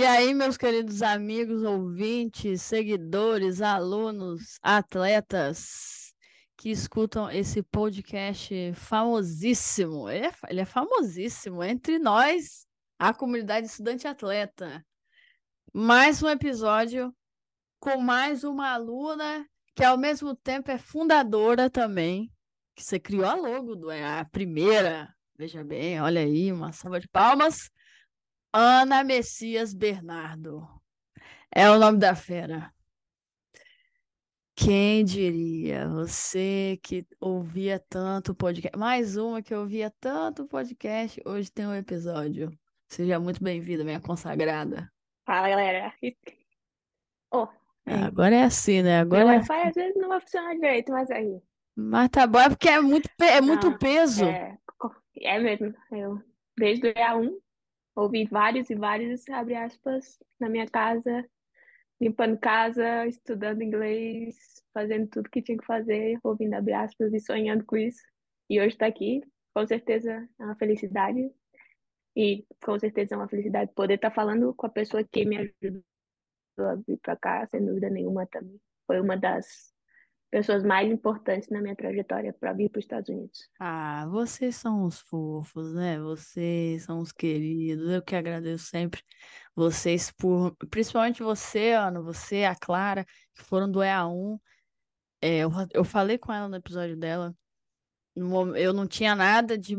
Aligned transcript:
E 0.00 0.06
aí, 0.06 0.32
meus 0.32 0.56
queridos 0.56 1.02
amigos, 1.02 1.62
ouvintes, 1.62 2.62
seguidores, 2.62 3.60
alunos, 3.60 4.58
atletas 4.62 6.14
que 6.56 6.70
escutam 6.70 7.30
esse 7.30 7.62
podcast 7.62 8.72
famosíssimo. 8.76 10.08
Ele 10.08 10.26
é, 10.26 10.32
ele 10.48 10.60
é 10.62 10.64
famosíssimo 10.64 11.62
entre 11.62 11.98
nós, 11.98 12.66
a 12.98 13.12
comunidade 13.12 13.66
estudante 13.66 14.08
atleta. 14.08 14.82
Mais 15.70 16.22
um 16.22 16.30
episódio 16.30 17.14
com 17.78 17.98
mais 17.98 18.42
uma 18.42 18.70
aluna 18.70 19.46
que 19.76 19.84
ao 19.84 19.98
mesmo 19.98 20.34
tempo 20.34 20.70
é 20.70 20.78
fundadora 20.78 21.68
também, 21.68 22.32
que 22.74 22.82
você 22.82 22.98
criou 22.98 23.26
a 23.26 23.34
logo, 23.34 23.76
do, 23.76 23.90
é 23.90 24.20
a 24.20 24.24
primeira. 24.24 25.14
Veja 25.36 25.62
bem, 25.62 26.00
olha 26.00 26.22
aí, 26.22 26.50
uma 26.50 26.72
salva 26.72 26.98
de 26.98 27.08
palmas. 27.08 27.70
Ana 28.52 29.04
Messias 29.04 29.72
Bernardo. 29.72 30.66
É 31.54 31.70
o 31.70 31.78
nome 31.78 31.98
da 31.98 32.14
fera. 32.14 32.72
Quem 34.54 35.04
diria? 35.04 35.88
Você 35.88 36.78
que 36.82 37.06
ouvia 37.20 37.78
tanto 37.88 38.34
podcast. 38.34 38.76
Mais 38.76 39.16
uma 39.16 39.40
que 39.42 39.54
ouvia 39.54 39.92
tanto 40.00 40.46
podcast. 40.46 41.20
Hoje 41.24 41.50
tem 41.50 41.66
um 41.66 41.74
episódio. 41.74 42.50
Seja 42.88 43.18
muito 43.18 43.42
bem-vinda, 43.42 43.84
minha 43.84 44.00
consagrada. 44.00 44.92
Fala, 45.24 45.48
galera. 45.48 45.94
Oh, 47.32 47.46
é. 47.86 47.94
Agora 47.94 48.34
é 48.34 48.42
assim, 48.42 48.82
né? 48.82 49.00
Agora 49.00 49.24
Meu 49.24 49.34
é... 49.34 49.36
Wi-Fi 49.38 49.68
às 49.68 49.74
vezes 49.74 49.96
não 49.96 50.08
vai 50.08 50.20
funcionar 50.20 50.54
direito, 50.54 50.90
mas 50.92 51.10
aí. 51.10 51.40
Mas 51.76 52.08
tá 52.10 52.26
bom, 52.26 52.40
é 52.40 52.48
porque 52.48 52.68
é 52.68 52.80
muito, 52.80 53.08
é 53.22 53.40
muito 53.40 53.68
Ah, 53.68 53.78
peso. 53.78 54.24
é, 54.24 54.58
é 55.22 55.38
mesmo. 55.38 55.72
Eu, 55.92 56.20
desde 56.58 56.88
o 56.88 56.92
EA1, 56.92 57.30
ouvi 58.00 58.26
vários 58.26 58.70
e 58.70 58.74
vários, 58.74 59.28
abre 59.28 59.54
aspas, 59.54 60.18
na 60.38 60.48
minha 60.48 60.66
casa, 60.66 61.24
limpando 62.00 62.38
casa, 62.38 63.06
estudando 63.06 63.62
inglês, 63.62 64.62
fazendo 64.72 65.08
tudo 65.08 65.30
que 65.30 65.42
tinha 65.42 65.58
que 65.58 65.66
fazer, 65.66 66.18
ouvindo 66.22 66.54
abre 66.54 66.72
aspas 66.72 67.12
e 67.12 67.20
sonhando 67.20 67.64
com 67.64 67.76
isso. 67.76 68.02
E 68.48 68.60
hoje 68.60 68.76
tá 68.76 68.86
aqui, 68.86 69.22
com 69.54 69.66
certeza 69.66 70.28
é 70.38 70.44
uma 70.44 70.56
felicidade. 70.56 71.30
E 72.16 72.44
com 72.64 72.78
certeza 72.78 73.14
é 73.14 73.18
uma 73.18 73.28
felicidade 73.28 73.72
poder 73.72 73.94
estar 73.94 74.10
falando 74.10 74.52
com 74.54 74.66
a 74.66 74.70
pessoa 74.70 75.04
que 75.04 75.24
me 75.24 75.36
ajudou 75.36 75.82
a 76.58 76.74
vir 76.74 76.98
para 76.98 77.16
cá, 77.16 77.46
sem 77.46 77.64
dúvida 77.64 77.88
nenhuma 77.88 78.26
também. 78.26 78.60
Foi 78.86 79.00
uma 79.00 79.16
das 79.16 79.69
pessoas 80.30 80.62
mais 80.62 80.90
importantes 80.90 81.48
na 81.48 81.60
minha 81.60 81.74
trajetória 81.74 82.32
para 82.32 82.52
vir 82.52 82.70
para 82.70 82.78
os 82.78 82.84
Estados 82.84 83.08
Unidos. 83.08 83.48
Ah, 83.58 84.06
vocês 84.08 84.54
são 84.54 84.84
os 84.84 85.00
fofos, 85.00 85.74
né? 85.74 85.98
Vocês 85.98 86.84
são 86.84 87.00
os 87.00 87.10
queridos. 87.10 87.90
Eu 87.90 88.00
que 88.00 88.14
agradeço 88.14 88.66
sempre 88.66 89.02
vocês 89.54 90.10
por, 90.12 90.54
principalmente 90.70 91.22
você, 91.22 91.72
Ana, 91.72 92.00
você, 92.00 92.44
a 92.44 92.54
Clara, 92.54 93.04
que 93.34 93.42
foram 93.42 93.70
do 93.70 93.80
EA1. 93.80 94.38
É, 95.20 95.38
eu, 95.38 95.50
eu 95.74 95.84
falei 95.84 96.16
com 96.16 96.32
ela 96.32 96.48
no 96.48 96.56
episódio 96.56 96.96
dela. 96.96 97.34
Eu 98.14 98.72
não 98.72 98.86
tinha 98.86 99.14
nada 99.14 99.56
de 99.56 99.76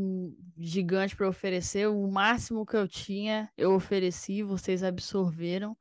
gigante 0.57 1.15
para 1.15 1.27
oferecer. 1.29 1.87
O 1.87 2.09
máximo 2.09 2.65
que 2.65 2.75
eu 2.75 2.87
tinha, 2.87 3.49
eu 3.57 3.73
ofereci, 3.73 4.43
vocês 4.43 4.83
absorveram 4.83 5.77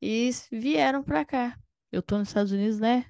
e 0.00 0.30
vieram 0.50 1.02
para 1.02 1.24
cá. 1.24 1.58
Eu 1.90 2.02
tô 2.02 2.18
nos 2.18 2.28
Estados 2.28 2.52
Unidos, 2.52 2.78
né? 2.78 3.06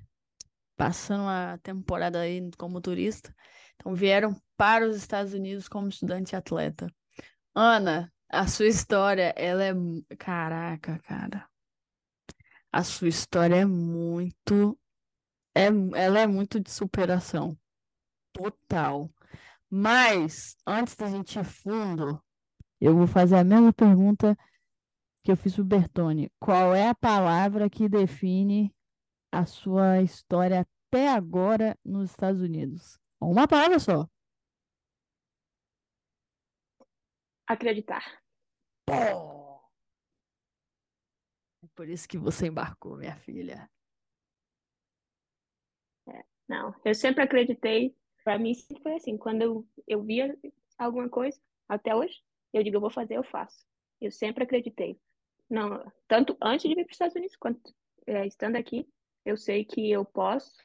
Passando 0.77 1.29
a 1.29 1.59
temporada 1.59 2.21
aí 2.21 2.51
como 2.59 2.81
turista. 2.81 3.35
Então 3.77 3.95
vieram 3.95 4.35
para 4.57 4.87
os 4.87 4.97
Estados 4.97 5.35
Unidos 5.35 5.69
como 5.69 5.89
estudante 5.89 6.37
atleta. 6.37 6.93
Ana, 7.55 8.13
a 8.29 8.47
sua 8.47 8.67
história, 8.67 9.35
ela 9.37 9.65
é. 9.65 9.73
Caraca, 10.19 10.99
cara. 11.01 11.47
A 12.73 12.83
sua 12.83 13.09
história 13.09 13.57
é 13.57 13.65
muito. 13.65 14.79
É, 15.55 15.67
ela 15.67 16.21
é 16.21 16.27
muito 16.27 16.59
de 16.59 16.71
superação. 16.71 17.59
Total. 18.33 19.11
Mas, 19.69 20.57
antes 20.67 20.97
da 20.97 21.09
gente 21.09 21.39
ir 21.39 21.45
fundo, 21.45 22.23
eu 22.81 22.97
vou 22.97 23.07
fazer 23.07 23.37
a 23.37 23.45
mesma 23.45 23.73
pergunta 23.73 24.37
que 25.23 25.31
eu 25.31 25.37
fiz 25.37 25.55
pro 25.55 25.65
Bertone. 25.65 26.31
Qual 26.39 26.75
é 26.75 26.89
a 26.89 26.95
palavra 26.95 27.69
que 27.69 27.89
define 27.89 28.75
a 29.33 29.47
sua 29.47 30.03
história 30.03 30.61
até 30.61 31.09
agora 31.09 31.77
nos 31.85 32.11
Estados 32.11 32.43
Unidos? 32.43 33.01
Uma 33.21 33.49
palavra 33.49 33.79
só. 33.79 34.07
Acreditar. 37.47 38.23
Pô! 38.87 39.61
É 41.65 41.67
por 41.75 41.89
isso 41.89 42.09
que 42.09 42.19
você 42.19 42.49
embarcou, 42.49 42.97
minha 42.97 43.17
filha. 43.17 43.71
Não, 46.53 46.75
eu 46.85 46.95
sempre 46.95 47.23
acreditei. 47.23 47.97
Para 48.23 48.39
mim 48.39 48.53
sempre 48.53 48.83
foi 48.83 48.95
assim. 48.97 49.17
Quando 49.17 49.41
eu, 49.41 49.67
eu 49.89 50.03
via 50.03 50.39
alguma 50.77 51.09
coisa, 51.09 51.41
até 51.67 51.95
hoje, 51.95 52.23
eu 52.53 52.63
digo, 52.63 52.77
eu 52.77 52.81
vou 52.81 52.91
fazer, 52.91 53.17
eu 53.17 53.25
faço. 53.25 53.65
Eu 53.99 54.11
sempre 54.11 54.45
acreditei. 54.45 55.01
Não, 55.49 55.91
tanto 56.07 56.37
antes 56.43 56.69
de 56.69 56.75
vir 56.75 56.85
para 56.85 56.91
os 56.91 56.95
Estados 56.95 57.17
Unidos, 57.17 57.37
quanto 57.37 57.75
é, 58.07 58.27
estando 58.27 58.57
aqui, 58.57 58.87
eu 59.25 59.37
sei 59.37 59.65
que 59.65 59.91
eu 59.91 60.05
posso, 60.05 60.57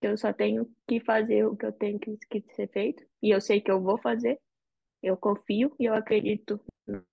que 0.00 0.06
eu 0.06 0.16
só 0.16 0.32
tenho 0.32 0.70
que 0.86 1.00
fazer 1.00 1.46
o 1.46 1.56
que 1.56 1.66
eu 1.66 1.72
tenho 1.72 1.98
que, 1.98 2.16
que 2.16 2.54
ser 2.54 2.68
feito, 2.68 3.04
e 3.22 3.30
eu 3.30 3.40
sei 3.40 3.60
que 3.60 3.70
eu 3.70 3.80
vou 3.80 3.98
fazer. 3.98 4.40
Eu 5.02 5.16
confio 5.16 5.74
e 5.78 5.84
eu 5.84 5.94
acredito 5.94 6.60
no 6.86 7.04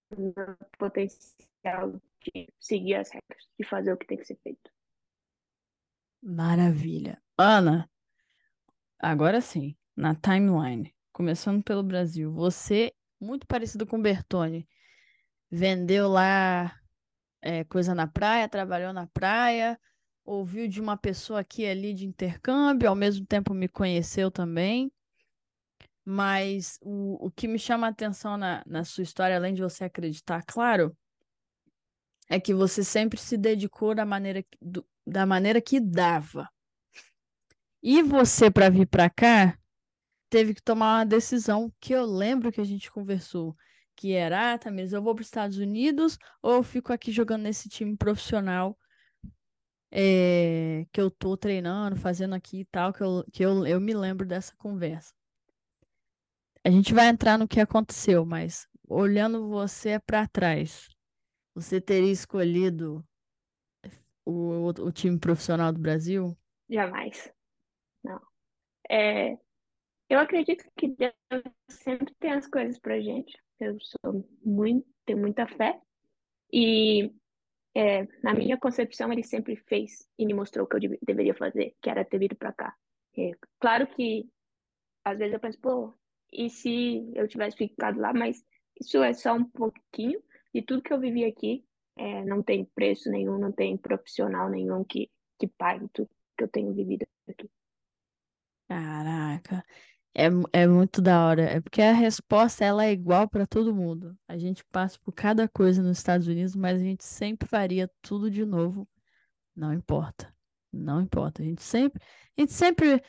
potencial 0.78 2.02
de 2.22 2.48
seguir 2.60 2.96
as 2.96 3.12
regras, 3.12 3.50
de 3.60 3.68
fazer 3.68 3.94
o 3.94 3.98
que 3.98 4.08
tem 4.08 4.18
que 4.18 4.26
ser 4.26 4.38
feito. 4.42 4.72
Maravilha. 6.22 7.22
Ana, 7.38 7.90
agora 8.98 9.42
sim, 9.42 9.76
na 9.96 10.16
timeline, 10.16 10.96
começando 11.12 11.62
pelo 11.64 11.84
Brasil, 11.84 12.32
você, 12.32 12.94
muito 13.20 13.46
parecido 13.46 13.86
com 13.86 13.98
o 13.98 14.02
Bertone, 14.02 14.68
vendeu 15.52 16.08
lá 16.08 16.80
é, 17.42 17.64
coisa 17.66 17.94
na 17.94 18.08
praia, 18.08 18.48
trabalhou 18.48 18.94
na 18.94 19.06
praia, 19.08 19.80
ouviu 20.26 20.68
de 20.68 20.82
uma 20.82 20.98
pessoa 20.98 21.40
aqui 21.42 21.66
ali 21.66 21.94
de 21.94 22.06
intercâmbio, 22.06 22.90
ao 22.90 22.96
mesmo 22.96 23.26
tempo 23.26 23.54
me 23.54 23.68
conheceu 23.68 24.32
também. 24.32 24.92
Mas 26.06 26.78
o, 26.82 27.28
o 27.28 27.32
que 27.32 27.48
me 27.48 27.58
chama 27.60 27.88
a 27.88 27.90
atenção 27.90 28.38
na, 28.38 28.64
na 28.66 28.84
sua 28.84 29.04
história, 29.04 29.36
além 29.36 29.54
de 29.54 29.62
você 29.62 29.86
acreditar, 29.86 30.44
claro, 30.46 30.96
é 32.30 32.40
que 32.40 32.54
você 32.54 32.84
sempre 32.84 33.20
se 33.20 33.38
dedicou 33.38 33.96
da 33.96 34.06
maneira, 34.06 34.44
do- 34.62 34.86
da 35.06 35.26
maneira 35.26 35.62
que 35.62 35.80
dava. 35.80 36.50
E 37.82 38.02
você, 38.02 38.50
para 38.50 38.70
vir 38.70 38.88
para 38.88 39.10
cá, 39.10 39.58
teve 40.30 40.54
que 40.56 40.62
tomar 40.64 41.00
uma 41.00 41.06
decisão 41.06 41.74
que 41.80 41.94
eu 41.94 42.06
lembro 42.06 42.52
que 42.52 42.62
a 42.62 42.66
gente 42.66 42.92
conversou, 42.92 43.56
que 43.96 44.14
era, 44.14 44.54
ah, 44.54 44.58
Tamires, 44.60 44.94
eu 44.94 45.04
vou 45.04 45.16
para 45.16 45.22
os 45.24 45.28
Estados 45.28 45.58
Unidos 45.60 46.18
ou 46.42 46.56
eu 46.56 46.64
fico 46.64 46.94
aqui 46.94 47.12
jogando 47.12 47.44
nesse 47.44 47.70
time 47.70 47.98
profissional 47.98 48.78
eh, 49.94 50.88
que 50.92 51.00
eu 51.02 51.12
tô 51.12 51.38
treinando, 51.38 51.96
fazendo 51.98 52.36
aqui 52.36 52.62
e 52.62 52.66
tal, 52.66 52.94
que 52.94 53.04
eu, 53.04 53.26
que 53.32 53.46
eu, 53.46 53.68
eu 53.68 53.80
me 53.82 53.94
lembro 53.94 54.28
dessa 54.28 54.56
conversa. 54.58 55.14
A 56.66 56.72
gente 56.72 56.94
vai 56.94 57.08
entrar 57.08 57.38
no 57.38 57.48
que 57.48 57.60
aconteceu, 57.60 58.26
mas 58.26 58.68
olhando 58.88 59.48
você 59.50 60.00
para 60.00 60.28
trás, 60.28 60.90
você 61.56 61.82
teria 61.82 62.12
escolhido 62.12 63.06
o, 64.26 64.32
o, 64.32 64.68
o 64.70 64.92
time 64.92 65.20
profissional 65.20 65.72
do 65.72 65.80
Brasil? 65.80 66.36
Jamais. 66.70 67.32
Não. 68.04 68.22
É, 68.90 69.34
eu 70.10 70.20
acredito 70.20 70.66
que 70.78 70.90
Deus 70.90 71.14
sempre 71.70 72.14
tem 72.20 72.34
as 72.34 72.48
coisas 72.48 72.80
pra 72.80 73.02
gente. 73.02 73.38
Eu 73.60 73.78
sou 73.82 74.26
muito, 74.44 74.86
tenho 75.06 75.20
muita 75.20 75.48
fé. 75.48 75.80
E 76.52 77.12
é, 77.76 78.08
na 78.24 78.34
minha 78.34 78.58
concepção, 78.58 79.12
ele 79.12 79.24
sempre 79.24 79.56
fez 79.56 80.08
e 80.18 80.26
me 80.26 80.34
mostrou 80.34 80.66
o 80.66 80.70
que 80.70 80.76
eu 80.76 80.80
deve- 80.80 81.00
deveria 81.02 81.34
fazer, 81.34 81.76
que 81.82 81.90
era 81.90 82.06
ter 82.06 82.20
vindo 82.20 82.36
pra 82.36 82.54
cá. 82.54 82.76
É, 83.18 83.32
claro 83.60 83.88
que 83.88 84.30
às 85.04 85.18
vezes 85.18 85.34
eu 85.34 85.40
penso, 85.40 85.60
pô, 85.60 85.94
e 86.32 86.50
se 86.50 87.12
eu 87.14 87.28
tivesse 87.28 87.58
ficado 87.58 88.00
lá? 88.00 88.14
Mas 88.14 88.44
isso 88.80 89.02
é 89.04 89.14
só 89.14 89.34
um 89.34 89.44
pouquinho 89.44 90.22
de 90.54 90.62
tudo 90.62 90.82
que 90.82 90.94
eu 90.94 91.00
vivi 91.00 91.26
aqui. 91.26 91.66
É, 91.96 92.24
não 92.26 92.42
tem 92.42 92.66
preço 92.66 93.10
nenhum, 93.12 93.38
não 93.38 93.52
tem 93.52 93.78
profissional 93.78 94.50
nenhum 94.50 94.84
que, 94.84 95.12
que 95.40 95.48
pague 95.48 95.88
tudo 95.94 96.10
que 96.38 96.44
eu 96.44 96.48
tenho 96.48 96.74
vivido 96.74 97.06
aqui. 97.28 97.50
Caraca, 98.68 99.64
é, 100.16 100.28
é 100.54 100.68
muito 100.68 101.02
da 101.02 101.26
hora. 101.26 101.44
É 101.44 101.62
porque 101.62 101.82
a 101.82 101.94
resposta 101.94 102.64
ela 102.64 102.86
é 102.86 102.92
igual 102.92 103.28
para 103.28 103.48
todo 103.48 103.76
mundo. 103.76 104.18
A 104.28 104.38
gente 104.38 104.64
passa 104.66 104.98
por 105.00 105.12
cada 105.12 105.48
coisa 105.48 105.82
nos 105.82 105.98
Estados 105.98 106.28
Unidos, 106.28 106.56
mas 106.56 106.80
a 106.80 106.84
gente 106.84 107.04
sempre 107.04 107.48
faria 107.48 107.90
tudo 108.02 108.30
de 108.30 108.46
novo. 108.46 108.88
Não 109.56 109.74
importa. 109.74 110.34
Não 110.72 111.02
importa. 111.02 111.42
A 111.42 111.46
gente 111.46 111.64
sempre, 111.64 112.02
a 112.38 112.42
gente 112.42 112.54
sempre, 112.54 113.04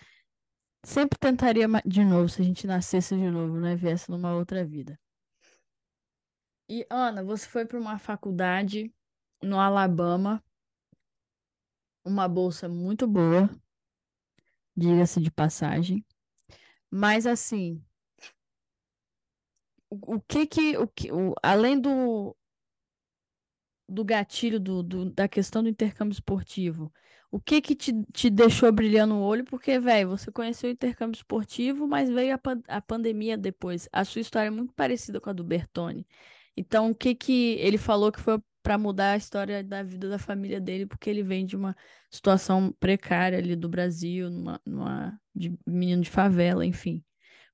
sempre 0.83 1.19
tentaria 1.19 1.67
de 1.85 2.05
novo 2.05 2.29
se 2.29 2.41
a 2.41 2.45
gente 2.45 2.67
nascesse 2.67 3.15
de 3.15 3.31
novo, 3.31 3.59
né? 3.61 3.77
Viesse 3.77 4.11
numa 4.11 4.35
outra 4.35 4.65
vida. 4.65 4.99
E 6.69 6.87
Ana, 6.89 7.23
você 7.23 7.47
foi 7.47 7.67
para 7.67 7.79
uma 7.79 7.99
faculdade 7.99 8.93
no 9.43 9.61
Alabama, 9.61 10.43
uma 12.03 12.27
bolsa 12.27 12.69
muito 12.69 13.07
boa, 13.07 13.51
diga-se 14.75 15.21
de 15.21 15.31
passagem. 15.31 16.05
Mas 16.95 17.27
assim, 17.27 17.85
o, 19.91 20.17
o 20.17 20.21
que 20.21 20.47
que, 20.47 20.77
o 20.79 20.87
o, 21.13 21.35
além 21.43 21.81
do, 21.81 22.37
do 23.89 24.05
gatilho 24.05 24.59
do, 24.61 24.83
do- 24.83 25.11
da 25.11 25.29
questão 25.29 25.63
do 25.63 25.69
intercâmbio 25.69 26.13
esportivo, 26.15 26.93
o 27.31 27.41
que 27.41 27.61
que 27.61 27.75
te, 27.75 27.93
te 28.13 28.31
deixou 28.31 28.71
brilhando 28.73 29.15
o 29.17 29.21
olho? 29.23 29.45
Porque, 29.45 29.79
velho, 29.81 30.09
você 30.09 30.31
conheceu 30.31 30.71
o 30.71 30.73
intercâmbio 30.73 31.17
esportivo, 31.17 31.87
mas 31.89 32.09
veio 32.09 32.35
a, 32.35 32.39
pan- 32.39 32.63
a 32.69 32.81
pandemia 32.81 33.37
depois. 33.37 33.89
A 33.93 34.05
sua 34.05 34.21
história 34.21 34.47
é 34.49 34.51
muito 34.51 34.73
parecida 34.75 35.21
com 35.21 35.31
a 35.31 35.33
do 35.33 35.43
Bertone. 35.45 36.07
Então, 36.57 36.91
o 36.91 36.95
que 36.95 37.15
que 37.15 37.55
ele 37.59 37.77
falou 37.79 38.13
que 38.13 38.21
foi 38.21 38.41
para 38.65 38.79
mudar 38.79 39.13
a 39.13 39.19
história 39.19 39.63
da 39.65 39.85
vida 39.85 40.11
da 40.11 40.19
família 40.19 40.61
dele, 40.61 40.87
porque 40.87 41.11
ele 41.11 41.23
vem 41.23 41.47
de 41.47 41.57
uma 41.57 41.77
situação 42.11 42.73
precária 42.81 43.39
ali 43.39 43.57
do 43.57 43.69
Brasil, 43.69 44.31
numa, 44.31 44.63
numa 44.67 45.21
de 45.37 45.57
menino 45.67 46.03
de 46.03 46.11
favela, 46.11 46.67
enfim. 46.67 47.05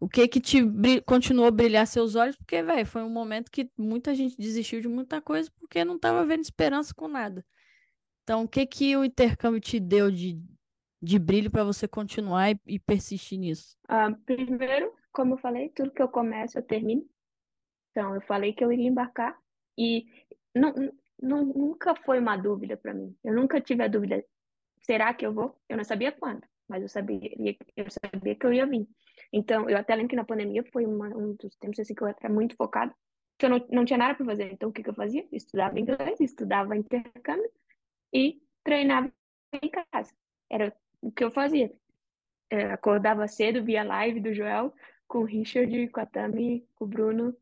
O 0.01 0.09
que 0.09 0.29
que 0.29 0.41
te 0.41 0.63
bri- 0.65 1.03
continuou 1.03 1.49
a 1.49 1.53
brilhar 1.53 1.87
seus 1.87 2.15
olhos? 2.15 2.37
Porque, 2.37 2.63
velho, 2.63 2.87
foi 2.87 3.03
um 3.03 3.11
momento 3.11 3.51
que 3.51 3.71
muita 3.79 4.15
gente 4.15 4.37
desistiu 4.39 4.81
de 4.81 4.89
muita 4.89 5.21
coisa 5.21 5.51
porque 5.61 5.85
não 5.85 5.97
estava 5.97 6.25
vendo 6.25 6.43
esperança 6.43 6.95
com 6.95 7.09
nada. 7.09 7.45
Então, 8.23 8.45
o 8.45 8.49
que 8.49 8.67
que 8.67 8.97
o 8.97 9.05
intercâmbio 9.05 9.61
te 9.61 9.81
deu 9.81 10.11
de, 10.11 10.41
de 11.03 11.19
brilho 11.19 11.51
para 11.51 11.65
você 11.65 11.89
continuar 11.89 12.51
e, 12.53 12.61
e 12.67 12.79
persistir 12.79 13.39
nisso? 13.39 13.77
Ah, 13.89 14.11
primeiro, 14.25 14.95
como 15.13 15.35
eu 15.35 15.39
falei, 15.39 15.71
tudo 15.71 15.91
que 15.93 16.03
eu 16.03 16.09
começo, 16.09 16.59
eu 16.59 16.63
termino. 16.63 17.05
Então, 17.91 18.15
eu 18.15 18.23
falei 18.23 18.53
que 18.55 18.65
eu 18.65 18.73
iria 18.73 18.89
embarcar 18.89 19.39
e 19.79 20.07
não, 20.55 20.75
nunca 21.23 21.95
foi 21.95 22.19
uma 22.19 22.37
dúvida 22.37 22.77
para 22.77 22.95
mim. 22.95 23.17
Eu 23.23 23.35
nunca 23.35 23.61
tive 23.61 23.83
a 23.83 23.89
dúvida, 23.89 24.25
será 24.81 25.13
que 25.15 25.27
eu 25.27 25.33
vou? 25.33 25.59
Eu 25.69 25.77
não 25.77 25.85
sabia 25.85 26.13
quando, 26.13 26.43
mas 26.69 26.83
eu 26.83 26.89
sabia, 26.89 27.31
eu 27.77 27.87
sabia 27.91 28.35
que 28.35 28.47
eu 28.47 28.53
ia 28.53 28.67
vir. 28.67 28.89
Então, 29.33 29.69
eu 29.69 29.77
até 29.77 29.95
lembro 29.95 30.11
que 30.11 30.17
na 30.17 30.25
pandemia 30.25 30.65
foi 30.73 30.87
uma, 30.87 31.09
um 31.09 31.35
dos 31.35 31.57
tempos 31.57 31.81
assim, 31.81 31.95
que 31.95 32.03
eu 32.03 32.09
era 32.09 32.29
muito 32.29 32.57
focada, 32.57 32.95
que 33.39 33.47
eu 33.47 33.51
não, 33.51 33.67
não 33.71 33.85
tinha 33.85 33.99
nada 33.99 34.15
para 34.15 34.27
fazer. 34.27 34.53
Então, 34.53 34.71
o 34.71 34.73
que, 34.73 34.83
que 34.83 34.91
eu 34.91 34.95
fazia? 34.95 35.27
Estudava 35.33 35.79
inglês, 35.79 36.21
estudava 36.21 36.77
intercâmbio 36.77 37.51
e 38.13 38.41
treinava 38.65 39.13
em 39.63 39.71
casa. 39.71 40.13
Era 40.49 40.75
o 41.01 41.13
que 41.13 41.25
eu 41.25 41.31
fazia. 41.31 41.73
É, 42.51 42.73
acordava 42.73 43.29
cedo, 43.29 43.65
via 43.65 43.85
live 43.85 44.21
do 44.21 44.35
Joel 44.35 44.75
com 45.07 45.21
o 45.21 45.25
Richard, 45.25 45.89
com 45.89 46.01
a 46.01 46.07
Tami, 46.07 46.67
com 46.75 46.85
o 46.85 46.89
Bruno, 46.89 47.37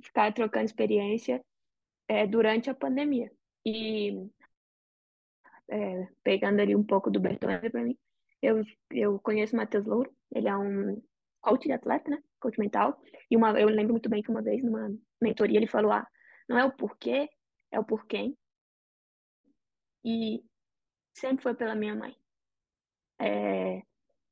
ficava 0.00 0.32
trocando 0.32 0.66
experiência 0.66 1.44
é, 2.10 2.26
durante 2.26 2.68
a 2.68 2.74
pandemia. 2.74 3.30
E 3.64 4.28
é, 5.68 6.08
pegando 6.24 6.60
ali 6.60 6.74
um 6.74 6.82
pouco 6.82 7.08
do 7.08 7.20
Bertone 7.20 7.70
para 7.70 7.84
mim, 7.84 7.96
eu, 8.42 8.64
eu 8.90 9.20
conheço 9.20 9.54
o 9.54 9.56
Matheus 9.56 9.86
Louro, 9.86 10.12
ele 10.34 10.48
é 10.48 10.56
um 10.56 11.00
coach 11.40 11.66
de 11.68 11.72
atleta, 11.72 12.10
né? 12.10 12.20
Coach 12.40 12.58
mental. 12.58 13.00
E 13.30 13.36
uma, 13.36 13.58
eu 13.60 13.68
lembro 13.68 13.92
muito 13.92 14.08
bem 14.08 14.22
que 14.22 14.30
uma 14.30 14.42
vez, 14.42 14.64
numa 14.64 14.92
mentoria, 15.22 15.56
ele 15.56 15.68
falou: 15.68 15.92
ah, 15.92 16.06
não 16.48 16.58
é 16.58 16.64
o 16.64 16.72
porquê, 16.72 17.28
é 17.70 17.78
o 17.78 17.84
porquê. 17.84 18.34
E 20.04 20.42
sempre 21.14 21.44
foi 21.44 21.54
pela 21.54 21.76
minha 21.76 21.94
mãe. 21.94 22.16
É, 23.20 23.82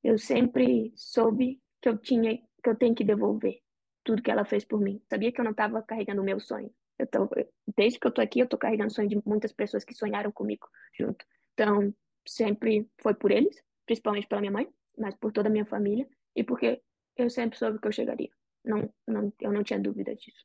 eu 0.03 0.19
sempre 0.19 0.93
soube 0.97 1.61
que 1.81 1.89
eu 1.89 1.97
tinha, 1.97 2.37
que 2.37 2.71
eu 2.71 2.77
tenho 2.77 2.95
que 2.95 3.05
devolver 3.05 3.61
tudo 4.03 4.23
que 4.23 4.31
ela 4.33 4.45
fez 4.45 4.65
por 4.65 4.81
mim. 4.81 5.01
Sabia 5.09 5.31
que 5.31 5.41
eu 5.41 5.45
não 5.45 5.53
estava 5.53 5.81
carregando 5.83 6.23
o 6.23 6.25
meu 6.25 6.41
sonho. 6.41 6.73
Eu 6.99 7.07
tô, 7.07 7.29
desde 7.77 7.99
que 7.99 8.07
eu 8.07 8.11
tô 8.11 8.21
aqui, 8.21 8.41
eu 8.41 8.49
tô 8.49 8.59
carregando 8.59 8.91
o 8.91 8.95
sonho 8.95 9.09
de 9.09 9.21
muitas 9.25 9.53
pessoas 9.53 9.85
que 9.85 9.95
sonharam 9.95 10.33
comigo 10.33 10.67
junto. 10.99 11.25
Então, 11.55 11.95
sempre 12.27 12.89
foi 13.01 13.15
por 13.15 13.31
eles, 13.31 13.63
principalmente 13.87 14.27
pela 14.27 14.41
minha 14.41 14.53
mãe, 14.53 14.69
mas 14.97 15.15
por 15.15 15.33
toda 15.33 15.49
a 15.49 15.53
minha 15.53 15.65
família 15.65 16.09
e 16.35 16.43
porque 16.43 16.83
eu 17.17 17.31
sempre 17.31 17.59
soube 17.59 17.81
que 17.81 17.87
eu 17.87 17.93
chegaria. 17.93 18.31
Não, 18.65 18.93
não, 19.07 19.33
eu 19.41 19.53
não 19.53 19.63
tinha 19.63 19.79
dúvida 19.79 20.15
disso. 20.15 20.45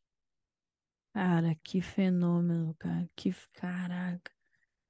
Cara, 1.14 1.56
que 1.64 1.82
fenômeno, 1.82 2.76
cara. 2.80 3.08
Que 3.16 3.34
caraca. 3.54 4.32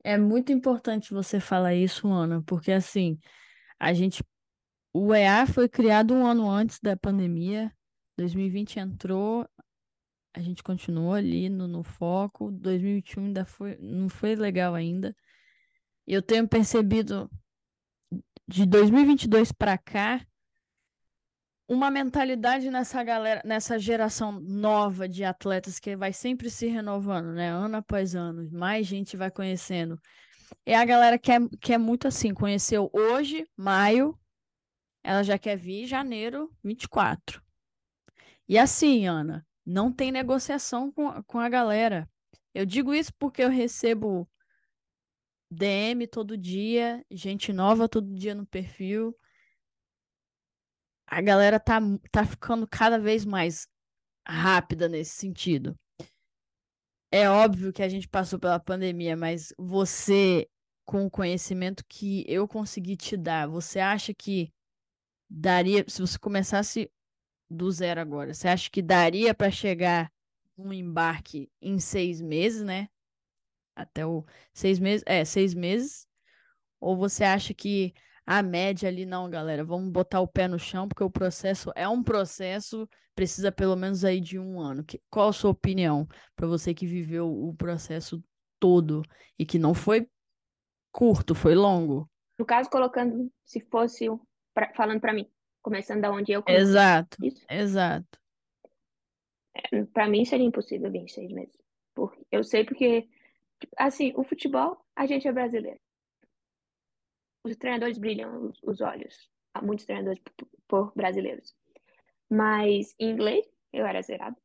É 0.03 0.17
muito 0.17 0.51
importante 0.51 1.13
você 1.13 1.39
falar 1.39 1.75
isso, 1.75 2.07
Ana, 2.07 2.41
porque 2.43 2.71
assim, 2.71 3.19
a 3.79 3.93
gente. 3.93 4.23
O 4.93 5.13
EA 5.13 5.47
foi 5.47 5.67
criado 5.67 6.13
um 6.13 6.25
ano 6.25 6.49
antes 6.49 6.79
da 6.79 6.95
pandemia. 6.95 7.73
2020 8.17 8.79
entrou, 8.79 9.47
a 10.33 10.41
gente 10.41 10.63
continuou 10.63 11.13
ali 11.13 11.49
no, 11.49 11.67
no 11.67 11.83
foco. 11.83 12.51
2021 12.51 13.25
ainda 13.25 13.45
foi, 13.45 13.77
não 13.79 14.09
foi 14.09 14.35
legal 14.35 14.73
ainda. 14.73 15.15
Eu 16.05 16.21
tenho 16.21 16.47
percebido 16.47 17.29
de 18.47 18.65
2022 18.65 19.51
para 19.51 19.77
cá 19.77 20.25
uma 21.67 21.89
mentalidade 21.89 22.69
nessa 22.69 23.03
galera, 23.03 23.41
nessa 23.45 23.79
geração 23.79 24.31
nova 24.33 25.07
de 25.07 25.23
atletas 25.23 25.79
que 25.79 25.95
vai 25.95 26.11
sempre 26.11 26.49
se 26.49 26.67
renovando, 26.67 27.31
né? 27.33 27.49
Ano 27.49 27.77
após 27.77 28.15
ano, 28.15 28.49
mais 28.51 28.85
gente 28.85 29.15
vai 29.15 29.31
conhecendo. 29.31 29.99
É 30.65 30.75
a 30.75 30.85
galera 30.85 31.17
que 31.17 31.31
é, 31.31 31.37
que 31.61 31.73
é 31.73 31.77
muito 31.77 32.07
assim, 32.07 32.33
conheceu 32.33 32.89
hoje, 32.93 33.47
maio, 33.55 34.17
ela 35.03 35.23
já 35.23 35.37
quer 35.37 35.55
vir 35.55 35.87
janeiro 35.87 36.51
24. 36.63 37.41
E 38.47 38.57
assim, 38.57 39.07
Ana, 39.07 39.45
não 39.65 39.91
tem 39.91 40.11
negociação 40.11 40.91
com, 40.91 41.21
com 41.23 41.39
a 41.39 41.49
galera. 41.49 42.09
Eu 42.53 42.65
digo 42.65 42.93
isso 42.93 43.11
porque 43.17 43.43
eu 43.43 43.49
recebo 43.49 44.29
DM 45.49 46.07
todo 46.07 46.37
dia, 46.37 47.05
gente 47.09 47.53
nova 47.53 47.87
todo 47.87 48.13
dia 48.13 48.35
no 48.35 48.45
perfil. 48.45 49.17
A 51.07 51.21
galera 51.21 51.59
tá, 51.59 51.79
tá 52.11 52.25
ficando 52.25 52.67
cada 52.67 52.99
vez 52.99 53.25
mais 53.25 53.67
rápida 54.27 54.87
nesse 54.87 55.11
sentido. 55.15 55.77
É 57.11 57.29
óbvio 57.29 57.71
que 57.71 57.83
a 57.83 57.89
gente 57.89 58.07
passou 58.07 58.39
pela 58.39 58.59
pandemia, 58.59 59.15
mas 59.15 59.53
você, 59.57 60.49
com 60.83 61.05
o 61.05 61.11
conhecimento 61.11 61.83
que 61.87 62.25
eu 62.27 62.47
consegui 62.47 62.97
te 62.97 63.15
dar, 63.15 63.47
você 63.47 63.79
acha 63.79 64.13
que 64.15 64.51
daria, 65.29 65.85
se 65.87 66.01
você 66.01 66.17
começasse 66.17 66.91
do 67.53 67.71
zero 67.71 68.01
agora, 68.01 68.33
você 68.33 68.47
acha 68.47 68.69
que 68.69 68.81
daria 68.81 69.33
para 69.33 69.51
chegar 69.51 70.11
um 70.57 70.71
embarque 70.73 71.49
em 71.61 71.79
seis 71.79 72.21
meses, 72.21 72.61
né? 72.61 72.87
Até 73.75 74.05
o 74.05 74.25
seis 74.53 74.79
meses, 74.79 75.03
é, 75.05 75.23
seis 75.25 75.53
meses? 75.53 76.07
Ou 76.79 76.97
você 76.97 77.23
acha 77.23 77.53
que 77.53 77.93
a 78.25 78.41
média 78.41 78.87
ali, 78.87 79.05
não, 79.05 79.29
galera, 79.29 79.63
vamos 79.63 79.89
botar 79.89 80.21
o 80.21 80.27
pé 80.27 80.47
no 80.47 80.59
chão, 80.59 80.87
porque 80.87 81.03
o 81.03 81.09
processo 81.09 81.71
é 81.75 81.87
um 81.87 82.03
processo, 82.03 82.87
precisa 83.15 83.51
pelo 83.51 83.75
menos 83.75 84.05
aí 84.05 84.21
de 84.21 84.39
um 84.39 84.59
ano. 84.59 84.83
Que, 84.83 85.01
qual 85.09 85.29
a 85.29 85.33
sua 85.33 85.51
opinião 85.51 86.07
para 86.35 86.47
você 86.47 86.73
que 86.73 86.85
viveu 86.85 87.27
o 87.27 87.53
processo 87.55 88.23
todo 88.59 89.03
e 89.37 89.45
que 89.45 89.59
não 89.59 89.73
foi 89.73 90.07
curto, 90.91 91.35
foi 91.35 91.55
longo? 91.55 92.09
No 92.37 92.45
caso, 92.45 92.69
colocando, 92.69 93.31
se 93.45 93.59
fosse 93.69 94.07
falando 94.75 95.01
para 95.01 95.13
mim, 95.13 95.29
começando 95.63 96.01
da 96.01 96.11
onde 96.11 96.31
eu 96.31 96.43
comecei. 96.43 96.63
Exato, 96.63 97.17
Isso. 97.25 97.45
exato. 97.49 98.19
Para 99.93 100.07
mim 100.07 100.25
seria 100.25 100.45
impossível 100.45 100.91
vir 100.91 100.99
em 100.99 101.07
seis 101.07 101.31
meses. 101.31 101.57
Porque 101.95 102.25
eu 102.31 102.43
sei 102.43 102.65
porque, 102.65 103.07
tipo, 103.59 103.73
assim, 103.77 104.13
o 104.15 104.23
futebol, 104.23 104.83
a 104.95 105.05
gente 105.05 105.27
é 105.27 105.31
brasileiro. 105.31 105.79
Os 107.43 107.55
treinadores 107.55 107.97
brilham 107.97 108.49
os, 108.49 108.59
os 108.63 108.81
olhos. 108.81 109.29
Há 109.53 109.61
muitos 109.61 109.85
treinadores 109.85 110.19
por, 110.19 110.47
por 110.67 110.93
brasileiros. 110.95 111.55
Mas 112.29 112.95
em 112.99 113.11
inglês, 113.11 113.45
eu 113.71 113.85
era 113.85 114.01
zerado. 114.01 114.35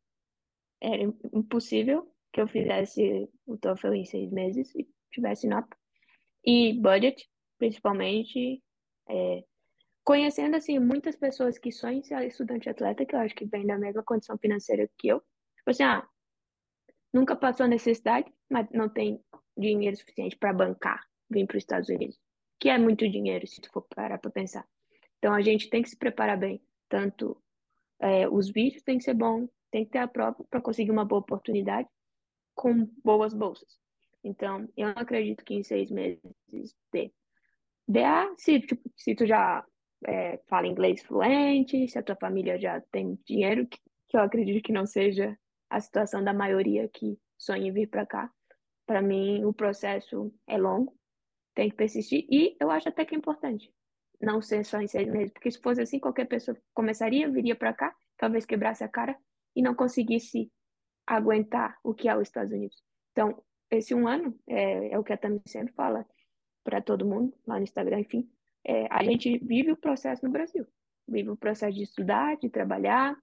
Era 0.80 1.02
impossível 1.32 2.12
que 2.32 2.40
eu 2.40 2.46
fizesse 2.46 3.28
o 3.46 3.56
TOEFL 3.56 3.94
em 3.94 4.04
seis 4.04 4.30
meses 4.30 4.74
e 4.74 4.86
tivesse 5.10 5.48
nota. 5.48 5.76
E 6.44 6.74
budget, 6.74 7.28
principalmente, 7.58 8.62
é, 9.08 9.44
conhecendo 10.08 10.56
assim 10.56 10.78
muitas 10.78 11.16
pessoas 11.16 11.58
que 11.58 11.70
ser 11.70 12.26
estudante 12.26 12.66
atleta, 12.66 13.04
que 13.04 13.14
eu 13.14 13.20
acho 13.20 13.34
que 13.34 13.44
vem 13.44 13.66
da 13.66 13.76
mesma 13.76 14.02
condição 14.02 14.38
financeira 14.38 14.88
que 14.96 15.08
eu. 15.08 15.20
Tipo 15.54 15.68
assim, 15.68 15.82
ah, 15.82 16.08
nunca 17.12 17.36
passou 17.36 17.68
necessidade, 17.68 18.32
mas 18.48 18.66
não 18.70 18.88
tem 18.88 19.22
dinheiro 19.54 19.94
suficiente 19.98 20.34
para 20.34 20.54
bancar 20.54 21.06
vir 21.28 21.46
para 21.46 21.58
os 21.58 21.62
Estados 21.62 21.90
Unidos, 21.90 22.18
que 22.58 22.70
é 22.70 22.78
muito 22.78 23.06
dinheiro 23.06 23.46
se 23.46 23.60
tu 23.60 23.70
for 23.70 23.82
parar 23.94 24.16
para 24.16 24.30
pensar. 24.30 24.66
Então 25.18 25.34
a 25.34 25.42
gente 25.42 25.68
tem 25.68 25.82
que 25.82 25.90
se 25.90 25.98
preparar 25.98 26.38
bem, 26.38 26.58
tanto 26.88 27.36
é, 28.00 28.26
os 28.26 28.50
vídeos 28.50 28.82
tem 28.82 28.96
que 28.96 29.04
ser 29.04 29.12
bom, 29.12 29.46
tem 29.70 29.84
que 29.84 29.90
ter 29.90 29.98
a 29.98 30.08
prova 30.08 30.42
para 30.48 30.62
conseguir 30.62 30.90
uma 30.90 31.04
boa 31.04 31.20
oportunidade 31.20 31.86
com 32.54 32.88
boas 33.04 33.34
bolsas. 33.34 33.76
Então, 34.24 34.66
eu 34.74 34.88
acredito 34.88 35.44
que 35.44 35.52
em 35.52 35.62
seis 35.62 35.90
meses 35.90 36.22
dê. 36.90 37.12
Dê 37.86 38.04
a, 38.04 38.32
se, 38.38 38.58
tipo, 38.60 38.90
se 38.96 39.14
tu 39.14 39.26
já 39.26 39.62
é, 40.06 40.38
fala 40.48 40.66
inglês 40.66 41.02
fluente, 41.02 41.88
se 41.88 41.98
a 41.98 42.02
tua 42.02 42.16
família 42.16 42.58
já 42.58 42.80
tem 42.92 43.18
dinheiro, 43.26 43.66
que, 43.66 43.78
que 44.08 44.16
eu 44.16 44.20
acredito 44.20 44.62
que 44.62 44.72
não 44.72 44.86
seja 44.86 45.36
a 45.68 45.80
situação 45.80 46.22
da 46.22 46.32
maioria 46.32 46.88
que 46.88 47.18
sonha 47.36 47.68
em 47.68 47.72
vir 47.72 47.88
para 47.88 48.06
cá. 48.06 48.30
Para 48.86 49.02
mim, 49.02 49.44
o 49.44 49.52
processo 49.52 50.32
é 50.46 50.56
longo, 50.56 50.96
tem 51.54 51.68
que 51.68 51.76
persistir, 51.76 52.26
e 52.30 52.56
eu 52.60 52.70
acho 52.70 52.88
até 52.88 53.04
que 53.04 53.14
é 53.14 53.18
importante 53.18 53.72
não 54.20 54.42
ser 54.42 54.64
só 54.64 54.80
em 54.80 54.88
seis 54.88 55.08
meses, 55.08 55.32
porque 55.32 55.50
se 55.50 55.60
fosse 55.60 55.80
assim, 55.80 55.98
qualquer 55.98 56.26
pessoa 56.26 56.56
começaria, 56.74 57.30
viria 57.30 57.54
para 57.54 57.72
cá, 57.72 57.94
talvez 58.16 58.44
quebrasse 58.44 58.82
a 58.82 58.88
cara 58.88 59.16
e 59.54 59.62
não 59.62 59.74
conseguisse 59.74 60.50
aguentar 61.06 61.78
o 61.82 61.94
que 61.94 62.08
é 62.08 62.16
os 62.16 62.22
Estados 62.22 62.52
Unidos. 62.52 62.82
Então, 63.12 63.42
esse 63.70 63.94
um 63.94 64.08
ano 64.08 64.36
é, 64.46 64.92
é 64.92 64.98
o 64.98 65.04
que 65.04 65.12
a 65.12 65.16
Tami 65.16 65.40
sempre 65.46 65.72
fala 65.74 66.06
para 66.64 66.82
todo 66.82 67.06
mundo 67.06 67.36
lá 67.46 67.56
no 67.56 67.62
Instagram, 67.62 68.00
enfim, 68.00 68.28
é, 68.68 68.86
a 68.90 69.02
gente 69.02 69.38
vive 69.38 69.72
o 69.72 69.76
processo 69.76 70.26
no 70.26 70.30
Brasil, 70.30 70.66
vive 71.08 71.30
o 71.30 71.36
processo 71.36 71.74
de 71.74 71.84
estudar, 71.84 72.36
de 72.36 72.50
trabalhar, 72.50 73.16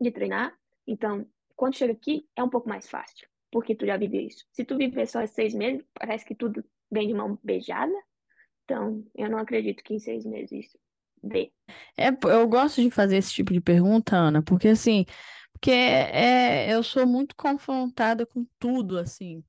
de 0.00 0.12
treinar. 0.12 0.56
Então, 0.86 1.26
quando 1.56 1.74
chega 1.74 1.92
aqui, 1.92 2.28
é 2.36 2.42
um 2.44 2.48
pouco 2.48 2.68
mais 2.68 2.88
fácil, 2.88 3.26
porque 3.50 3.74
tu 3.74 3.84
já 3.84 3.96
viveu 3.96 4.20
isso. 4.20 4.46
Se 4.52 4.64
tu 4.64 4.76
viver 4.76 5.08
só 5.08 5.26
seis 5.26 5.52
meses, 5.52 5.84
parece 5.92 6.24
que 6.24 6.34
tudo 6.34 6.64
vem 6.88 7.08
de 7.08 7.14
mão 7.14 7.36
beijada. 7.42 7.92
Então, 8.64 9.04
eu 9.16 9.28
não 9.28 9.38
acredito 9.38 9.82
que 9.82 9.94
em 9.94 9.98
seis 9.98 10.24
meses 10.24 10.66
isso 10.66 10.78
dê. 11.20 11.50
É, 11.96 12.08
eu 12.08 12.46
gosto 12.46 12.80
de 12.80 12.88
fazer 12.88 13.16
esse 13.16 13.32
tipo 13.32 13.52
de 13.52 13.60
pergunta, 13.60 14.14
Ana, 14.14 14.42
porque 14.42 14.68
assim, 14.68 15.04
porque 15.52 15.72
é, 15.72 16.72
eu 16.72 16.84
sou 16.84 17.04
muito 17.04 17.34
confrontada 17.34 18.24
com 18.24 18.46
tudo, 18.60 18.96
assim, 18.96 19.42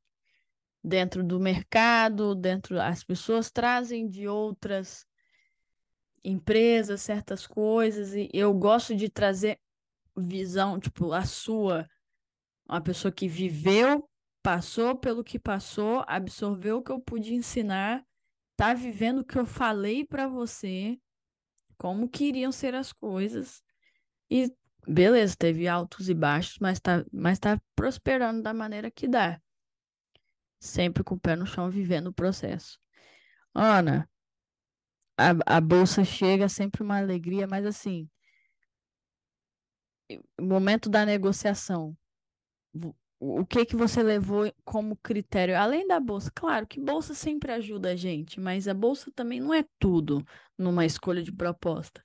dentro 0.84 1.24
do 1.24 1.40
mercado, 1.40 2.34
dentro 2.34 2.82
as 2.82 3.04
pessoas 3.04 3.52
trazem 3.52 4.08
de 4.10 4.28
outras 4.28 5.06
empresas 6.25 7.01
certas 7.01 7.46
coisas 7.46 8.13
e 8.13 8.29
eu 8.34 8.53
gosto 8.53 8.96
de 8.96 9.10
trazer 9.10 9.60
visão, 10.17 10.79
tipo, 10.79 11.12
a 11.12 11.24
sua, 11.25 11.88
uma 12.67 12.82
pessoa 12.82 13.12
que 13.12 13.27
viveu, 13.27 14.10
passou 14.41 14.96
pelo 14.98 15.24
que 15.24 15.38
passou, 15.38 16.03
absorveu 16.08 16.77
o 16.77 16.84
que 16.84 16.91
eu 16.91 17.00
pude 17.00 17.34
ensinar, 17.34 18.03
tá 18.55 18.74
vivendo 18.74 19.20
o 19.20 19.25
que 19.25 19.38
eu 19.38 19.46
falei 19.46 20.05
para 20.05 20.27
você, 20.27 20.98
como 21.77 22.10
queriam 22.10 22.51
ser 22.51 22.74
as 22.74 22.91
coisas 22.91 23.62
e 24.29 24.51
beleza, 24.88 25.36
teve 25.38 25.67
altos 25.67 26.10
e 26.10 26.13
baixos, 26.13 26.58
mas 26.60 26.79
tá, 26.79 27.05
mas 27.12 27.39
tá 27.39 27.62
prosperando 27.75 28.41
da 28.41 28.53
maneira 28.53 28.89
que 28.89 29.08
dá. 29.08 29.41
Sempre 30.60 31.03
com 31.03 31.15
o 31.15 31.20
pé 31.20 31.36
no 31.36 31.46
chão, 31.46 31.70
vivendo 31.70 32.08
o 32.08 32.13
processo. 32.13 32.79
Ana, 33.53 34.10
a, 35.17 35.57
a 35.57 35.62
bolsa 35.62 36.03
chega 36.03 36.50
sempre 36.50 36.84
uma 36.84 36.98
alegria, 37.00 37.48
mas 37.48 37.65
assim, 37.65 38.10
momento 40.39 40.89
da 40.89 41.05
negociação, 41.05 41.95
o 43.19 43.45
que 43.45 43.65
que 43.65 43.75
você 43.75 44.03
levou 44.03 44.51
como 44.63 44.98
critério, 44.98 45.57
além 45.57 45.88
da 45.88 46.00
bolsa? 46.00 46.31
Claro 46.34 46.67
que 46.67 46.79
bolsa 46.79 47.13
sempre 47.13 47.51
ajuda 47.51 47.91
a 47.91 47.95
gente, 47.95 48.39
mas 48.39 48.67
a 48.67 48.74
bolsa 48.74 49.12
também 49.15 49.39
não 49.39 49.53
é 49.53 49.65
tudo 49.79 50.24
numa 50.57 50.86
escolha 50.86 51.24
de 51.24 51.31
proposta. 51.31 52.01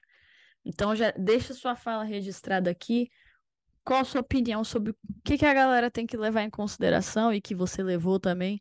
Então 0.64 0.94
já 0.94 1.10
deixa 1.12 1.54
sua 1.54 1.74
fala 1.74 2.04
registrada 2.04 2.70
aqui. 2.70 3.10
Qual 3.84 4.00
a 4.00 4.04
sua 4.04 4.20
opinião 4.20 4.62
sobre 4.62 4.92
o 4.92 4.96
que, 5.24 5.38
que 5.38 5.46
a 5.46 5.54
galera 5.54 5.90
tem 5.90 6.06
que 6.06 6.16
levar 6.16 6.42
em 6.42 6.50
consideração 6.50 7.32
e 7.32 7.40
que 7.40 7.54
você 7.54 7.82
levou 7.82 8.20
também 8.20 8.60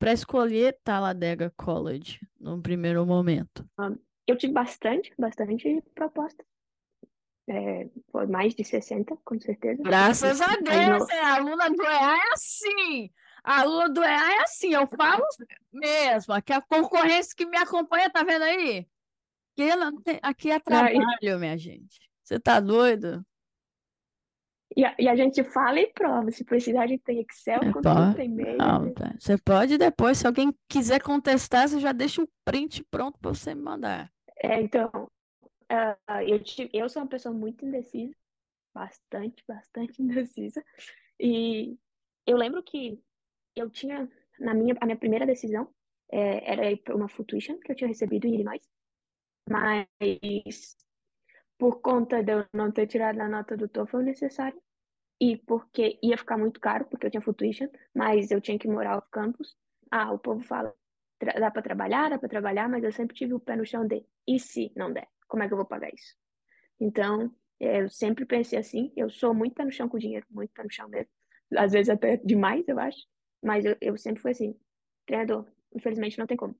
para 0.00 0.14
escolher 0.14 0.78
Talladega 0.82 1.52
College 1.58 2.18
no 2.40 2.60
primeiro 2.60 3.04
momento? 3.04 3.68
Eu 4.26 4.36
tive 4.36 4.54
bastante, 4.54 5.12
bastante 5.18 5.84
proposta. 5.94 6.42
É, 7.46 7.86
foi 8.10 8.26
mais 8.26 8.54
de 8.54 8.64
60, 8.64 9.14
com 9.22 9.38
certeza. 9.38 9.82
Graças 9.82 10.40
a 10.40 10.56
Deus, 10.56 11.08
é, 11.10 11.20
a 11.20 11.34
aluna 11.34 11.68
do 11.68 11.82
EA 11.82 12.16
é 12.16 12.32
assim. 12.32 13.10
A 13.44 13.60
aluna 13.60 13.88
do 13.90 14.02
EA 14.02 14.36
é 14.36 14.42
assim, 14.42 14.72
eu 14.72 14.86
falo 14.86 15.22
mesmo. 15.70 16.32
Aqui 16.32 16.54
a 16.54 16.62
concorrência 16.62 17.34
que 17.36 17.44
me 17.44 17.58
acompanha, 17.58 18.08
tá 18.08 18.22
vendo 18.22 18.42
aí? 18.42 18.88
Aqui, 19.58 20.18
aqui 20.22 20.50
é 20.50 20.60
trabalho, 20.60 21.38
minha 21.38 21.58
gente. 21.58 22.00
Você 22.24 22.40
tá 22.40 22.58
doido? 22.58 23.22
E 24.76 24.84
a, 24.84 24.94
e 24.98 25.08
a 25.08 25.16
gente 25.16 25.42
fala 25.42 25.80
e 25.80 25.86
prova. 25.88 26.30
Se 26.30 26.44
precisar, 26.44 26.82
a 26.82 26.86
gente 26.86 27.02
tem 27.02 27.20
Excel, 27.20 27.60
pode, 27.82 28.16
tem 28.16 28.26
e-mail. 28.26 28.56
Não, 28.56 28.92
tá. 28.92 29.14
Você 29.18 29.36
pode 29.36 29.76
depois, 29.76 30.18
se 30.18 30.26
alguém 30.26 30.54
quiser 30.68 31.02
contestar, 31.02 31.68
você 31.68 31.80
já 31.80 31.92
deixa 31.92 32.22
o 32.22 32.28
print 32.44 32.84
pronto 32.84 33.18
para 33.18 33.34
você 33.34 33.54
me 33.54 33.62
mandar. 33.62 34.12
É, 34.42 34.60
então, 34.60 34.88
uh, 34.92 36.22
eu, 36.26 36.40
eu 36.72 36.88
sou 36.88 37.02
uma 37.02 37.08
pessoa 37.08 37.34
muito 37.34 37.64
indecisa, 37.64 38.14
bastante, 38.72 39.42
bastante 39.46 40.00
indecisa. 40.02 40.64
E 41.18 41.76
eu 42.26 42.36
lembro 42.36 42.62
que 42.62 43.02
eu 43.56 43.68
tinha, 43.68 44.08
na 44.38 44.54
minha, 44.54 44.76
a 44.80 44.86
minha 44.86 44.98
primeira 44.98 45.26
decisão, 45.26 45.68
é, 46.12 46.52
era 46.52 46.70
ir 46.70 46.78
para 46.78 46.94
uma 46.94 47.08
full 47.08 47.24
tuition 47.24 47.58
que 47.58 47.72
eu 47.72 47.76
tinha 47.76 47.88
recebido 47.88 48.26
em 48.26 48.34
Illinois. 48.34 48.62
Mas 49.48 49.86
por 51.60 51.82
conta 51.82 52.22
de 52.22 52.32
eu 52.32 52.46
não 52.54 52.72
ter 52.72 52.86
tirado 52.86 53.20
a 53.20 53.28
nota 53.28 53.54
do 53.54 53.68
TOEFL 53.68 53.98
necessária 53.98 54.58
e 55.20 55.36
porque 55.36 55.98
ia 56.02 56.16
ficar 56.16 56.38
muito 56.38 56.58
caro, 56.58 56.86
porque 56.86 57.06
eu 57.06 57.10
tinha 57.10 57.20
full 57.20 57.34
tuition, 57.34 57.68
mas 57.94 58.30
eu 58.30 58.40
tinha 58.40 58.58
que 58.58 58.66
morar 58.66 58.96
off 58.96 59.06
campus. 59.10 59.54
Ah, 59.90 60.10
o 60.10 60.18
povo 60.18 60.42
fala, 60.42 60.74
dá 61.38 61.50
para 61.50 61.60
trabalhar, 61.60 62.08
dá 62.08 62.18
para 62.18 62.30
trabalhar, 62.30 62.66
mas 62.66 62.82
eu 62.82 62.90
sempre 62.90 63.14
tive 63.14 63.34
o 63.34 63.40
pé 63.40 63.56
no 63.56 63.66
chão 63.66 63.86
de, 63.86 64.02
e 64.26 64.40
se 64.40 64.72
não 64.74 64.90
der? 64.90 65.06
Como 65.28 65.42
é 65.42 65.48
que 65.48 65.52
eu 65.52 65.58
vou 65.58 65.66
pagar 65.66 65.92
isso? 65.92 66.16
Então, 66.80 67.30
é, 67.60 67.82
eu 67.82 67.90
sempre 67.90 68.24
pensei 68.24 68.58
assim, 68.58 68.90
eu 68.96 69.10
sou 69.10 69.34
muito 69.34 69.54
pé 69.54 69.66
no 69.66 69.70
chão 69.70 69.86
com 69.86 69.98
dinheiro, 69.98 70.24
muito 70.30 70.54
pé 70.54 70.62
no 70.62 70.72
chão 70.72 70.88
mesmo. 70.88 71.12
Às 71.58 71.72
vezes 71.72 71.90
até 71.90 72.16
demais, 72.24 72.66
eu 72.66 72.78
acho. 72.78 73.06
Mas 73.42 73.66
eu, 73.66 73.76
eu 73.82 73.98
sempre 73.98 74.22
fui 74.22 74.30
assim, 74.30 74.58
treinador, 75.04 75.46
infelizmente 75.74 76.18
não 76.18 76.26
tem 76.26 76.38
como. 76.38 76.56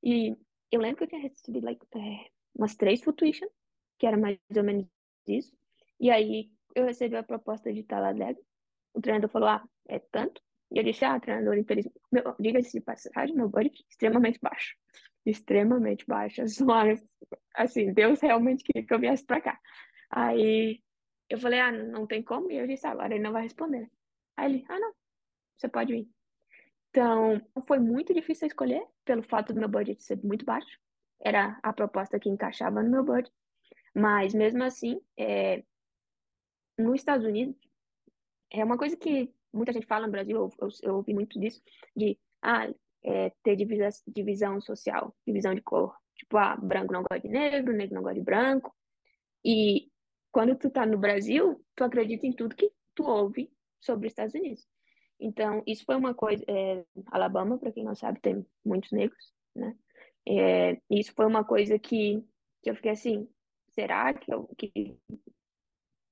E 0.00 0.36
eu 0.70 0.80
lembro 0.80 0.98
que 0.98 1.04
eu 1.04 1.08
tinha 1.08 1.22
recebido 1.22 1.64
like, 1.64 1.84
é, 1.96 2.30
umas 2.54 2.76
três 2.76 3.02
full 3.02 3.12
tuition, 3.12 3.48
que 4.04 4.08
era 4.08 4.18
mais 4.18 4.38
ou 4.54 4.62
menos 4.62 4.86
isso. 5.26 5.56
E 5.98 6.10
aí 6.10 6.50
eu 6.74 6.84
recebi 6.84 7.16
a 7.16 7.22
proposta 7.22 7.72
de 7.72 7.82
Talladega. 7.82 8.38
O 8.92 9.00
treinador 9.00 9.30
falou, 9.30 9.48
ah, 9.48 9.66
é 9.88 9.98
tanto. 9.98 10.42
E 10.70 10.78
eu 10.78 10.84
disse, 10.84 11.06
ah, 11.06 11.18
treinador, 11.18 11.56
infelizmente, 11.56 11.98
diga-se 12.38 12.72
de 12.78 12.84
passagem, 12.84 13.34
meu 13.34 13.48
budget 13.48 13.82
extremamente 13.88 14.38
baixo. 14.42 14.76
Extremamente 15.24 16.04
baixo. 16.06 16.42
Assim, 17.56 17.94
Deus 17.94 18.20
realmente 18.20 18.62
queria 18.62 18.86
que 18.86 18.92
eu 18.92 19.00
viesse 19.00 19.24
pra 19.24 19.40
cá. 19.40 19.58
Aí 20.10 20.82
eu 21.30 21.38
falei, 21.38 21.60
ah, 21.60 21.72
não 21.72 22.06
tem 22.06 22.22
como. 22.22 22.50
E 22.50 22.58
eu 22.58 22.66
disse, 22.66 22.86
ah, 22.86 22.90
agora 22.90 23.14
ele 23.14 23.24
não 23.24 23.32
vai 23.32 23.44
responder. 23.44 23.90
Aí 24.36 24.52
ele, 24.52 24.64
ah, 24.68 24.78
não, 24.78 24.92
você 25.56 25.66
pode 25.66 25.94
vir. 25.94 26.10
Então, 26.90 27.40
foi 27.66 27.78
muito 27.78 28.12
difícil 28.12 28.48
escolher, 28.48 28.86
pelo 29.02 29.22
fato 29.22 29.54
do 29.54 29.60
meu 29.60 29.68
budget 29.68 30.02
ser 30.04 30.22
muito 30.22 30.44
baixo. 30.44 30.78
Era 31.20 31.58
a 31.62 31.72
proposta 31.72 32.20
que 32.20 32.28
encaixava 32.28 32.82
no 32.82 32.90
meu 32.90 33.02
budget. 33.02 33.32
Mas, 33.94 34.34
mesmo 34.34 34.62
assim, 34.64 35.00
é, 35.16 35.62
nos 36.78 36.96
Estados 36.96 37.24
Unidos, 37.24 37.56
é 38.50 38.64
uma 38.64 38.76
coisa 38.76 38.96
que 38.96 39.32
muita 39.52 39.72
gente 39.72 39.86
fala 39.86 40.06
no 40.06 40.12
Brasil, 40.12 40.36
eu, 40.36 40.52
eu, 40.60 40.68
eu 40.82 40.94
ouvi 40.96 41.14
muito 41.14 41.38
disso, 41.38 41.62
de 41.96 42.18
ah, 42.42 42.68
é, 43.02 43.30
ter 43.42 43.56
divisa, 43.56 43.88
divisão 44.08 44.60
social, 44.60 45.14
divisão 45.26 45.54
de 45.54 45.60
cor. 45.60 45.96
Tipo, 46.16 46.36
ah, 46.38 46.56
branco 46.56 46.92
não 46.92 47.02
gosta 47.02 47.20
de 47.20 47.28
negro, 47.28 47.72
negro 47.72 47.94
não 47.94 48.02
gosta 48.02 48.18
de 48.18 48.24
branco. 48.24 48.74
E 49.44 49.90
quando 50.32 50.56
tu 50.56 50.70
tá 50.70 50.84
no 50.84 50.98
Brasil, 50.98 51.64
tu 51.76 51.84
acredita 51.84 52.26
em 52.26 52.32
tudo 52.32 52.56
que 52.56 52.72
tu 52.94 53.04
ouve 53.04 53.50
sobre 53.80 54.06
os 54.06 54.12
Estados 54.12 54.34
Unidos. 54.34 54.66
Então, 55.20 55.62
isso 55.66 55.84
foi 55.84 55.96
uma 55.96 56.14
coisa. 56.14 56.44
É, 56.48 56.84
Alabama, 57.06 57.58
para 57.58 57.70
quem 57.70 57.84
não 57.84 57.94
sabe, 57.94 58.20
tem 58.20 58.44
muitos 58.64 58.90
negros, 58.90 59.32
né? 59.54 59.76
É, 60.26 60.80
isso 60.90 61.12
foi 61.14 61.26
uma 61.26 61.44
coisa 61.44 61.78
que, 61.78 62.24
que 62.62 62.70
eu 62.70 62.74
fiquei 62.74 62.90
assim: 62.92 63.28
será 63.74 64.14
que, 64.14 64.32
eu, 64.32 64.48
que 64.56 64.96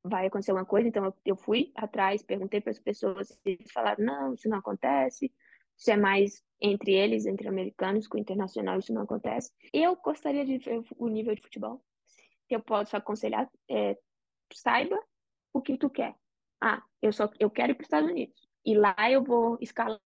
vai 0.04 0.26
acontecer 0.26 0.52
uma 0.52 0.64
coisa? 0.64 0.88
Então, 0.88 1.04
eu, 1.04 1.14
eu 1.25 1.37
fui 1.37 1.73
atrás, 1.75 2.23
perguntei 2.23 2.61
para 2.61 2.73
as 2.73 2.78
pessoas, 2.78 3.38
eles 3.45 3.71
falaram: 3.73 4.04
não, 4.04 4.35
isso 4.35 4.49
não 4.49 4.59
acontece. 4.59 5.33
Isso 5.78 5.90
é 5.90 5.97
mais 5.97 6.45
entre 6.61 6.92
eles, 6.92 7.26
entre 7.26 7.49
americanos, 7.49 8.07
com 8.07 8.19
internacional, 8.19 8.78
isso 8.78 8.92
não 8.92 9.02
acontece. 9.02 9.50
Eu 9.73 9.97
gostaria 9.97 10.45
de 10.45 10.59
ver 10.59 10.83
o 10.97 11.09
nível 11.09 11.35
de 11.35 11.42
futebol. 11.42 11.83
Eu 12.49 12.61
posso 12.61 12.97
aconselhar: 12.97 13.50
é, 13.71 13.97
saiba 14.52 14.99
o 15.52 15.61
que 15.61 15.76
tu 15.76 15.90
quer. 15.90 16.14
Ah, 16.61 16.83
eu 17.00 17.12
só 17.12 17.28
eu 17.40 17.50
quero 17.50 17.73
ir 17.73 17.75
para 17.75 17.83
os 17.83 17.87
Estados 17.87 18.11
Unidos 18.11 18.49
e 18.64 18.76
lá 18.76 18.95
eu 19.11 19.25
vou 19.25 19.59
escalar, 19.61 20.00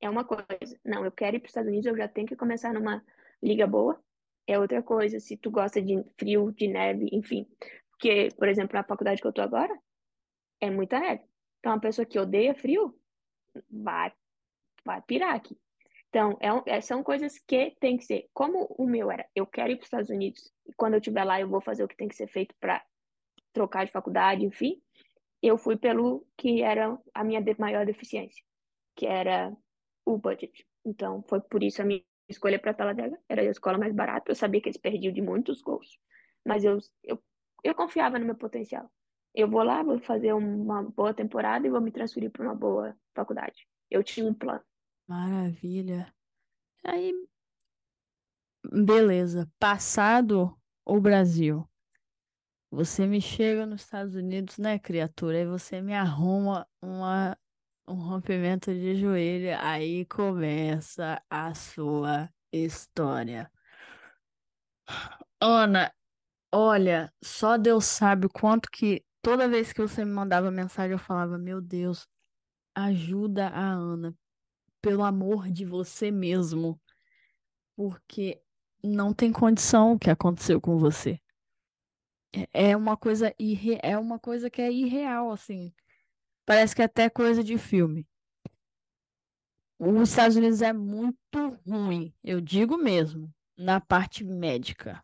é 0.00 0.08
uma 0.08 0.24
coisa. 0.24 0.78
Não, 0.84 1.04
eu 1.04 1.12
quero 1.12 1.36
ir 1.36 1.40
para 1.40 1.46
os 1.46 1.50
Estados 1.50 1.68
Unidos, 1.68 1.86
eu 1.86 1.96
já 1.96 2.08
tenho 2.08 2.26
que 2.26 2.36
começar 2.36 2.72
numa 2.72 3.04
liga 3.42 3.66
boa, 3.66 4.00
é 4.46 4.58
outra 4.58 4.82
coisa. 4.82 5.20
Se 5.20 5.36
tu 5.36 5.50
gosta 5.50 5.80
de 5.80 6.02
frio, 6.18 6.52
de 6.52 6.68
neve, 6.68 7.08
enfim. 7.12 7.46
Porque, 7.90 8.28
por 8.36 8.48
exemplo, 8.48 8.74
na 8.74 8.84
faculdade 8.84 9.20
que 9.20 9.26
eu 9.26 9.32
tô 9.32 9.42
agora, 9.42 9.76
é 10.60 10.70
muita 10.70 10.98
neve. 10.98 11.22
Então, 11.58 11.72
uma 11.72 11.80
pessoa 11.80 12.04
que 12.04 12.18
odeia 12.18 12.54
frio, 12.54 12.98
vai, 13.70 14.12
vai 14.84 15.00
pirar 15.02 15.34
aqui. 15.34 15.56
Então, 16.08 16.36
é, 16.40 16.76
é, 16.76 16.80
são 16.80 17.02
coisas 17.02 17.38
que 17.38 17.76
tem 17.80 17.96
que 17.96 18.04
ser. 18.04 18.28
Como 18.34 18.66
o 18.78 18.86
meu 18.86 19.10
era, 19.10 19.26
eu 19.34 19.46
quero 19.46 19.72
ir 19.72 19.76
para 19.76 19.82
os 19.82 19.86
Estados 19.86 20.10
Unidos, 20.10 20.52
e 20.66 20.72
quando 20.74 20.94
eu 20.94 20.98
estiver 20.98 21.24
lá, 21.24 21.40
eu 21.40 21.48
vou 21.48 21.60
fazer 21.60 21.84
o 21.84 21.88
que 21.88 21.96
tem 21.96 22.08
que 22.08 22.16
ser 22.16 22.26
feito 22.26 22.54
para 22.60 22.84
trocar 23.52 23.86
de 23.86 23.92
faculdade, 23.92 24.44
enfim 24.44 24.82
eu 25.42 25.58
fui 25.58 25.76
pelo 25.76 26.24
que 26.38 26.62
era 26.62 26.96
a 27.12 27.24
minha 27.24 27.42
maior 27.58 27.84
deficiência, 27.84 28.42
que 28.96 29.06
era 29.06 29.54
o 30.06 30.16
budget. 30.16 30.64
Então, 30.84 31.22
foi 31.28 31.40
por 31.40 31.62
isso 31.62 31.82
a 31.82 31.84
minha 31.84 32.02
escolha 32.28 32.58
para 32.58 32.74
Talladega. 32.74 33.18
Era 33.28 33.42
a 33.42 33.44
escola 33.44 33.78
mais 33.78 33.94
barata. 33.94 34.30
Eu 34.30 34.34
sabia 34.34 34.60
que 34.60 34.68
eles 34.68 34.80
perdiam 34.80 35.12
de 35.12 35.22
muitos 35.22 35.62
gols, 35.62 35.98
mas 36.44 36.64
eu, 36.64 36.78
eu, 37.04 37.22
eu 37.62 37.74
confiava 37.74 38.18
no 38.18 38.26
meu 38.26 38.34
potencial. 38.34 38.90
Eu 39.34 39.48
vou 39.48 39.62
lá, 39.62 39.82
vou 39.82 39.98
fazer 40.00 40.32
uma 40.32 40.82
boa 40.82 41.14
temporada 41.14 41.66
e 41.66 41.70
vou 41.70 41.80
me 41.80 41.90
transferir 41.90 42.30
para 42.30 42.42
uma 42.42 42.54
boa 42.54 42.96
faculdade. 43.14 43.66
Eu 43.90 44.02
tinha 44.02 44.26
um 44.26 44.34
plano. 44.34 44.62
Maravilha. 45.06 46.12
Aí, 46.84 47.12
beleza. 48.70 49.50
Passado 49.58 50.56
o 50.84 51.00
Brasil. 51.00 51.66
Você 52.70 53.06
me 53.06 53.20
chega 53.20 53.66
nos 53.66 53.82
Estados 53.82 54.14
Unidos, 54.14 54.58
né, 54.58 54.78
criatura? 54.78 55.38
Aí 55.38 55.46
você 55.46 55.82
me 55.82 55.94
arruma 55.94 56.66
uma, 56.80 57.36
um 57.86 57.94
rompimento 57.94 58.72
de 58.72 58.96
joelho. 58.96 59.56
Aí 59.60 60.04
começa 60.06 61.22
a 61.30 61.54
sua 61.54 62.28
história. 62.52 63.50
Ana, 65.40 65.92
olha, 66.52 67.12
só 67.22 67.56
Deus 67.58 67.84
sabe 67.84 68.26
o 68.26 68.30
quanto 68.30 68.70
que 68.70 69.04
toda 69.22 69.48
vez 69.48 69.72
que 69.72 69.80
você 69.82 70.04
me 70.04 70.12
mandava 70.12 70.50
mensagem 70.50 70.92
eu 70.92 70.98
falava: 70.98 71.38
Meu 71.38 71.60
Deus, 71.60 72.06
ajuda 72.74 73.48
a 73.48 73.70
Ana, 73.72 74.14
pelo 74.80 75.02
amor 75.04 75.50
de 75.50 75.64
você 75.64 76.10
mesmo, 76.10 76.80
porque 77.76 78.42
não 78.82 79.12
tem 79.14 79.32
condição 79.32 79.92
o 79.92 79.98
que 79.98 80.10
aconteceu 80.10 80.60
com 80.60 80.78
você. 80.78 81.20
É, 82.32 82.70
é 82.70 82.76
uma 82.76 82.96
coisa 82.96 83.34
irre... 83.38 83.78
é 83.82 83.96
uma 83.98 84.18
coisa 84.18 84.50
que 84.50 84.60
é 84.62 84.70
irreal, 84.70 85.30
assim. 85.30 85.72
Parece 86.44 86.74
que 86.74 86.82
é 86.82 86.86
até 86.86 87.08
coisa 87.08 87.42
de 87.42 87.56
filme. 87.56 88.06
Os 89.78 90.10
Estados 90.10 90.36
Unidos 90.36 90.62
é 90.62 90.72
muito 90.72 91.58
ruim, 91.66 92.14
eu 92.22 92.40
digo 92.40 92.76
mesmo, 92.76 93.32
na 93.56 93.80
parte 93.80 94.22
médica. 94.22 95.02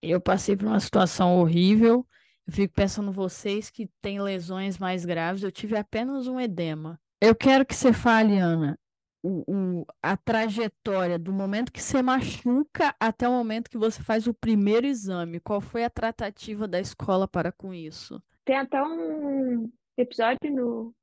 Eu 0.00 0.20
passei 0.20 0.56
por 0.56 0.66
uma 0.66 0.78
situação 0.78 1.38
horrível. 1.40 2.06
Eu 2.46 2.52
fico 2.52 2.74
pensando 2.74 3.10
vocês 3.10 3.70
que 3.70 3.88
têm 4.02 4.20
lesões 4.20 4.78
mais 4.78 5.04
graves. 5.04 5.42
Eu 5.42 5.50
tive 5.50 5.76
apenas 5.76 6.26
um 6.26 6.38
edema. 6.38 7.00
Eu 7.20 7.34
quero 7.34 7.64
que 7.64 7.74
você 7.74 7.92
fale, 7.92 8.38
Ana, 8.38 8.78
o, 9.22 9.42
o, 9.48 9.86
a 10.02 10.14
trajetória 10.16 11.18
do 11.18 11.32
momento 11.32 11.72
que 11.72 11.82
você 11.82 12.02
machuca 12.02 12.94
até 13.00 13.26
o 13.26 13.32
momento 13.32 13.70
que 13.70 13.78
você 13.78 14.02
faz 14.02 14.26
o 14.26 14.34
primeiro 14.34 14.86
exame. 14.86 15.40
Qual 15.40 15.60
foi 15.60 15.84
a 15.84 15.90
tratativa 15.90 16.68
da 16.68 16.78
escola 16.78 17.26
para 17.26 17.50
com 17.50 17.72
isso? 17.72 18.22
Tem 18.44 18.58
até 18.58 18.82
um 18.82 19.72
episódio 19.96 20.50
no, 20.50 20.94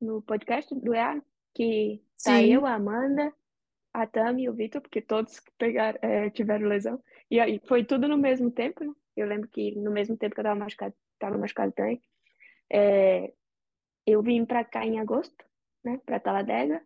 no 0.00 0.22
podcast 0.22 0.74
do 0.74 0.94
EA 0.94 1.20
que 1.54 2.02
tá 2.22 2.38
Sim. 2.38 2.52
eu, 2.52 2.66
a 2.66 2.74
Amanda, 2.74 3.32
a 3.92 4.06
Tami 4.06 4.44
e 4.44 4.48
o 4.48 4.54
Vitor, 4.54 4.80
porque 4.80 5.00
todos 5.00 5.40
pegaram, 5.58 5.98
é, 6.02 6.30
tiveram 6.30 6.68
lesão. 6.68 7.02
E 7.30 7.40
aí 7.40 7.60
foi 7.66 7.84
tudo 7.84 8.08
no 8.08 8.16
mesmo 8.16 8.50
tempo, 8.50 8.84
né? 8.84 8.92
Eu 9.16 9.26
lembro 9.26 9.48
que 9.48 9.74
no 9.76 9.90
mesmo 9.90 10.16
tempo 10.16 10.34
que 10.34 10.40
eu 10.40 10.44
tava 10.44 10.58
machucado, 10.58 10.94
tava 11.18 11.36
machucado 11.36 11.72
também. 11.72 12.00
É, 12.72 13.32
eu 14.06 14.22
vim 14.22 14.44
pra 14.44 14.64
cá 14.64 14.84
em 14.86 15.00
agosto, 15.00 15.44
né? 15.84 16.00
Pra 16.06 16.20
Taladega. 16.20 16.82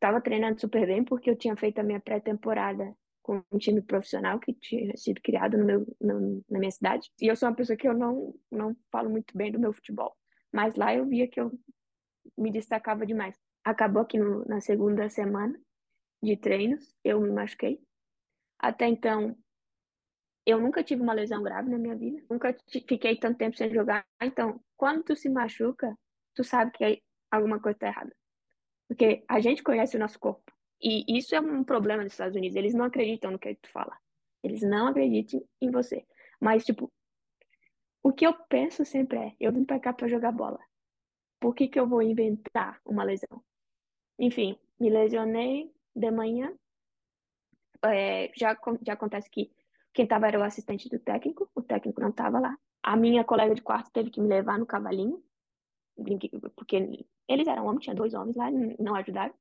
Tava 0.00 0.20
treinando 0.20 0.60
super 0.60 0.86
bem 0.86 1.04
porque 1.04 1.30
eu 1.30 1.36
tinha 1.36 1.56
feito 1.56 1.78
a 1.78 1.82
minha 1.82 2.00
pré-temporada 2.00 2.94
com 3.22 3.42
um 3.52 3.58
time 3.58 3.80
profissional 3.80 4.40
que 4.40 4.54
tinha 4.54 4.96
sido 4.96 5.20
criado 5.20 5.56
no 5.56 5.64
meu, 5.64 5.96
no, 6.00 6.44
na 6.48 6.58
minha 6.58 6.70
cidade. 6.70 7.10
E 7.20 7.26
eu 7.26 7.36
sou 7.36 7.48
uma 7.48 7.54
pessoa 7.54 7.76
que 7.76 7.86
eu 7.86 7.94
não, 7.94 8.34
não 8.50 8.76
falo 8.90 9.10
muito 9.10 9.36
bem 9.36 9.52
do 9.52 9.60
meu 9.60 9.72
futebol. 9.72 10.17
Mas 10.52 10.74
lá 10.74 10.94
eu 10.94 11.06
via 11.06 11.28
que 11.28 11.40
eu 11.40 11.52
me 12.36 12.50
destacava 12.50 13.06
demais. 13.06 13.36
Acabou 13.64 14.04
que 14.04 14.18
no, 14.18 14.44
na 14.46 14.60
segunda 14.60 15.08
semana 15.08 15.58
de 16.22 16.36
treinos 16.36 16.94
eu 17.04 17.20
me 17.20 17.30
machuquei. 17.30 17.80
Até 18.58 18.86
então, 18.86 19.36
eu 20.44 20.60
nunca 20.60 20.82
tive 20.82 21.02
uma 21.02 21.12
lesão 21.12 21.42
grave 21.42 21.70
na 21.70 21.78
minha 21.78 21.94
vida. 21.94 22.22
Nunca 22.30 22.56
fiquei 22.70 23.16
tanto 23.16 23.38
tempo 23.38 23.56
sem 23.56 23.72
jogar. 23.72 24.04
Então, 24.20 24.60
quando 24.76 25.04
tu 25.04 25.14
se 25.14 25.28
machuca, 25.28 25.96
tu 26.34 26.42
sabe 26.42 26.72
que 26.72 27.02
alguma 27.30 27.60
coisa 27.60 27.78
tá 27.78 27.88
errada. 27.88 28.14
Porque 28.88 29.22
a 29.28 29.40
gente 29.40 29.62
conhece 29.62 29.96
o 29.96 30.00
nosso 30.00 30.18
corpo. 30.18 30.50
E 30.80 31.18
isso 31.18 31.34
é 31.34 31.40
um 31.40 31.62
problema 31.62 32.02
nos 32.02 32.12
Estados 32.12 32.36
Unidos. 32.36 32.56
Eles 32.56 32.74
não 32.74 32.86
acreditam 32.86 33.30
no 33.30 33.38
que 33.38 33.54
tu 33.56 33.70
fala. 33.70 33.96
Eles 34.42 34.62
não 34.62 34.86
acreditam 34.86 35.44
em 35.60 35.70
você. 35.70 36.06
Mas, 36.40 36.64
tipo, 36.64 36.90
o 38.02 38.12
que 38.12 38.26
eu 38.26 38.34
penso 38.48 38.84
sempre 38.84 39.18
é: 39.18 39.36
eu 39.40 39.52
vim 39.52 39.64
pra 39.64 39.80
cá 39.80 39.92
pra 39.92 40.08
jogar 40.08 40.32
bola. 40.32 40.58
Por 41.40 41.54
que 41.54 41.68
que 41.68 41.78
eu 41.78 41.86
vou 41.86 42.02
inventar 42.02 42.80
uma 42.84 43.04
lesão? 43.04 43.42
Enfim, 44.18 44.58
me 44.80 44.90
lesionei 44.90 45.72
de 45.94 46.10
manhã. 46.10 46.52
É, 47.84 48.32
já, 48.36 48.56
já 48.82 48.94
acontece 48.94 49.30
que 49.30 49.52
quem 49.92 50.06
tava 50.06 50.26
era 50.26 50.38
o 50.38 50.42
assistente 50.42 50.88
do 50.88 50.98
técnico, 50.98 51.48
o 51.54 51.62
técnico 51.62 52.00
não 52.00 52.12
tava 52.12 52.40
lá. 52.40 52.56
A 52.82 52.96
minha 52.96 53.24
colega 53.24 53.54
de 53.54 53.62
quarto 53.62 53.90
teve 53.92 54.10
que 54.10 54.20
me 54.20 54.28
levar 54.28 54.58
no 54.58 54.66
cavalinho, 54.66 55.22
porque 56.56 57.06
eles 57.28 57.46
eram 57.46 57.66
homens, 57.66 57.84
tinha 57.84 57.94
dois 57.94 58.14
homens 58.14 58.36
lá, 58.36 58.50
não 58.78 58.94
ajudaram. 58.94 59.34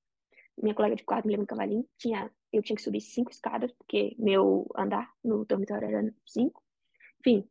Minha 0.62 0.74
colega 0.74 0.96
de 0.96 1.04
quarto 1.04 1.26
me 1.26 1.32
levou 1.32 1.44
no 1.44 1.48
cavalinho, 1.48 1.88
tinha, 1.98 2.32
eu 2.52 2.62
tinha 2.64 2.76
que 2.76 2.82
subir 2.82 3.02
cinco 3.02 3.32
escadas, 3.32 3.72
porque 3.74 4.16
meu 4.18 4.68
andar 4.76 5.12
no 5.24 5.46
dormitório 5.46 5.88
era 5.88 6.14
cinco. 6.26 6.64
Enfim, 7.20 7.48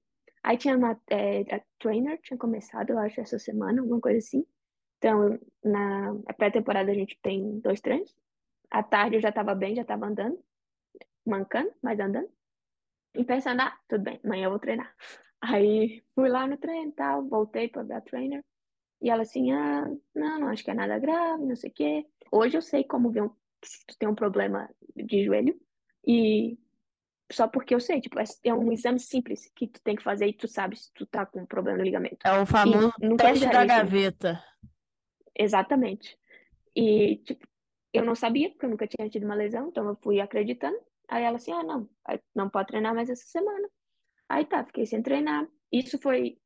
aí 0.46 0.56
tinha 0.56 0.76
uma 0.76 0.98
é, 1.10 1.40
a 1.56 1.60
trainer, 1.80 2.20
tinha 2.22 2.38
começado, 2.38 2.90
eu 2.90 2.98
acho, 3.00 3.20
essa 3.20 3.38
semana, 3.38 3.80
alguma 3.82 4.00
coisa 4.00 4.18
assim. 4.18 4.46
Então, 4.98 5.38
na 5.62 6.14
pré-temporada 6.38 6.90
a 6.92 6.94
gente 6.94 7.18
tem 7.20 7.58
dois 7.60 7.80
treinos. 7.80 8.14
À 8.70 8.82
tarde 8.82 9.16
eu 9.16 9.20
já 9.20 9.30
estava 9.30 9.54
bem, 9.56 9.74
já 9.74 9.82
estava 9.82 10.06
andando, 10.06 10.38
mancando, 11.26 11.72
mas 11.82 11.98
andando. 11.98 12.30
E 13.14 13.24
pensando, 13.24 13.60
ah, 13.60 13.76
tudo 13.88 14.04
bem, 14.04 14.20
amanhã 14.24 14.44
eu 14.44 14.50
vou 14.50 14.60
treinar. 14.60 14.94
Aí 15.42 16.04
fui 16.14 16.28
lá 16.28 16.46
no 16.46 16.56
treino 16.56 16.90
e 16.90 16.92
tal, 16.92 17.26
voltei 17.28 17.68
para 17.68 17.82
dar 17.82 18.00
trainer. 18.02 18.44
E 19.02 19.10
ela 19.10 19.22
assim, 19.22 19.50
ah, 19.50 19.84
não, 20.14 20.40
não 20.40 20.48
acho 20.48 20.62
que 20.64 20.70
é 20.70 20.74
nada 20.74 20.98
grave, 20.98 21.44
não 21.44 21.56
sei 21.56 21.70
o 21.70 21.74
quê. 21.74 22.06
Hoje 22.30 22.56
eu 22.56 22.62
sei 22.62 22.84
como 22.84 23.10
ver 23.10 23.24
um, 23.24 23.30
se 23.64 23.84
tu 23.84 23.98
tem 23.98 24.08
um 24.08 24.14
problema 24.14 24.70
de 24.94 25.24
joelho. 25.24 25.58
E 26.06 26.56
só 27.32 27.48
porque 27.48 27.74
eu 27.74 27.80
sei, 27.80 28.00
tipo, 28.00 28.18
é 28.18 28.54
um 28.54 28.72
exame 28.72 29.00
simples 29.00 29.50
que 29.54 29.66
tu 29.66 29.80
tem 29.82 29.96
que 29.96 30.02
fazer 30.02 30.26
e 30.26 30.32
tu 30.32 30.46
sabe 30.46 30.76
se 30.76 30.92
tu 30.94 31.04
tá 31.06 31.26
com 31.26 31.40
um 31.40 31.46
problema 31.46 31.78
no 31.78 31.84
ligamento. 31.84 32.18
É 32.24 32.38
o 32.38 32.46
famoso 32.46 32.92
teste 33.16 33.46
da 33.46 33.64
gaveta. 33.64 34.42
Exatamente. 35.34 36.16
E, 36.74 37.16
tipo, 37.24 37.46
eu 37.92 38.04
não 38.04 38.14
sabia, 38.14 38.50
porque 38.50 38.66
eu 38.66 38.70
nunca 38.70 38.86
tinha 38.86 39.08
tido 39.08 39.24
uma 39.24 39.34
lesão, 39.34 39.68
então 39.68 39.88
eu 39.88 39.96
fui 39.96 40.20
acreditando. 40.20 40.78
Aí 41.08 41.24
ela 41.24 41.36
assim, 41.36 41.52
ah, 41.52 41.62
não, 41.62 41.88
não 42.34 42.48
pode 42.48 42.68
treinar 42.68 42.94
mais 42.94 43.08
essa 43.08 43.24
semana. 43.26 43.68
Aí 44.28 44.44
tá, 44.44 44.64
fiquei 44.64 44.86
sem 44.86 45.02
treinar. 45.02 45.48
Isso 45.72 45.98
foi 45.98 46.38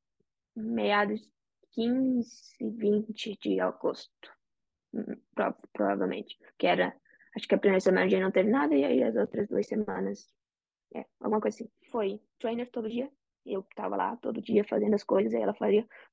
meados 0.54 1.20
15, 1.72 2.24
20 2.60 3.38
de 3.40 3.60
agosto, 3.60 4.30
hum, 4.92 5.16
provavelmente. 5.72 6.38
Que 6.58 6.66
era, 6.66 6.94
acho 7.36 7.48
que 7.48 7.54
a 7.54 7.58
primeira 7.58 7.80
semana 7.80 8.06
a 8.06 8.08
gente 8.08 8.22
não 8.22 8.30
teve 8.30 8.50
nada, 8.50 8.74
e 8.74 8.84
aí 8.84 9.02
as 9.02 9.16
outras 9.16 9.48
duas 9.48 9.66
semanas, 9.66 10.28
é, 10.94 11.04
alguma 11.20 11.40
coisa 11.40 11.56
assim. 11.56 11.70
Foi 11.90 12.20
trainer 12.38 12.70
todo 12.70 12.88
dia, 12.88 13.10
eu 13.44 13.62
tava 13.74 13.96
lá 13.96 14.16
todo 14.16 14.40
dia 14.40 14.64
fazendo 14.64 14.94
as 14.94 15.04
coisas, 15.04 15.34
aí 15.34 15.42
ela 15.42 15.54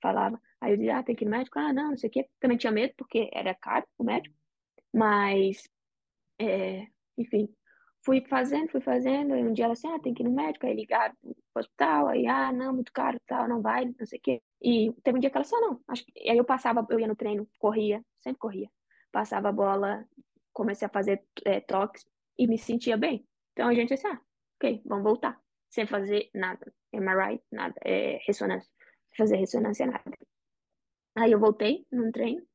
falava, 0.01 0.41
aí 0.61 0.71
eu 0.71 0.77
dizia, 0.77 0.97
ah, 0.99 1.03
tem 1.03 1.15
que 1.15 1.23
ir 1.23 1.27
no 1.27 1.31
médico? 1.31 1.59
Ah, 1.59 1.73
não, 1.73 1.89
não 1.91 1.97
sei 1.97 2.09
o 2.09 2.11
quê. 2.11 2.29
Também 2.39 2.57
tinha 2.57 2.71
medo, 2.71 2.93
porque 2.97 3.29
era 3.33 3.53
caro 3.55 3.85
o 3.97 4.03
médico, 4.03 4.35
mas, 4.93 5.69
é, 6.39 6.87
enfim, 7.17 7.49
fui 8.05 8.21
fazendo, 8.21 8.69
fui 8.71 8.81
fazendo, 8.81 9.33
aí 9.33 9.43
um 9.43 9.53
dia 9.53 9.65
ela 9.65 9.73
assim, 9.73 9.87
ah, 9.89 9.99
tem 9.99 10.13
que 10.13 10.23
ir 10.23 10.25
no 10.25 10.31
médico, 10.31 10.65
aí 10.65 10.73
ligaram 10.73 11.15
pro 11.21 11.35
hospital, 11.61 12.07
aí, 12.07 12.25
ah, 12.27 12.51
não, 12.53 12.73
muito 12.73 12.91
caro, 12.93 13.19
tal, 13.27 13.47
não 13.47 13.61
vai, 13.61 13.85
não 13.85 14.05
sei 14.05 14.19
o 14.19 14.21
quê. 14.21 14.41
E 14.61 14.93
teve 15.03 15.17
um 15.17 15.21
dia 15.21 15.29
que 15.29 15.37
ela 15.37 15.43
disse, 15.43 15.55
ah, 15.55 15.61
não, 15.61 15.81
acho 15.87 16.05
que... 16.05 16.29
aí 16.29 16.37
eu 16.37 16.45
passava, 16.45 16.85
eu 16.89 16.99
ia 16.99 17.07
no 17.07 17.15
treino, 17.15 17.47
corria, 17.59 18.03
sempre 18.21 18.39
corria, 18.39 18.69
passava 19.11 19.49
a 19.49 19.51
bola, 19.51 20.05
comecei 20.53 20.85
a 20.85 20.89
fazer 20.89 21.23
é, 21.45 21.59
toques 21.59 22.05
e 22.37 22.47
me 22.47 22.57
sentia 22.57 22.97
bem. 22.97 23.25
Então 23.53 23.67
a 23.67 23.73
gente 23.73 23.89
disse, 23.89 24.07
ah, 24.07 24.19
ok, 24.57 24.81
vamos 24.85 25.03
voltar, 25.03 25.41
sem 25.69 25.87
fazer 25.87 26.29
nada, 26.33 26.73
MRI, 26.93 27.41
nada, 27.51 27.75
é, 27.83 28.19
ressonância, 28.25 28.71
fazer 29.15 29.37
ressonância, 29.37 29.85
nada. 29.85 30.11
Aí 31.15 31.31
eu 31.31 31.39
voltei 31.39 31.85
num 31.91 32.11
treino, 32.11 32.45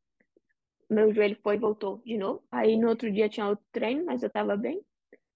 meu 0.88 1.12
joelho 1.12 1.38
foi 1.42 1.56
e 1.56 1.58
voltou 1.58 2.02
de 2.04 2.16
novo, 2.18 2.44
aí 2.50 2.76
no 2.76 2.88
outro 2.88 3.10
dia 3.10 3.28
tinha 3.28 3.48
outro 3.48 3.64
treino, 3.72 4.04
mas 4.04 4.22
eu 4.22 4.30
tava 4.30 4.56
bem, 4.56 4.84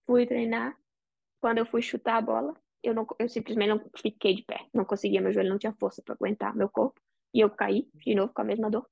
fui 0.07 0.27
treinar, 0.27 0.79
quando 1.41 1.59
eu 1.59 1.67
fui 1.67 1.83
chutar 1.83 2.17
a 2.17 2.21
bola, 2.21 2.55
eu, 2.83 2.95
não, 2.95 3.07
eu 3.19 3.29
simplesmente 3.29 3.69
não 3.69 3.91
fiquei 3.97 4.35
de 4.35 4.43
pé. 4.43 4.67
Não 4.73 4.85
conseguia, 4.85 5.21
meu 5.21 5.33
joelho 5.33 5.51
não 5.51 5.59
tinha 5.59 5.73
força 5.73 6.03
para 6.03 6.15
aguentar 6.15 6.55
meu 6.55 6.69
corpo. 6.69 7.01
E 7.35 7.41
eu 7.41 7.51
caí 7.51 7.89
de 7.95 8.15
novo 8.15 8.33
com 8.33 8.43
a 8.43 8.45
mesma 8.45 8.71
dor. 8.71 8.89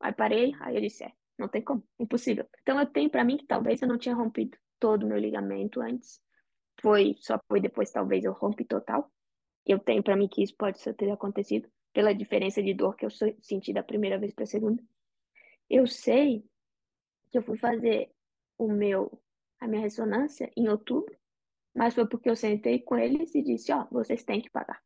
Aí 0.00 0.12
parei, 0.12 0.52
aí 0.60 0.76
eu 0.76 0.80
disse, 0.80 1.04
é, 1.04 1.12
não 1.38 1.48
tem 1.48 1.62
como, 1.62 1.86
impossível. 1.98 2.46
Então 2.62 2.78
eu 2.78 2.86
tenho 2.86 3.10
para 3.10 3.24
mim 3.24 3.36
que 3.36 3.46
talvez 3.46 3.82
eu 3.82 3.88
não 3.88 3.98
tinha 3.98 4.14
rompido 4.14 4.56
todo 4.78 5.04
o 5.04 5.08
meu 5.08 5.18
ligamento 5.18 5.80
antes. 5.80 6.20
Foi, 6.80 7.14
só 7.18 7.38
foi 7.48 7.60
depois 7.60 7.90
talvez 7.90 8.24
eu 8.24 8.32
rompi 8.32 8.64
total. 8.64 9.10
Eu 9.64 9.78
tenho 9.78 10.02
para 10.02 10.16
mim 10.16 10.28
que 10.28 10.42
isso 10.42 10.54
pode 10.56 10.78
ter 10.94 11.10
acontecido. 11.10 11.68
pela 11.92 12.12
diferença 12.12 12.60
de 12.62 12.74
dor 12.74 12.96
que 12.96 13.06
eu 13.06 13.10
senti 13.40 13.72
da 13.72 13.82
primeira 13.82 14.18
vez 14.18 14.34
para 14.34 14.42
a 14.44 14.46
segunda. 14.48 14.82
Eu 15.70 15.86
sei 15.86 16.44
que 17.30 17.38
eu 17.38 17.42
fui 17.42 17.56
fazer 17.56 18.10
o 18.58 18.68
meu 18.68 19.20
a 19.60 19.68
minha 19.68 19.80
ressonância 19.80 20.50
em 20.56 20.68
outubro, 20.68 21.16
mas 21.74 21.94
foi 21.94 22.06
porque 22.06 22.28
eu 22.28 22.36
sentei 22.36 22.80
com 22.80 22.98
eles 22.98 23.34
e 23.34 23.42
disse, 23.42 23.72
ó, 23.72 23.82
oh, 23.82 23.94
vocês 23.94 24.22
têm 24.24 24.40
que 24.42 24.50
pagar. 24.50 24.82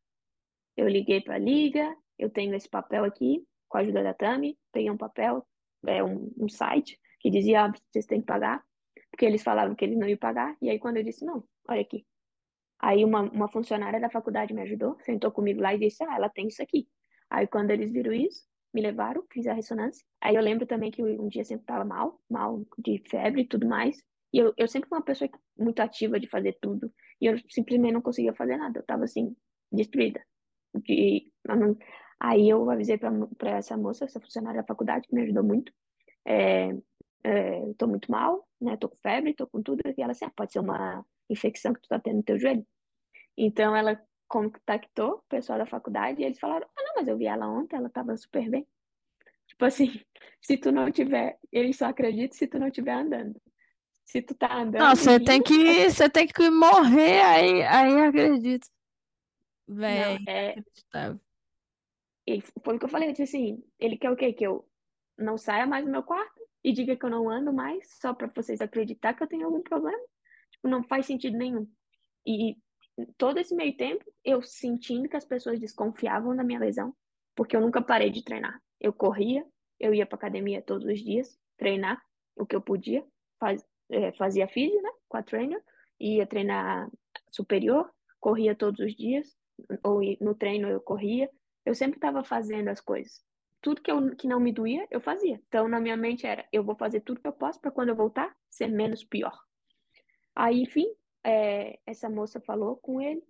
Eu 0.77 0.87
liguei 0.87 1.19
para 1.19 1.35
a 1.35 1.39
liga, 1.39 1.97
eu 2.17 2.29
tenho 2.29 2.55
esse 2.55 2.69
papel 2.69 3.03
aqui, 3.03 3.45
com 3.67 3.77
a 3.77 3.81
ajuda 3.81 4.03
da 4.03 4.13
Tami, 4.13 4.57
peguei 4.71 4.89
um 4.89 4.97
papel, 4.97 5.45
é 5.85 6.03
um, 6.03 6.31
um 6.37 6.47
site 6.47 6.97
que 7.19 7.29
dizia, 7.29 7.65
ah, 7.65 7.73
vocês 7.91 8.05
têm 8.05 8.21
que 8.21 8.27
pagar, 8.27 8.63
porque 9.11 9.25
eles 9.25 9.43
falavam 9.43 9.75
que 9.75 9.83
eles 9.83 9.97
não 9.97 10.07
iam 10.07 10.17
pagar, 10.17 10.55
e 10.61 10.69
aí 10.69 10.79
quando 10.79 10.97
eu 10.97 11.03
disse, 11.03 11.25
não, 11.25 11.43
olha 11.69 11.81
aqui. 11.81 12.05
Aí 12.79 13.03
uma, 13.03 13.21
uma 13.21 13.49
funcionária 13.49 13.99
da 13.99 14.09
faculdade 14.09 14.53
me 14.53 14.61
ajudou, 14.61 14.97
sentou 15.01 15.31
comigo 15.31 15.61
lá 15.61 15.73
e 15.73 15.79
disse, 15.79 16.03
ah, 16.03 16.15
ela 16.15 16.29
tem 16.29 16.47
isso 16.47 16.61
aqui. 16.61 16.87
Aí 17.29 17.45
quando 17.45 17.71
eles 17.71 17.91
viram 17.91 18.13
isso, 18.13 18.47
me 18.73 18.81
levaram, 18.81 19.23
fiz 19.31 19.47
a 19.47 19.53
ressonância. 19.53 20.05
Aí 20.21 20.35
eu 20.35 20.41
lembro 20.41 20.65
também 20.65 20.91
que 20.91 21.03
um 21.03 21.27
dia 21.27 21.43
sempre 21.43 21.63
estava 21.63 21.83
mal, 21.83 22.19
mal 22.29 22.65
de 22.77 23.03
febre 23.09 23.41
e 23.41 23.47
tudo 23.47 23.67
mais. 23.67 24.01
E 24.31 24.37
eu, 24.37 24.53
eu 24.57 24.67
sempre 24.67 24.87
fui 24.87 24.97
uma 24.97 25.03
pessoa 25.03 25.29
muito 25.57 25.79
ativa 25.81 26.19
de 26.19 26.27
fazer 26.27 26.57
tudo. 26.61 26.91
E 27.19 27.25
eu 27.25 27.37
simplesmente 27.49 27.93
não 27.93 28.01
conseguia 28.01 28.33
fazer 28.33 28.57
nada. 28.57 28.79
Eu 28.79 28.81
estava 28.81 29.03
assim, 29.03 29.35
destruída. 29.71 30.21
De, 30.75 31.31
aí 32.19 32.47
eu 32.47 32.69
avisei 32.69 32.97
para 32.97 33.57
essa 33.57 33.75
moça, 33.75 34.05
essa 34.05 34.19
funcionária 34.19 34.61
da 34.61 34.67
faculdade, 34.67 35.07
que 35.07 35.15
me 35.15 35.23
ajudou 35.23 35.43
muito. 35.43 35.73
É, 36.25 36.69
é, 37.23 37.73
tô 37.77 37.87
muito 37.87 38.11
mal, 38.11 38.47
né? 38.61 38.77
Tô 38.77 38.87
com 38.87 38.97
febre, 38.97 39.33
tô 39.33 39.47
com 39.47 39.61
tudo. 39.61 39.81
E 39.85 40.01
ela 40.01 40.11
assim, 40.11 40.25
ah, 40.25 40.31
pode 40.35 40.51
ser 40.53 40.59
uma 40.59 41.03
infecção 41.29 41.73
que 41.73 41.81
tu 41.81 41.87
tá 41.89 41.99
tendo 41.99 42.17
no 42.17 42.23
teu 42.23 42.39
joelho. 42.39 42.65
Então 43.37 43.75
ela 43.75 44.01
contactou 44.27 45.15
o 45.15 45.23
pessoal 45.29 45.57
da 45.57 45.65
faculdade 45.65 46.21
e 46.21 46.25
eles 46.25 46.39
falaram, 46.39 46.67
ah, 46.77 46.83
não, 46.83 46.93
mas 46.97 47.07
eu 47.07 47.17
vi 47.17 47.25
ela 47.25 47.47
ontem, 47.47 47.75
ela 47.75 47.89
tava 47.89 48.15
super 48.15 48.49
bem. 48.49 48.67
Tipo 49.47 49.65
assim, 49.65 49.87
se 50.41 50.57
tu 50.57 50.71
não 50.71 50.91
tiver, 50.91 51.37
eles 51.51 51.77
só 51.77 51.85
acreditam 51.85 52.37
se 52.37 52.47
tu 52.47 52.59
não 52.59 52.69
tiver 52.69 52.93
andando. 52.93 53.41
Se 54.05 54.21
tu 54.21 54.35
tá 54.35 54.61
andando. 54.61 54.81
Não, 54.81 54.95
você 54.95 55.19
tem 55.19 55.41
que, 55.41 55.89
você 55.89 56.09
tem 56.09 56.27
que 56.27 56.49
morrer, 56.49 57.21
aí, 57.21 57.63
aí 57.63 57.99
acredito. 58.01 58.67
Véi, 59.67 60.19
não, 60.19 60.33
é... 60.33 60.55
Ele, 62.25 62.43
foi 62.63 62.75
o 62.75 62.79
que 62.79 62.85
eu 62.85 62.89
falei, 62.89 63.09
eu 63.09 63.13
disse 63.13 63.23
assim, 63.23 63.63
ele 63.79 63.97
quer 63.97 64.11
o 64.11 64.15
quê? 64.15 64.33
Que 64.33 64.45
eu 64.45 64.67
não 65.17 65.37
saia 65.37 65.65
mais 65.65 65.85
do 65.85 65.91
meu 65.91 66.03
quarto 66.03 66.39
e 66.63 66.71
diga 66.71 66.95
que 66.95 67.05
eu 67.05 67.09
não 67.09 67.29
ando 67.29 67.51
mais, 67.51 67.97
só 67.99 68.13
para 68.13 68.27
vocês 68.27 68.61
acreditar 68.61 69.13
que 69.13 69.23
eu 69.23 69.27
tenho 69.27 69.45
algum 69.45 69.61
problema. 69.61 69.99
Tipo, 70.59 70.67
não 70.67 70.83
faz 70.83 71.05
sentido 71.05 71.37
nenhum. 71.37 71.67
E 72.25 72.57
todo 73.17 73.39
esse 73.39 73.55
meio 73.55 73.75
tempo, 73.77 74.03
eu 74.23 74.41
sentindo 74.41 75.07
que 75.07 75.15
as 75.15 75.25
pessoas 75.25 75.59
desconfiavam 75.59 76.35
da 76.35 76.43
minha 76.43 76.59
lesão, 76.59 76.93
porque 77.35 77.55
eu 77.55 77.61
nunca 77.61 77.81
parei 77.81 78.09
de 78.09 78.23
treinar. 78.23 78.61
Eu 78.79 78.91
corria, 78.91 79.45
eu 79.79 79.93
ia 79.93 80.05
para 80.05 80.17
academia 80.17 80.61
todos 80.61 80.85
os 80.85 80.99
dias, 80.99 81.39
treinar 81.57 82.01
o 82.35 82.45
que 82.45 82.55
eu 82.55 82.61
podia, 82.61 83.05
faz, 83.39 83.65
é, 83.89 84.11
fazia 84.13 84.47
física, 84.47 84.81
né, 84.81 84.89
com 85.07 85.17
a 85.17 85.23
trainer, 85.23 85.61
ia 85.99 86.25
treinar 86.27 86.89
superior, 87.31 87.89
corria 88.19 88.55
todos 88.55 88.79
os 88.85 88.95
dias, 88.95 89.35
ou 89.83 90.01
no 90.19 90.35
treino 90.35 90.67
eu 90.67 90.81
corria, 90.81 91.29
eu 91.65 91.73
sempre 91.75 91.97
estava 91.97 92.23
fazendo 92.23 92.69
as 92.69 92.81
coisas. 92.81 93.23
Tudo 93.61 93.81
que, 93.81 93.91
eu, 93.91 94.15
que 94.15 94.27
não 94.27 94.39
me 94.39 94.53
doía, 94.53 94.87
eu 94.89 95.01
fazia. 95.01 95.41
Então, 95.47 95.67
na 95.67 95.81
minha 95.81 95.97
mente 95.97 96.25
era, 96.25 96.47
eu 96.51 96.63
vou 96.63 96.75
fazer 96.75 97.01
tudo 97.01 97.19
que 97.19 97.27
eu 97.27 97.33
posso 97.33 97.59
para 97.59 97.71
quando 97.71 97.89
eu 97.89 97.95
voltar, 97.95 98.33
ser 98.49 98.67
menos 98.67 99.03
pior. 99.03 99.37
Aí, 100.39 100.61
enfim, 100.61 100.87
é, 101.21 101.77
essa 101.85 102.09
moça 102.09 102.39
falou 102.39 102.77
com 102.77 103.01
ele, 103.01 103.21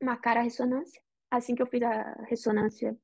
marcaram 0.00 0.40
a 0.40 0.44
ressonância. 0.44 1.02
Assim 1.28 1.52
que 1.56 1.60
eu 1.60 1.66
fiz 1.66 1.82
a 1.82 2.12
ressonância, 2.28 2.96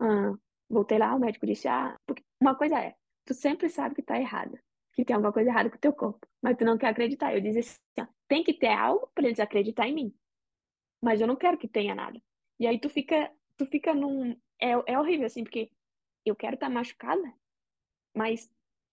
ah, 0.00 0.32
voltei 0.70 0.96
lá, 0.96 1.14
o 1.14 1.18
médico 1.18 1.46
disse, 1.46 1.68
ah, 1.68 1.94
uma 2.40 2.56
coisa 2.56 2.80
é, 2.80 2.96
tu 3.26 3.34
sempre 3.34 3.68
sabe 3.68 3.94
que 3.94 4.00
tá 4.00 4.18
errada, 4.18 4.58
que 4.94 5.04
tem 5.04 5.14
alguma 5.14 5.34
coisa 5.34 5.50
errada 5.50 5.68
com 5.68 5.76
o 5.76 5.80
teu 5.80 5.92
corpo, 5.92 6.26
mas 6.40 6.56
tu 6.56 6.64
não 6.64 6.78
quer 6.78 6.88
acreditar. 6.88 7.34
Eu 7.34 7.42
disse 7.42 7.58
assim, 7.58 8.10
tem 8.26 8.42
que 8.42 8.54
ter 8.54 8.72
algo 8.72 9.06
para 9.14 9.26
eles 9.26 9.38
acreditar 9.38 9.86
em 9.86 9.94
mim, 9.94 10.14
mas 11.02 11.20
eu 11.20 11.26
não 11.26 11.36
quero 11.36 11.58
que 11.58 11.68
tenha 11.68 11.94
nada. 11.94 12.18
E 12.58 12.66
aí 12.66 12.80
tu 12.80 12.88
fica, 12.88 13.30
tu 13.58 13.66
fica 13.66 13.92
num, 13.92 14.32
é, 14.58 14.70
é 14.86 14.98
horrível 14.98 15.26
assim, 15.26 15.44
porque 15.44 15.70
eu 16.24 16.34
quero 16.34 16.54
estar 16.54 16.68
tá 16.68 16.72
machucada, 16.72 17.34
mas 18.16 18.50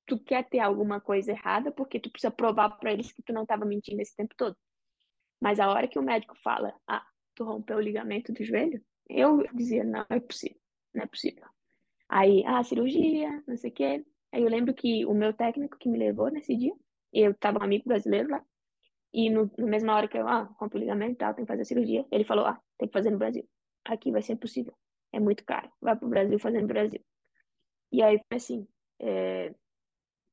tu 0.10 0.20
quer 0.20 0.44
ter 0.50 0.60
alguma 0.60 1.00
coisa 1.00 1.32
errada 1.32 1.72
porque 1.72 2.00
tu 2.00 2.10
precisa 2.10 2.32
provar 2.32 2.72
para 2.72 2.92
eles 2.92 3.12
que 3.12 3.22
tu 3.22 3.32
não 3.32 3.44
estava 3.44 3.64
mentindo 3.64 4.02
esse 4.02 4.16
tempo 4.16 4.34
todo. 4.36 4.58
Mas 5.40 5.60
a 5.60 5.70
hora 5.70 5.88
que 5.88 6.00
o 6.00 6.04
médico 6.04 6.36
fala, 6.44 6.74
ah, 6.88 7.06
tu 7.36 7.44
rompeu 7.44 7.78
o 7.78 7.82
ligamento 7.82 8.34
do 8.34 8.44
joelho, 8.44 8.84
eu 9.08 9.44
dizia, 9.54 9.84
não, 9.84 10.06
é 10.10 10.20
possível, 10.20 10.60
não 10.94 11.04
é 11.04 11.08
possível. 11.08 11.46
Aí, 12.10 12.44
ah, 12.46 12.64
cirurgia, 12.64 13.44
não 13.48 13.56
sei 13.56 13.70
o 13.70 13.74
quê. 13.74 14.06
Aí 14.34 14.42
eu 14.42 14.50
lembro 14.50 14.74
que 14.74 15.06
o 15.06 15.14
meu 15.14 15.32
técnico 15.34 15.78
que 15.78 15.88
me 15.88 15.98
levou 15.98 16.30
nesse 16.32 16.56
dia, 16.56 16.74
eu 17.14 17.34
tava 17.36 17.60
um 17.60 17.64
amigo 17.64 17.86
brasileiro 17.88 18.30
lá, 18.30 18.44
e 19.14 19.30
no, 19.30 19.52
na 19.58 19.68
mesma 19.68 19.96
hora 19.96 20.08
que 20.08 20.18
eu, 20.18 20.28
ah, 20.28 20.44
rompo 20.60 20.78
o 20.78 20.80
ligamento 20.80 21.18
tal, 21.18 21.34
tem 21.34 21.46
que 21.46 21.52
fazer 21.52 21.62
a 21.62 21.66
cirurgia, 21.66 22.06
ele 22.12 22.24
falou, 22.26 22.46
ah, 22.46 22.60
tem 22.78 22.88
que 22.88 22.94
fazer 22.94 23.12
no 23.12 23.18
Brasil. 23.18 23.48
Aqui 23.86 24.12
vai 24.12 24.22
ser 24.22 24.34
impossível, 24.34 24.74
é 25.12 25.20
muito 25.20 25.44
caro, 25.46 25.72
vai 25.82 25.96
pro 25.96 26.08
Brasil 26.10 26.40
fazer 26.40 26.62
no 26.62 26.68
Brasil. 26.68 27.04
E 27.92 28.04
aí 28.04 28.20
foi 28.28 28.38
assim, 28.38 28.68
é, 29.00 29.54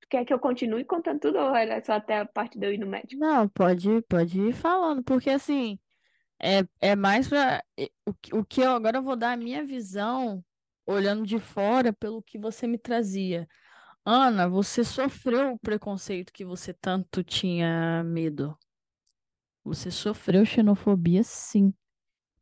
quer 0.09 0.25
que 0.25 0.33
eu 0.33 0.39
continue 0.39 0.85
contando 0.85 1.21
tudo 1.21 1.39
ou 1.39 1.55
era 1.55 1.83
só 1.85 1.95
até 1.95 2.19
a 2.19 2.27
parte 2.27 2.59
de 2.59 2.67
eu 2.67 2.73
ir 2.73 2.79
no 2.79 2.87
médico? 2.87 3.21
Não, 3.21 3.49
pode, 3.49 4.03
pode 4.03 4.41
ir 4.41 4.53
falando, 4.53 5.03
porque 5.03 5.31
assim, 5.31 5.79
é, 6.41 6.67
é 6.81 6.97
mais 6.97 7.29
para 7.29 7.65
o, 8.07 8.39
o 8.39 8.45
que 8.45 8.61
eu 8.61 8.71
agora 8.71 8.99
eu 8.99 9.03
vou 9.03 9.17
dar 9.17 9.33
a 9.33 9.37
minha 9.37 9.65
visão, 9.65 10.45
olhando 10.87 11.27
de 11.27 11.39
fora, 11.39 11.93
pelo 11.93 12.23
que 12.23 12.39
você 12.39 12.67
me 12.67 12.79
trazia. 12.79 13.49
Ana, 14.05 14.49
você 14.49 14.85
sofreu 14.85 15.55
o 15.55 15.59
preconceito 15.59 16.33
que 16.33 16.45
você 16.45 16.73
tanto 16.73 17.25
tinha 17.25 18.05
medo. 18.05 18.57
Você 19.65 19.91
sofreu 19.91 20.45
xenofobia, 20.45 21.25
sim. 21.25 21.75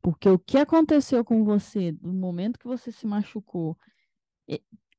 Porque 0.03 0.29
o 0.29 0.39
que 0.39 0.59
aconteceu 0.59 1.25
com 1.25 1.43
você 1.43 1.91
do 1.93 2.13
momento 2.13 2.59
que 2.59 2.67
você 2.67 2.93
se 2.93 3.07
machucou 3.07 3.79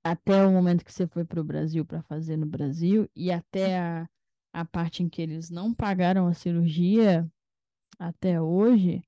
até 0.06 0.46
o 0.46 0.52
momento 0.52 0.86
que 0.86 0.94
você 0.94 1.08
foi 1.08 1.26
para 1.26 1.42
o 1.42 1.44
Brasil 1.44 1.84
para 1.84 2.04
fazer 2.04 2.38
no 2.38 2.46
Brasil 2.46 3.10
e 3.16 3.32
até 3.32 3.80
a, 3.80 4.08
a 4.54 4.64
parte 4.64 5.02
em 5.02 5.10
que 5.10 5.20
eles 5.20 5.50
não 5.50 5.74
pagaram 5.74 6.28
a 6.28 6.34
cirurgia 6.36 7.28
até 7.98 8.40
hoje, 8.40 9.04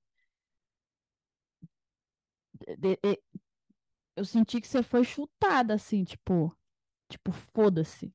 eu 4.16 4.26
senti 4.26 4.60
que 4.60 4.68
você 4.68 4.82
foi 4.82 5.04
chutada 5.04 5.76
assim, 5.76 6.04
tipo, 6.04 6.52
tipo, 7.08 7.32
foda-se. 7.32 8.12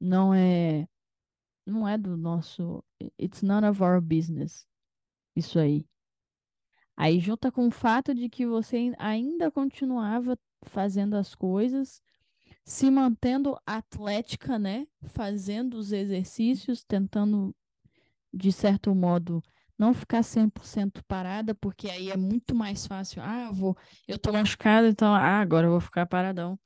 Não 0.00 0.32
é 0.32 0.88
não 1.66 1.86
é 1.86 1.98
do 1.98 2.16
nosso, 2.16 2.82
it's 3.20 3.42
none 3.42 3.66
of 3.68 3.82
our 3.82 4.00
business. 4.00 4.66
Isso 5.36 5.58
aí. 5.58 5.86
Aí 6.96 7.20
junta 7.20 7.52
com 7.52 7.68
o 7.68 7.70
fato 7.70 8.14
de 8.14 8.30
que 8.30 8.46
você 8.46 8.90
ainda 8.98 9.50
continuava 9.50 10.38
fazendo 10.62 11.14
as 11.14 11.34
coisas, 11.34 12.02
se 12.64 12.90
mantendo 12.90 13.58
atlética, 13.66 14.58
né? 14.58 14.86
Fazendo 15.08 15.74
os 15.74 15.92
exercícios, 15.92 16.84
tentando, 16.84 17.54
de 18.32 18.52
certo 18.52 18.94
modo, 18.94 19.42
não 19.78 19.94
ficar 19.94 20.22
100% 20.22 21.02
parada, 21.08 21.54
porque 21.54 21.88
aí 21.88 22.10
é 22.10 22.16
muito 22.16 22.54
mais 22.54 22.86
fácil. 22.86 23.22
Ah, 23.22 23.46
eu 23.46 23.54
vou, 23.54 23.76
eu 24.06 24.18
tô 24.18 24.32
machucada, 24.32 24.86
então, 24.88 25.14
ah, 25.14 25.40
agora 25.40 25.66
eu 25.66 25.70
vou 25.70 25.80
ficar 25.80 26.06
paradão, 26.06 26.58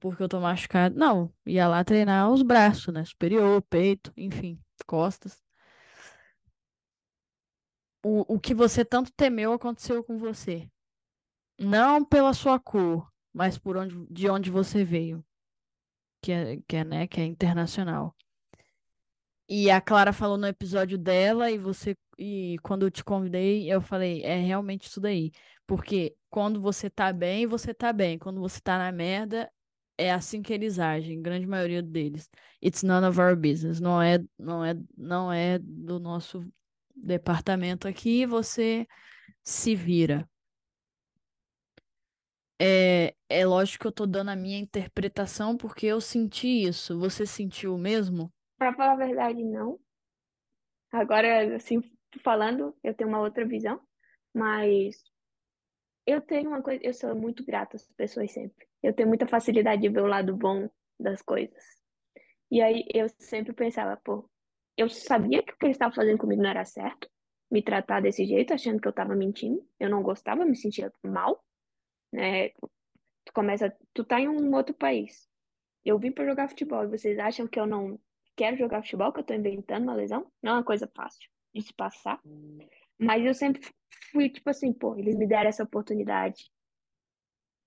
porque 0.00 0.22
eu 0.22 0.28
tô 0.28 0.40
machucado. 0.40 0.98
Não, 0.98 1.32
ia 1.46 1.68
lá 1.68 1.84
treinar 1.84 2.30
os 2.30 2.42
braços, 2.42 2.92
né? 2.92 3.04
Superior, 3.04 3.62
peito, 3.62 4.12
enfim, 4.16 4.60
costas. 4.86 5.40
O, 8.04 8.34
o 8.34 8.40
que 8.40 8.54
você 8.54 8.84
tanto 8.84 9.12
temeu 9.12 9.52
aconteceu 9.52 10.02
com 10.02 10.18
você. 10.18 10.68
Não 11.58 12.04
pela 12.04 12.34
sua 12.34 12.58
cor, 12.58 13.11
mas 13.32 13.58
por 13.58 13.76
onde, 13.76 14.06
de 14.10 14.28
onde 14.28 14.50
você 14.50 14.84
veio, 14.84 15.24
que 16.20 16.32
é, 16.32 16.58
que 16.66 16.76
é, 16.76 16.84
né, 16.84 17.06
que 17.06 17.20
é 17.20 17.24
internacional. 17.24 18.14
E 19.48 19.70
a 19.70 19.80
Clara 19.80 20.12
falou 20.12 20.38
no 20.38 20.46
episódio 20.46 20.96
dela 20.96 21.50
e 21.50 21.58
você 21.58 21.96
e 22.18 22.56
quando 22.62 22.86
eu 22.86 22.90
te 22.90 23.02
convidei, 23.02 23.70
eu 23.72 23.80
falei, 23.80 24.22
é 24.22 24.36
realmente 24.38 24.86
isso 24.86 25.00
daí, 25.00 25.32
porque 25.66 26.14
quando 26.30 26.60
você 26.60 26.88
tá 26.88 27.12
bem, 27.12 27.46
você 27.46 27.74
tá 27.74 27.92
bem, 27.92 28.18
quando 28.18 28.40
você 28.40 28.60
tá 28.60 28.78
na 28.78 28.92
merda, 28.92 29.50
é 29.98 30.12
assim 30.12 30.42
que 30.42 30.52
eles 30.52 30.78
agem, 30.78 31.20
grande 31.20 31.46
maioria 31.46 31.82
deles. 31.82 32.30
It's 32.62 32.82
none 32.82 33.06
of 33.06 33.20
our 33.20 33.36
business, 33.36 33.80
não 33.80 34.00
é 34.00 34.18
não 34.38 34.64
é 34.64 34.74
não 34.96 35.32
é 35.32 35.58
do 35.58 35.98
nosso 35.98 36.44
departamento 36.94 37.88
aqui, 37.88 38.26
você 38.26 38.86
se 39.42 39.74
vira. 39.74 40.28
É, 42.64 43.16
é 43.28 43.44
lógico 43.44 43.82
que 43.82 43.86
eu 43.88 43.92
tô 43.92 44.06
dando 44.06 44.30
a 44.30 44.36
minha 44.36 44.56
interpretação 44.56 45.56
porque 45.56 45.84
eu 45.86 46.00
senti 46.00 46.46
isso. 46.46 46.96
Você 47.00 47.26
sentiu 47.26 47.74
o 47.74 47.78
mesmo? 47.78 48.32
Pra 48.56 48.72
falar 48.72 48.92
a 48.92 48.96
verdade, 48.96 49.42
não. 49.42 49.80
Agora, 50.92 51.56
assim, 51.56 51.80
falando, 52.22 52.72
eu 52.84 52.94
tenho 52.94 53.10
uma 53.10 53.18
outra 53.20 53.44
visão, 53.44 53.80
mas 54.32 55.02
eu 56.06 56.20
tenho 56.20 56.50
uma 56.50 56.62
coisa, 56.62 56.80
eu 56.84 56.94
sou 56.94 57.16
muito 57.16 57.44
grata 57.44 57.74
às 57.74 57.90
pessoas 57.96 58.30
sempre. 58.30 58.64
Eu 58.80 58.92
tenho 58.94 59.08
muita 59.08 59.26
facilidade 59.26 59.82
de 59.82 59.88
ver 59.88 60.02
o 60.02 60.06
lado 60.06 60.36
bom 60.36 60.70
das 61.00 61.20
coisas. 61.20 61.64
E 62.48 62.62
aí 62.62 62.84
eu 62.94 63.08
sempre 63.18 63.52
pensava, 63.52 63.96
pô, 64.04 64.30
eu 64.76 64.88
sabia 64.88 65.42
que 65.42 65.52
o 65.52 65.56
que 65.56 65.66
ele 65.66 65.72
estava 65.72 65.92
fazendo 65.92 66.18
comigo 66.18 66.42
não 66.42 66.50
era 66.50 66.64
certo, 66.64 67.08
me 67.50 67.60
tratar 67.60 68.00
desse 68.00 68.24
jeito, 68.24 68.54
achando 68.54 68.80
que 68.80 68.86
eu 68.86 68.90
estava 68.90 69.16
mentindo. 69.16 69.66
Eu 69.80 69.90
não 69.90 70.00
gostava, 70.00 70.44
me 70.44 70.54
sentia 70.54 70.92
mal, 71.04 71.42
né? 72.12 72.50
Tu 72.50 73.32
começa, 73.32 73.74
tu 73.94 74.04
tá 74.04 74.20
em 74.20 74.28
um 74.28 74.54
outro 74.54 74.74
país. 74.74 75.28
Eu 75.84 75.98
vim 75.98 76.12
para 76.12 76.26
jogar 76.26 76.48
futebol 76.48 76.84
e 76.84 76.88
vocês 76.88 77.18
acham 77.18 77.46
que 77.46 77.58
eu 77.58 77.66
não 77.66 77.98
quero 78.36 78.56
jogar 78.56 78.82
futebol, 78.82 79.12
que 79.12 79.20
eu 79.20 79.24
tô 79.24 79.34
inventando 79.34 79.84
uma 79.84 79.94
lesão? 79.94 80.30
Não 80.42 80.52
é 80.52 80.54
uma 80.56 80.64
coisa 80.64 80.90
fácil 80.94 81.28
de 81.54 81.62
se 81.62 81.72
passar. 81.72 82.20
Mas 82.98 83.24
eu 83.24 83.34
sempre 83.34 83.62
fui 84.10 84.28
tipo 84.28 84.48
assim, 84.48 84.72
pô, 84.72 84.96
eles 84.96 85.16
me 85.16 85.26
deram 85.26 85.48
essa 85.48 85.64
oportunidade. 85.64 86.50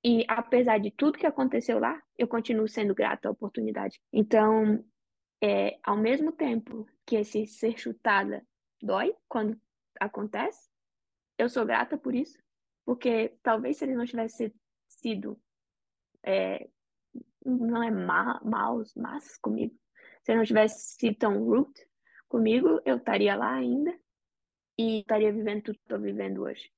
E 0.03 0.23
apesar 0.27 0.77
de 0.77 0.91
tudo 0.91 1.17
que 1.17 1.25
aconteceu 1.25 1.79
lá, 1.79 1.99
eu 2.17 2.27
continuo 2.27 2.67
sendo 2.67 2.93
grata 2.93 3.27
à 3.27 3.31
oportunidade. 3.31 3.99
Então, 4.13 4.83
é, 5.43 5.79
ao 5.83 5.97
mesmo 5.97 6.31
tempo 6.31 6.87
que 7.05 7.15
esse 7.15 7.47
ser 7.47 7.77
chutada 7.77 8.45
dói 8.81 9.15
quando 9.27 9.59
acontece, 9.99 10.69
eu 11.37 11.49
sou 11.49 11.65
grata 11.65 11.97
por 11.97 12.13
isso, 12.13 12.37
porque 12.85 13.37
talvez 13.41 13.77
se 13.77 13.85
ele 13.85 13.95
não 13.95 14.05
tivesse 14.05 14.53
sido, 14.87 15.39
é, 16.23 16.69
não 17.45 17.83
é 17.83 17.91
ma 17.91 18.39
maus, 18.43 18.93
mas 18.95 19.37
comigo, 19.37 19.75
se 20.23 20.31
ele 20.31 20.39
não 20.39 20.45
tivesse 20.45 20.95
sido 20.97 21.17
tão 21.17 21.43
rude 21.43 21.87
comigo, 22.27 22.79
eu 22.85 22.97
estaria 22.97 23.35
lá 23.35 23.53
ainda 23.53 23.97
e 24.77 24.99
estaria 24.99 25.31
vivendo 25.31 25.63
tudo 25.63 25.77
que 25.77 25.83
estou 25.83 25.99
vivendo 25.99 26.43
hoje. 26.43 26.71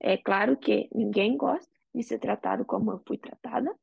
É 0.00 0.16
claro 0.16 0.56
que 0.56 0.88
ninguém 0.94 1.36
gosta 1.36 1.70
de 1.94 2.02
ser 2.02 2.18
tratado 2.18 2.64
como 2.64 2.92
eu 2.92 3.02
fui 3.06 3.16
tratada, 3.16 3.74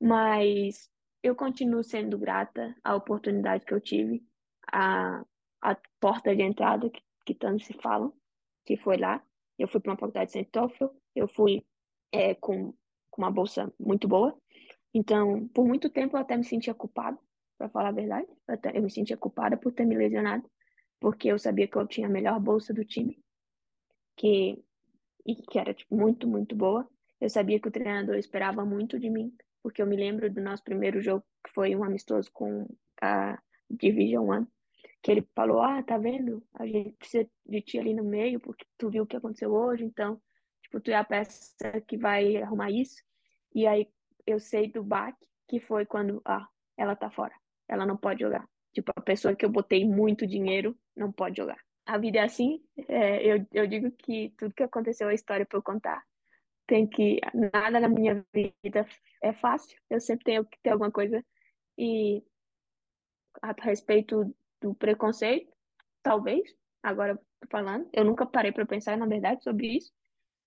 mas 0.00 0.90
eu 1.22 1.34
continuo 1.34 1.82
sendo 1.82 2.18
grata 2.18 2.76
à 2.84 2.94
oportunidade 2.94 3.64
que 3.64 3.72
eu 3.72 3.80
tive, 3.80 4.22
à, 4.70 5.24
à 5.62 5.76
porta 5.98 6.36
de 6.36 6.42
entrada 6.42 6.90
que, 6.90 7.02
que 7.24 7.34
tanto 7.34 7.64
se 7.64 7.72
falam, 7.74 8.12
que 8.66 8.76
foi 8.76 8.98
lá. 8.98 9.24
Eu 9.58 9.68
fui 9.68 9.80
para 9.80 9.92
uma 9.92 9.98
faculdade 9.98 10.32
sem 10.32 10.44
TOEFL, 10.44 10.86
eu 11.14 11.28
fui 11.28 11.64
é, 12.12 12.34
com, 12.34 12.74
com 13.10 13.22
uma 13.22 13.30
bolsa 13.30 13.72
muito 13.78 14.08
boa. 14.08 14.36
Então, 14.92 15.48
por 15.48 15.66
muito 15.66 15.90
tempo 15.90 16.16
eu 16.16 16.20
até 16.20 16.36
me 16.36 16.44
sentia 16.44 16.74
culpada, 16.74 17.18
para 17.58 17.68
falar 17.68 17.88
a 17.88 17.92
verdade. 17.92 18.28
Eu, 18.48 18.54
até, 18.54 18.76
eu 18.76 18.82
me 18.82 18.90
sentia 18.90 19.16
culpada 19.16 19.56
por 19.56 19.72
ter 19.72 19.84
me 19.84 19.96
lesionado, 19.96 20.48
porque 21.00 21.28
eu 21.28 21.38
sabia 21.38 21.68
que 21.68 21.76
eu 21.76 21.86
tinha 21.86 22.06
a 22.06 22.10
melhor 22.10 22.38
bolsa 22.40 22.72
do 22.72 22.84
time, 22.84 23.18
que, 24.16 24.62
e 25.26 25.34
que 25.34 25.58
era 25.58 25.74
tipo, 25.74 25.96
muito, 25.96 26.28
muito 26.28 26.54
boa. 26.54 26.88
Eu 27.20 27.28
sabia 27.30 27.58
que 27.60 27.68
o 27.68 27.72
treinador 27.72 28.16
esperava 28.16 28.64
muito 28.64 28.98
de 28.98 29.10
mim, 29.10 29.34
porque 29.62 29.80
eu 29.80 29.86
me 29.86 29.96
lembro 29.96 30.32
do 30.32 30.40
nosso 30.40 30.62
primeiro 30.62 31.00
jogo, 31.00 31.24
que 31.44 31.52
foi 31.52 31.74
um 31.74 31.84
amistoso 31.84 32.30
com 32.32 32.66
a 33.00 33.38
Division 33.70 34.28
One, 34.28 34.46
que 35.04 35.12
ele 35.12 35.28
falou, 35.34 35.60
ah, 35.60 35.82
tá 35.82 35.98
vendo? 35.98 36.42
A 36.54 36.66
gente 36.66 36.92
precisa 36.92 37.28
de 37.44 37.60
ti 37.60 37.78
ali 37.78 37.92
no 37.92 38.02
meio, 38.02 38.40
porque 38.40 38.64
tu 38.78 38.88
viu 38.88 39.02
o 39.02 39.06
que 39.06 39.14
aconteceu 39.14 39.52
hoje, 39.52 39.84
então, 39.84 40.18
tipo, 40.62 40.80
tu 40.80 40.90
é 40.90 40.94
a 40.94 41.04
peça 41.04 41.54
que 41.86 41.98
vai 41.98 42.38
arrumar 42.38 42.70
isso. 42.70 43.04
E 43.54 43.66
aí 43.66 43.86
eu 44.26 44.40
sei 44.40 44.66
do 44.72 44.82
baque, 44.82 45.28
que 45.46 45.60
foi 45.60 45.84
quando, 45.84 46.22
ah, 46.24 46.48
ela 46.74 46.96
tá 46.96 47.10
fora, 47.10 47.34
ela 47.68 47.84
não 47.84 47.98
pode 47.98 48.22
jogar. 48.22 48.48
Tipo, 48.72 48.92
a 48.96 49.02
pessoa 49.02 49.36
que 49.36 49.44
eu 49.44 49.50
botei 49.50 49.86
muito 49.86 50.26
dinheiro 50.26 50.74
não 50.96 51.12
pode 51.12 51.36
jogar. 51.36 51.58
A 51.84 51.98
vida 51.98 52.20
é 52.20 52.22
assim, 52.22 52.64
é, 52.88 53.22
eu, 53.30 53.46
eu 53.52 53.66
digo 53.66 53.90
que 53.90 54.32
tudo 54.38 54.54
que 54.54 54.62
aconteceu 54.62 55.10
é 55.10 55.14
história 55.14 55.44
para 55.44 55.58
eu 55.58 55.62
contar 55.62 56.02
tem 56.66 56.86
que 56.86 57.20
nada 57.52 57.78
na 57.78 57.90
minha 57.90 58.24
vida 58.32 58.86
é 59.22 59.34
fácil. 59.34 59.78
Eu 59.90 60.00
sempre 60.00 60.24
tenho 60.24 60.46
que 60.46 60.58
ter 60.62 60.70
alguma 60.70 60.90
coisa 60.90 61.22
e 61.76 62.24
a 63.42 63.52
respeito 63.60 64.34
do 64.64 64.74
preconceito, 64.74 65.52
talvez. 66.02 66.42
Agora 66.82 67.20
falando, 67.50 67.86
eu 67.92 68.04
nunca 68.04 68.24
parei 68.24 68.50
para 68.50 68.64
pensar 68.64 68.96
na 68.96 69.06
verdade 69.06 69.44
sobre 69.44 69.76
isso, 69.76 69.92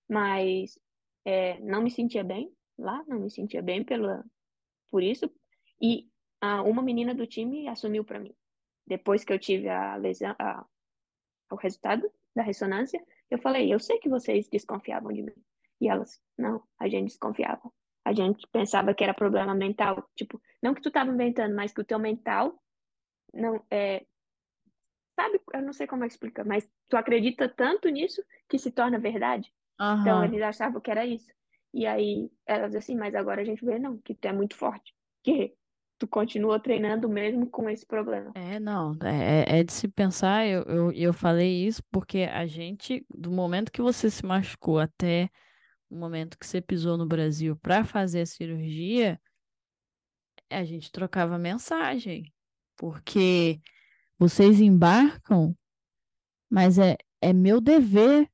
mas 0.10 0.80
é, 1.24 1.60
não 1.60 1.84
me 1.84 1.92
sentia 1.92 2.24
bem 2.24 2.52
lá, 2.78 3.04
não 3.08 3.20
me 3.20 3.30
sentia 3.30 3.62
bem 3.62 3.84
pela 3.84 4.26
por 4.90 5.04
isso. 5.04 5.32
E 5.80 6.10
a, 6.42 6.64
uma 6.64 6.82
menina 6.82 7.14
do 7.14 7.28
time 7.28 7.68
assumiu 7.68 8.04
para 8.04 8.20
mim. 8.20 8.34
Depois 8.88 9.24
que 9.24 9.32
eu 9.32 9.38
tive 9.38 9.70
a 9.70 9.96
lesão, 9.96 10.36
a, 10.40 10.66
o 11.52 11.56
resultado 11.56 12.10
da 12.36 12.42
ressonância, 12.42 13.00
eu 13.30 13.38
falei, 13.38 13.72
eu 13.72 13.80
sei 13.80 14.00
que 14.00 14.10
vocês 14.10 14.50
desconfiavam 14.50 15.12
de 15.14 15.22
mim. 15.22 15.36
E 15.80 15.88
elas, 15.88 16.20
não, 16.38 16.64
a 16.80 16.88
gente 16.88 17.10
desconfiava. 17.10 17.72
A 18.04 18.14
gente 18.14 18.48
pensava 18.48 18.96
que 18.96 19.04
era 19.04 19.14
problema 19.14 19.54
mental. 19.54 20.10
Tipo, 20.16 20.42
não 20.64 20.74
que 20.74 20.82
tu 20.82 20.90
tava 20.90 21.12
inventando, 21.12 21.54
mas 21.54 21.74
que 21.74 21.82
o 21.82 21.86
teu 21.86 22.00
mental 22.00 22.58
não 23.34 23.64
é. 23.70 24.06
Sabe, 25.16 25.42
eu 25.54 25.62
não 25.62 25.74
sei 25.74 25.88
como 25.88 26.04
é 26.04 26.08
que 26.08 26.14
explica, 26.14 26.44
mas 26.44 26.70
tu 26.88 26.96
acredita 26.96 27.50
tanto 27.50 27.90
nisso 27.90 28.24
que 28.48 28.60
se 28.60 28.72
torna 28.72 29.00
verdade. 29.00 29.52
Uhum. 29.80 30.02
Então 30.02 30.24
eles 30.24 30.42
achavam 30.42 30.80
que 30.80 30.92
era 30.92 31.06
isso. 31.06 31.32
E 31.74 31.86
aí 31.86 32.30
elas 32.46 32.76
assim, 32.76 32.96
mas 32.96 33.16
agora 33.16 33.42
a 33.42 33.46
gente 33.46 33.64
vê 33.66 33.80
não, 33.80 33.98
que 33.98 34.14
tu 34.14 34.28
é 34.28 34.34
muito 34.34 34.56
forte. 34.56 34.94
Que 35.24 35.54
tu 35.98 36.08
continua 36.08 36.60
treinando 36.60 37.10
mesmo 37.10 37.50
com 37.50 37.70
esse 37.70 37.86
problema. 37.86 38.32
É, 38.36 38.60
não, 38.60 38.96
é, 39.04 39.60
é 39.60 39.64
de 39.64 39.74
se 39.74 39.88
pensar, 39.88 40.46
eu, 40.46 40.62
eu, 40.64 40.92
eu 40.92 41.14
falei 41.14 41.66
isso 41.66 41.82
porque 41.92 42.20
a 42.32 42.46
gente, 42.46 43.06
do 43.10 43.32
momento 43.32 43.72
que 43.72 43.82
você 43.82 44.10
se 44.10 44.26
machucou 44.26 44.80
até 44.80 45.30
o 45.90 45.96
momento 45.96 46.38
que 46.38 46.46
você 46.46 46.62
pisou 46.62 46.98
no 46.98 47.08
Brasil 47.08 47.56
para 47.58 47.84
fazer 47.84 48.22
a 48.22 48.26
cirurgia, 48.26 49.20
a 50.50 50.64
gente 50.64 50.92
trocava 50.92 51.38
mensagem, 51.38 52.34
porque 52.78 53.60
vocês 54.18 54.62
embarcam, 54.62 55.56
mas 56.50 56.80
é, 56.80 56.98
é 57.22 57.34
meu 57.34 57.60
dever 57.60 58.30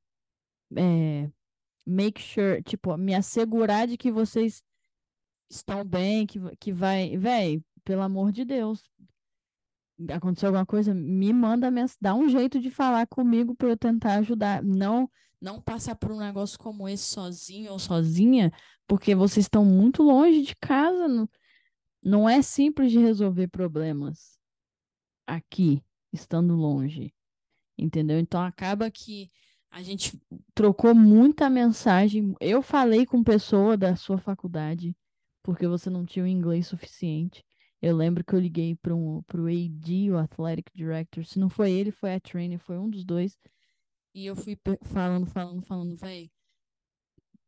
é, 0.76 1.30
make 1.86 2.20
sure, 2.20 2.62
tipo, 2.62 2.96
me 2.96 3.14
assegurar 3.14 3.86
de 3.86 3.96
que 3.96 4.10
vocês 4.10 4.62
estão 5.50 5.84
bem, 5.84 6.26
que, 6.26 6.38
que 6.58 6.72
vai, 6.72 7.16
véi, 7.16 7.62
pelo 7.84 8.02
amor 8.02 8.32
de 8.32 8.44
Deus, 8.44 8.82
aconteceu 10.10 10.48
alguma 10.48 10.66
coisa, 10.66 10.94
me 10.94 11.32
manda, 11.32 11.70
dá 12.00 12.14
um 12.14 12.28
jeito 12.28 12.60
de 12.60 12.70
falar 12.70 13.06
comigo 13.06 13.54
para 13.54 13.68
eu 13.68 13.76
tentar 13.76 14.14
ajudar. 14.14 14.62
Não 14.62 15.08
não 15.40 15.60
passar 15.60 15.94
por 15.94 16.10
um 16.10 16.18
negócio 16.18 16.58
como 16.58 16.88
esse 16.88 17.04
sozinho 17.04 17.70
ou 17.72 17.78
sozinha, 17.78 18.50
porque 18.86 19.14
vocês 19.14 19.44
estão 19.44 19.62
muito 19.62 20.02
longe 20.02 20.40
de 20.40 20.56
casa. 20.56 21.06
Não, 21.06 21.28
não 22.02 22.26
é 22.26 22.40
simples 22.40 22.90
de 22.90 22.98
resolver 22.98 23.48
problemas 23.48 24.33
aqui, 25.26 25.82
estando 26.12 26.54
longe. 26.54 27.12
Entendeu? 27.76 28.18
Então 28.18 28.40
acaba 28.40 28.90
que 28.90 29.30
a 29.70 29.82
gente 29.82 30.20
trocou 30.54 30.94
muita 30.94 31.50
mensagem. 31.50 32.34
Eu 32.40 32.62
falei 32.62 33.04
com 33.04 33.24
pessoa 33.24 33.76
da 33.76 33.96
sua 33.96 34.18
faculdade, 34.18 34.96
porque 35.42 35.66
você 35.66 35.90
não 35.90 36.04
tinha 36.04 36.24
o 36.24 36.28
inglês 36.28 36.68
suficiente. 36.68 37.44
Eu 37.82 37.96
lembro 37.96 38.24
que 38.24 38.34
eu 38.34 38.40
liguei 38.40 38.74
para 38.76 38.94
um, 38.94 39.18
o 39.18 39.46
AD, 39.46 40.10
o 40.12 40.18
Athletic 40.18 40.70
Director. 40.74 41.24
Se 41.24 41.38
não 41.38 41.50
foi 41.50 41.72
ele, 41.72 41.90
foi 41.90 42.14
a 42.14 42.20
trainer, 42.20 42.58
foi 42.58 42.78
um 42.78 42.88
dos 42.88 43.04
dois. 43.04 43.36
E 44.14 44.26
eu 44.26 44.36
fui 44.36 44.56
falando, 44.84 45.26
falando, 45.26 45.60
falando, 45.62 45.96
véi, 45.96 46.30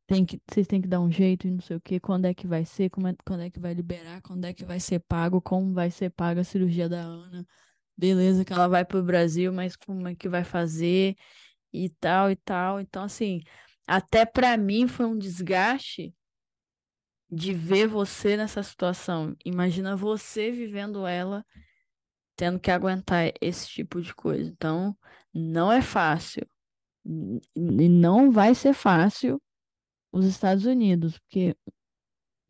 tem 0.07 0.25
que, 0.25 0.41
vocês 0.49 0.67
têm 0.67 0.81
que 0.81 0.89
dar 0.89 1.01
um 1.01 1.11
jeito 1.11 1.47
e 1.47 1.51
não 1.51 1.61
sei 1.61 1.77
o 1.77 1.81
que, 1.81 1.99
quando 1.99 2.27
é 2.27 2.35
que 2.35 2.47
vai 2.47 2.65
ser, 2.65 2.91
como 2.91 3.09
é, 3.09 3.15
quando 3.25 3.43
é 3.43 3.51
que 3.51 3.59
vai 3.59 3.75
liberar, 3.75 4.21
quando 4.23 4.45
é 4.45 4.53
que 4.53 4.65
vai 4.65 4.79
ser 4.79 5.01
pago, 5.01 5.41
como 5.41 5.73
vai 5.73 5.91
ser 5.91 6.11
paga 6.11 6.41
a 6.41 6.45
cirurgia 6.45 6.89
da 6.89 7.01
Ana. 7.01 7.47
Beleza, 7.97 8.45
que 8.45 8.53
ela 8.53 8.69
vai 8.69 8.85
pro 8.85 9.03
Brasil, 9.03 9.53
mas 9.53 9.75
como 9.75 10.07
é 10.09 10.15
que 10.15 10.29
vai 10.29 10.45
fazer 10.45 11.17
e 11.73 11.89
tal 11.89 12.31
e 12.31 12.37
tal. 12.37 12.81
Então, 12.81 13.03
assim, 13.05 13.41
até 13.87 14.27
para 14.27 14.57
mim 14.57 14.87
foi 14.87 15.07
um 15.07 15.17
desgaste 15.17 16.15
de 17.31 17.53
ver 17.53 17.89
você 17.89 18.37
nessa 18.37 18.63
situação. 18.63 19.35
Imagina 19.45 19.97
você 19.97 20.51
vivendo 20.51 21.07
ela, 21.07 21.45
tendo 22.37 22.61
que 22.61 22.71
aguentar 22.71 23.33
esse 23.41 23.69
tipo 23.69 24.01
de 24.01 24.15
coisa. 24.15 24.51
Então, 24.51 24.97
não 25.33 25.73
é 25.73 25.81
fácil. 25.81 26.47
E 27.55 27.89
não 27.89 28.31
vai 28.31 28.55
ser 28.55 28.75
fácil 28.75 29.41
os 30.13 30.25
Estados 30.25 30.65
Unidos, 30.65 31.19
porque 31.19 31.57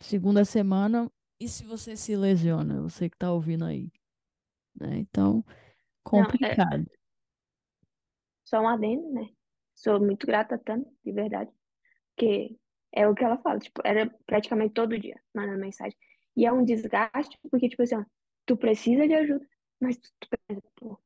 segunda 0.00 0.44
semana, 0.44 1.10
e 1.38 1.48
se 1.48 1.64
você 1.64 1.96
se 1.96 2.16
lesiona, 2.16 2.80
você 2.80 3.10
que 3.10 3.16
tá 3.16 3.30
ouvindo 3.30 3.64
aí? 3.64 3.90
Né? 4.80 4.98
Então, 4.98 5.44
complicado. 6.02 6.78
Não, 6.78 6.82
é... 6.82 6.96
Só 8.44 8.60
um 8.60 8.68
adendo, 8.68 9.12
né? 9.12 9.28
Sou 9.74 10.00
muito 10.00 10.26
grata 10.26 10.54
a 10.54 10.76
de 10.76 11.12
verdade. 11.12 11.50
Porque 12.14 12.56
é 12.92 13.06
o 13.08 13.14
que 13.14 13.24
ela 13.24 13.38
fala, 13.38 13.58
tipo, 13.58 13.80
era 13.84 14.08
praticamente 14.26 14.74
todo 14.74 14.98
dia 14.98 15.20
mandando 15.34 15.58
mensagem. 15.58 15.98
E 16.36 16.46
é 16.46 16.52
um 16.52 16.64
desgaste, 16.64 17.38
porque, 17.50 17.68
tipo 17.68 17.82
assim, 17.82 17.96
ó, 17.96 18.04
tu 18.44 18.56
precisa 18.56 19.06
de 19.06 19.14
ajuda, 19.14 19.46
mas 19.80 19.96
tu, 19.96 20.10
tu 20.20 20.28
pensa, 20.46 20.62
pô, 20.76 20.98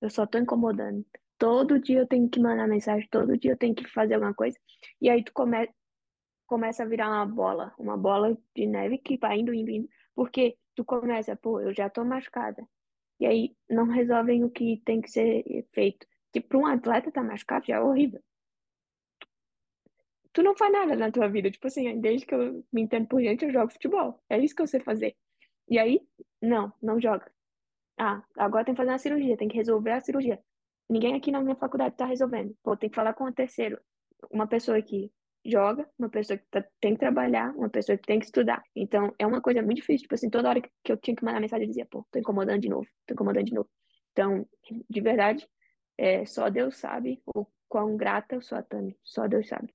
eu 0.00 0.10
só 0.10 0.26
tô 0.26 0.38
incomodando 0.38 1.04
todo 1.40 1.80
dia 1.80 2.00
eu 2.00 2.06
tenho 2.06 2.28
que 2.28 2.38
mandar 2.38 2.68
mensagem, 2.68 3.08
todo 3.10 3.38
dia 3.38 3.52
eu 3.52 3.56
tenho 3.56 3.74
que 3.74 3.88
fazer 3.88 4.14
alguma 4.14 4.34
coisa. 4.34 4.58
E 5.00 5.08
aí 5.08 5.24
tu 5.24 5.32
come, 5.32 5.68
começa 6.46 6.82
a 6.82 6.86
virar 6.86 7.08
uma 7.08 7.24
bola, 7.24 7.74
uma 7.78 7.96
bola 7.96 8.36
de 8.54 8.66
neve 8.66 8.98
que 8.98 9.16
vai 9.16 9.38
indo, 9.38 9.54
indo, 9.54 9.70
indo, 9.70 9.88
porque 10.14 10.58
tu 10.74 10.84
começa, 10.84 11.36
pô, 11.36 11.60
eu 11.60 11.74
já 11.74 11.88
tô 11.88 12.04
machucada. 12.04 12.66
E 13.18 13.26
aí 13.26 13.56
não 13.68 13.84
resolvem 13.86 14.44
o 14.44 14.50
que 14.50 14.80
tem 14.84 15.00
que 15.00 15.10
ser 15.10 15.44
feito. 15.72 16.06
Que 16.32 16.40
para 16.40 16.58
um 16.58 16.66
atleta 16.66 17.12
tá 17.12 17.22
machucado 17.22 17.66
já 17.66 17.76
é 17.76 17.80
horrível. 17.80 18.22
Tu 20.32 20.42
não 20.42 20.56
faz 20.56 20.72
nada 20.72 20.96
na 20.96 21.10
tua 21.10 21.28
vida. 21.28 21.50
Tipo 21.50 21.66
assim, 21.66 22.00
desde 22.00 22.26
que 22.26 22.34
eu 22.34 22.64
me 22.72 22.82
entendo 22.82 23.08
por 23.08 23.20
gente, 23.20 23.44
eu 23.44 23.52
jogo 23.52 23.72
futebol. 23.72 24.22
É 24.28 24.38
isso 24.38 24.54
que 24.54 24.62
eu 24.62 24.66
sei 24.66 24.80
fazer. 24.80 25.16
E 25.68 25.78
aí, 25.78 26.00
não, 26.40 26.72
não 26.80 27.00
joga. 27.00 27.30
Ah, 27.98 28.22
agora 28.36 28.64
tem 28.64 28.74
que 28.74 28.78
fazer 28.78 28.92
uma 28.92 28.98
cirurgia, 28.98 29.36
tem 29.36 29.48
que 29.48 29.56
resolver 29.56 29.90
a 29.90 30.00
cirurgia. 30.00 30.42
Ninguém 30.88 31.14
aqui 31.14 31.30
na 31.30 31.42
minha 31.42 31.56
faculdade 31.56 31.96
tá 31.96 32.06
resolvendo. 32.06 32.56
Pô, 32.62 32.76
tem 32.76 32.88
que 32.88 32.96
falar 32.96 33.12
com 33.14 33.24
o 33.24 33.32
terceiro. 33.32 33.78
Uma 34.30 34.46
pessoa 34.46 34.80
que 34.80 35.12
joga, 35.44 35.88
uma 35.98 36.08
pessoa 36.08 36.36
que 36.36 36.44
tá, 36.50 36.64
tem 36.80 36.94
que 36.94 37.00
trabalhar, 37.00 37.54
uma 37.56 37.68
pessoa 37.68 37.96
que 37.96 38.06
tem 38.06 38.18
que 38.18 38.26
estudar. 38.26 38.62
Então, 38.74 39.14
é 39.18 39.26
uma 39.26 39.40
coisa 39.40 39.62
muito 39.62 39.76
difícil. 39.76 40.02
Tipo 40.02 40.14
assim, 40.14 40.30
toda 40.30 40.48
hora 40.48 40.60
que 40.60 40.92
eu 40.92 40.96
tinha 40.96 41.16
que 41.16 41.24
mandar 41.24 41.40
mensagem, 41.40 41.64
eu 41.64 41.68
dizia, 41.68 41.86
pô, 41.86 42.06
tô 42.10 42.18
incomodando 42.18 42.60
de 42.60 42.68
novo, 42.68 42.86
tô 43.06 43.14
incomodando 43.14 43.46
de 43.46 43.54
novo. 43.54 43.68
Então, 44.12 44.46
de 44.88 45.00
verdade, 45.00 45.48
é, 45.96 46.24
só 46.26 46.48
Deus 46.48 46.76
sabe 46.76 47.22
o 47.34 47.46
quão 47.68 47.96
grata 47.96 48.34
eu 48.34 48.42
sou 48.42 48.58
a 48.58 48.62
Tami. 48.62 48.96
Só 49.02 49.26
Deus 49.28 49.48
sabe. 49.48 49.72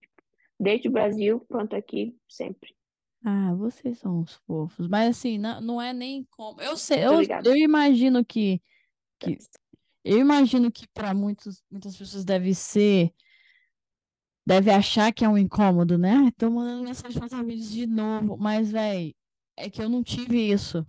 Desde 0.60 0.88
o 0.88 0.92
Brasil, 0.92 1.40
quanto 1.50 1.76
aqui, 1.76 2.16
sempre. 2.28 2.76
Ah, 3.24 3.54
vocês 3.56 3.98
são 3.98 4.20
uns 4.20 4.36
fofos. 4.46 4.88
Mas 4.88 5.18
assim, 5.18 5.38
não, 5.38 5.60
não 5.60 5.82
é 5.82 5.92
nem 5.92 6.28
como. 6.30 6.62
Eu 6.62 6.78
sei, 6.78 7.04
eu, 7.04 7.22
eu 7.44 7.56
imagino 7.56 8.24
que, 8.24 8.62
que 9.20 9.38
eu 10.04 10.20
imagino 10.20 10.72
que 10.72 10.88
para 10.88 11.14
muitas 11.16 11.64
pessoas 11.98 12.24
deve 12.24 12.54
ser, 12.54 13.12
deve 14.46 14.72
achar 14.72 15.12
que 15.14 15.26
é 15.26 15.30
um 15.30 15.38
incômodo, 15.38 15.98
né? 15.98 16.32
Tô 16.38 16.50
mandando 16.50 16.84
mensagem 16.84 17.18
para 17.18 17.28
os 17.28 17.34
amigos 17.34 17.72
de 17.72 17.88
novo, 17.88 18.38
mas 18.38 18.72
velho, 18.72 19.14
é 19.58 19.70
que 19.70 19.82
eu 19.82 19.90
não 19.90 20.04
tive 20.04 20.38
isso. 20.52 20.86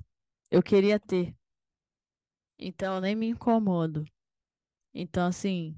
Eu 0.51 0.63
queria 0.63 0.99
ter. 1.01 1.35
Então 2.59 2.97
eu 2.97 3.01
nem 3.01 3.15
me 3.15 3.29
incomodo. 3.29 4.05
Então 4.95 5.27
assim, 5.27 5.77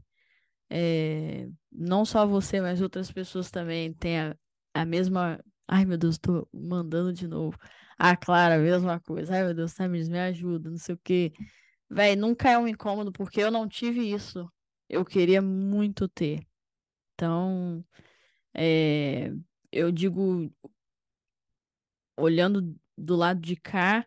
é, 0.70 1.48
não 1.72 2.04
só 2.04 2.26
você, 2.26 2.60
mas 2.60 2.82
outras 2.82 3.12
pessoas 3.12 3.50
também 3.50 3.92
têm 3.94 4.20
a, 4.20 4.36
a 4.74 4.84
mesma 4.86 5.40
Ai, 5.68 5.84
meu 5.84 5.98
Deus, 5.98 6.18
tô 6.18 6.48
mandando 6.52 7.12
de 7.12 7.28
novo. 7.28 7.58
Ah, 7.98 8.16
Clara, 8.16 8.58
mesma 8.58 9.00
coisa. 9.00 9.34
Ai, 9.34 9.44
meu 9.44 9.54
Deus, 9.54 9.74
Tamires, 9.74 10.08
me 10.08 10.18
ajuda, 10.20 10.70
não 10.70 10.78
sei 10.78 10.94
o 10.94 10.98
quê. 11.04 11.32
Véi, 11.90 12.16
nunca 12.16 12.50
é 12.50 12.58
um 12.58 12.68
incômodo, 12.68 13.12
porque 13.12 13.40
eu 13.42 13.50
não 13.52 13.68
tive 13.68 14.00
isso. 14.12 14.50
Eu 14.88 15.04
queria 15.04 15.42
muito 15.42 16.08
ter. 16.08 16.47
Então, 17.18 17.84
é, 18.54 19.32
eu 19.72 19.90
digo, 19.90 20.48
olhando 22.16 22.76
do 22.96 23.16
lado 23.16 23.40
de 23.40 23.56
cá, 23.56 24.06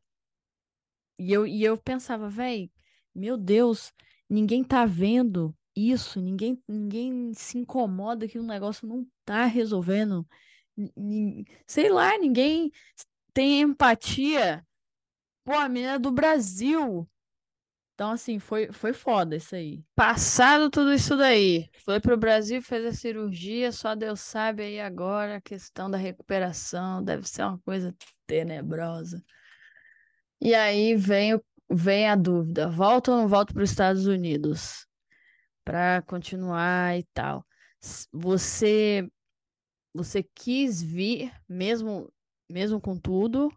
e 1.20 1.34
eu, 1.34 1.46
e 1.46 1.62
eu 1.62 1.78
pensava, 1.78 2.30
véi, 2.30 2.72
meu 3.14 3.38
Deus, 3.38 3.92
ninguém 4.30 4.64
tá 4.64 4.86
vendo 4.86 5.54
isso, 5.76 6.22
ninguém, 6.22 6.64
ninguém 6.66 7.34
se 7.34 7.58
incomoda 7.58 8.30
que 8.30 8.40
o 8.40 8.44
negócio 8.44 8.88
não 8.88 9.06
tá 9.26 9.44
resolvendo 9.46 10.26
sei 11.68 11.90
lá, 11.90 12.18
ninguém 12.18 12.72
tem 13.34 13.60
empatia. 13.60 14.66
Pô, 15.44 15.52
a 15.54 15.68
menina 15.68 15.96
é 15.96 16.00
do 16.00 16.12
Brasil. 16.12 17.10
Então, 18.02 18.14
assim, 18.14 18.40
foi, 18.40 18.72
foi 18.72 18.94
foda 18.94 19.36
isso 19.36 19.56
aí. 19.56 19.86
Passado 19.96 20.72
tudo 20.72 20.92
isso 20.92 21.16
daí, 21.16 21.70
foi 21.86 22.00
pro 22.00 22.18
Brasil, 22.18 22.60
fez 22.60 22.84
a 22.84 22.92
cirurgia, 22.92 23.72
só 23.72 23.94
Deus 23.94 24.22
sabe 24.22 24.64
aí 24.64 24.80
agora 24.80 25.36
a 25.36 25.42
questão 25.42 25.88
da 25.88 26.00
recuperação, 26.00 27.04
deve 27.04 27.30
ser 27.30 27.44
uma 27.44 27.60
coisa 27.60 27.96
tenebrosa. 28.26 29.24
E 30.42 30.56
aí 30.56 30.96
vem, 30.96 31.40
vem 31.70 32.10
a 32.10 32.16
dúvida: 32.16 32.68
volta 32.68 33.12
ou 33.12 33.18
não 33.18 33.28
volta 33.28 33.54
para 33.54 33.62
os 33.62 33.70
Estados 33.70 34.08
Unidos? 34.08 34.88
Para 35.64 36.02
continuar 36.02 36.98
e 36.98 37.04
tal. 37.14 37.46
Você 38.12 39.08
você 39.94 40.24
quis 40.24 40.82
vir 40.82 41.32
mesmo 41.48 42.12
mesmo 42.50 42.82
com 42.82 42.98
tudo? 42.98 43.52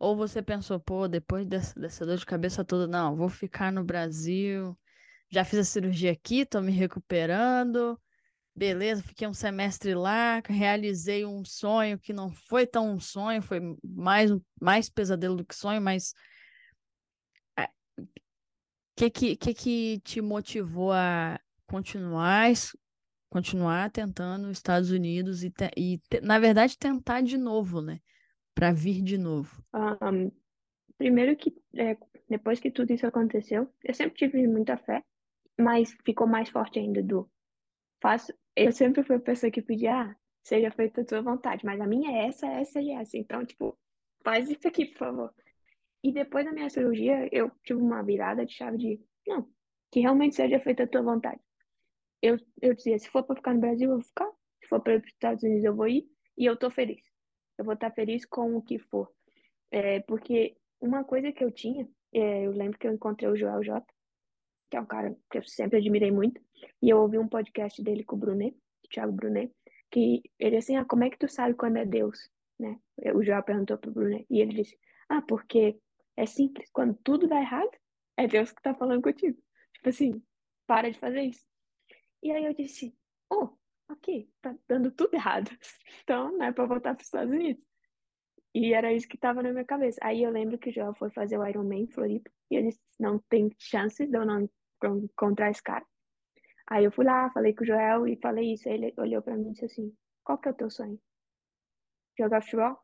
Ou 0.00 0.16
você 0.16 0.42
pensou, 0.42 0.80
pô, 0.80 1.06
depois 1.06 1.46
dessa, 1.46 1.78
dessa 1.78 2.06
dor 2.06 2.16
de 2.16 2.24
cabeça 2.24 2.64
toda, 2.64 2.86
não, 2.88 3.14
vou 3.14 3.28
ficar 3.28 3.70
no 3.70 3.84
Brasil, 3.84 4.74
já 5.28 5.44
fiz 5.44 5.58
a 5.60 5.64
cirurgia 5.64 6.10
aqui, 6.10 6.46
tô 6.46 6.62
me 6.62 6.72
recuperando, 6.72 8.00
beleza, 8.56 9.02
fiquei 9.02 9.28
um 9.28 9.34
semestre 9.34 9.94
lá, 9.94 10.40
realizei 10.48 11.26
um 11.26 11.44
sonho 11.44 11.98
que 11.98 12.14
não 12.14 12.30
foi 12.30 12.66
tão 12.66 12.94
um 12.94 12.98
sonho, 12.98 13.42
foi 13.42 13.60
mais, 13.84 14.30
mais 14.58 14.88
pesadelo 14.88 15.36
do 15.36 15.44
que 15.44 15.54
sonho, 15.54 15.82
mas 15.82 16.14
o 17.58 17.60
é, 17.60 17.68
que, 18.96 19.10
que, 19.10 19.36
que 19.36 19.54
que 19.54 20.00
te 20.00 20.20
motivou 20.22 20.92
a 20.92 21.38
continuar 21.66 22.46
continuar 23.28 23.90
tentando 23.90 24.46
os 24.46 24.58
Estados 24.58 24.90
Unidos 24.90 25.44
e, 25.44 25.50
te, 25.50 25.70
e 25.76 25.98
te, 26.08 26.20
na 26.20 26.38
verdade, 26.38 26.76
tentar 26.78 27.20
de 27.22 27.36
novo, 27.38 27.80
né? 27.80 28.00
Para 28.60 28.72
vir 28.72 29.02
de 29.02 29.16
novo. 29.16 29.64
Um, 29.74 30.30
primeiro 30.98 31.34
que 31.36 31.54
é, 31.76 31.96
depois 32.28 32.60
que 32.60 32.70
tudo 32.70 32.92
isso 32.92 33.06
aconteceu, 33.06 33.68
eu 33.82 33.94
sempre 33.94 34.16
tive 34.16 34.46
muita 34.46 34.76
fé, 34.76 35.02
mas 35.58 35.96
ficou 36.04 36.26
mais 36.26 36.48
forte 36.50 36.78
ainda 36.78 37.02
do 37.02 37.28
faço. 38.02 38.32
Eu 38.54 38.70
sempre 38.72 39.02
fui 39.02 39.16
a 39.16 39.20
pessoa 39.20 39.50
que 39.50 39.62
pedia, 39.62 40.02
ah, 40.02 40.16
seja 40.44 40.70
feita 40.70 41.00
a 41.00 41.04
tua 41.04 41.22
vontade, 41.22 41.64
mas 41.64 41.80
a 41.80 41.86
minha 41.86 42.10
é 42.10 42.26
essa, 42.26 42.46
essa 42.46 42.80
e 42.80 42.90
essa. 42.90 43.16
Então, 43.16 43.44
tipo, 43.44 43.76
faz 44.22 44.50
isso 44.50 44.68
aqui, 44.68 44.86
por 44.86 44.98
favor. 44.98 45.34
E 46.04 46.12
depois 46.12 46.44
da 46.44 46.52
minha 46.52 46.68
cirurgia, 46.68 47.28
eu 47.32 47.50
tive 47.64 47.80
uma 47.80 48.02
virada 48.02 48.44
de 48.44 48.52
chave 48.52 48.76
de, 48.76 49.00
não, 49.26 49.48
que 49.90 50.00
realmente 50.00 50.36
seja 50.36 50.60
feita 50.60 50.84
a 50.84 50.86
tua 50.86 51.02
vontade 51.02 51.40
eu, 52.22 52.38
eu 52.60 52.74
dizia, 52.74 52.98
se 52.98 53.08
for 53.08 53.22
para 53.22 53.36
ficar 53.36 53.54
no 53.54 53.60
Brasil, 53.60 53.90
eu 53.90 53.96
vou 53.96 54.04
ficar. 54.04 54.30
Se 54.60 54.68
for 54.68 54.80
para 54.80 54.96
os 54.96 55.06
Estados 55.06 55.42
Unidos, 55.42 55.64
eu 55.64 55.74
vou 55.74 55.88
ir. 55.88 56.06
E 56.36 56.44
eu 56.44 56.56
tô 56.56 56.70
feliz. 56.70 57.02
Eu 57.60 57.64
vou 57.64 57.74
estar 57.74 57.90
feliz 57.90 58.24
com 58.24 58.56
o 58.56 58.62
que 58.62 58.78
for. 58.78 59.12
É, 59.70 60.00
porque 60.00 60.56
uma 60.80 61.04
coisa 61.04 61.30
que 61.30 61.44
eu 61.44 61.52
tinha, 61.52 61.86
é, 62.10 62.46
eu 62.46 62.52
lembro 62.52 62.78
que 62.78 62.86
eu 62.86 62.92
encontrei 62.94 63.28
o 63.28 63.36
Joel 63.36 63.62
J, 63.62 63.84
que 64.70 64.78
é 64.78 64.80
um 64.80 64.86
cara 64.86 65.14
que 65.30 65.36
eu 65.36 65.42
sempre 65.44 65.76
admirei 65.76 66.10
muito, 66.10 66.40
e 66.80 66.88
eu 66.88 66.96
ouvi 66.96 67.18
um 67.18 67.28
podcast 67.28 67.82
dele 67.82 68.02
com 68.02 68.16
o 68.16 68.18
Brunet, 68.18 68.56
Thiago 68.90 69.12
Brunet, 69.12 69.52
que 69.90 70.22
ele 70.38 70.56
assim, 70.56 70.74
ah, 70.76 70.86
como 70.86 71.04
é 71.04 71.10
que 71.10 71.18
tu 71.18 71.28
sabe 71.28 71.52
quando 71.52 71.76
é 71.76 71.84
Deus? 71.84 72.30
Né? 72.58 72.80
O 73.14 73.22
Joel 73.22 73.42
perguntou 73.42 73.76
pro 73.76 73.92
Brunet, 73.92 74.24
e 74.30 74.40
ele 74.40 74.54
disse, 74.54 74.78
ah, 75.10 75.20
porque 75.20 75.78
é 76.16 76.24
simples, 76.24 76.70
quando 76.72 76.98
tudo 77.04 77.28
dá 77.28 77.38
errado, 77.42 77.70
é 78.16 78.26
Deus 78.26 78.52
que 78.52 78.62
tá 78.62 78.74
falando 78.74 79.02
contigo. 79.02 79.36
Tipo 79.74 79.90
assim, 79.90 80.22
para 80.66 80.90
de 80.90 80.98
fazer 80.98 81.24
isso. 81.24 81.44
E 82.22 82.32
aí 82.32 82.46
eu 82.46 82.54
disse, 82.54 82.96
oh, 83.30 83.50
ok, 83.92 84.28
tá 84.40 84.54
dando 84.68 84.90
tudo 84.90 85.14
errado. 85.14 85.50
Então, 86.02 86.32
não 86.32 86.46
é 86.46 86.52
pra 86.52 86.64
voltar 86.64 86.94
para 86.94 87.02
os 87.02 87.06
Estados 87.06 87.32
Unidos. 87.32 87.62
E 88.54 88.72
era 88.72 88.92
isso 88.92 89.06
que 89.06 89.16
estava 89.16 89.42
na 89.42 89.52
minha 89.52 89.64
cabeça. 89.64 90.00
Aí 90.02 90.22
eu 90.22 90.30
lembro 90.30 90.58
que 90.58 90.70
o 90.70 90.72
Joel 90.72 90.94
foi 90.94 91.10
fazer 91.10 91.38
o 91.38 91.46
Ironman 91.46 91.82
em 91.82 91.86
Floripa. 91.86 92.30
E 92.50 92.56
ele 92.56 92.68
disse, 92.68 92.80
não 92.98 93.18
tem 93.18 93.54
chance 93.58 94.04
de 94.04 94.16
eu 94.16 94.24
não 94.24 94.48
encontrar 94.82 95.50
esse 95.50 95.62
cara. 95.62 95.86
Aí 96.66 96.84
eu 96.84 96.90
fui 96.90 97.04
lá, 97.04 97.30
falei 97.30 97.54
com 97.54 97.62
o 97.62 97.66
Joel 97.66 98.08
e 98.08 98.16
falei 98.16 98.54
isso. 98.54 98.68
Aí 98.68 98.74
ele 98.74 98.94
olhou 98.96 99.22
para 99.22 99.36
mim 99.36 99.50
e 99.50 99.52
disse 99.52 99.66
assim, 99.66 99.94
qual 100.24 100.38
que 100.38 100.48
é 100.48 100.50
o 100.50 100.54
teu 100.54 100.70
sonho? 100.70 101.00
Jogar 102.18 102.42
futebol? 102.42 102.76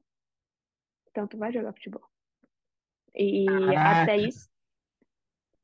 Então 1.10 1.26
tu 1.26 1.36
vai 1.36 1.52
jogar 1.52 1.72
futebol. 1.72 2.08
E 3.14 3.46
Caraca. 3.46 4.02
até 4.02 4.16
isso, 4.18 4.48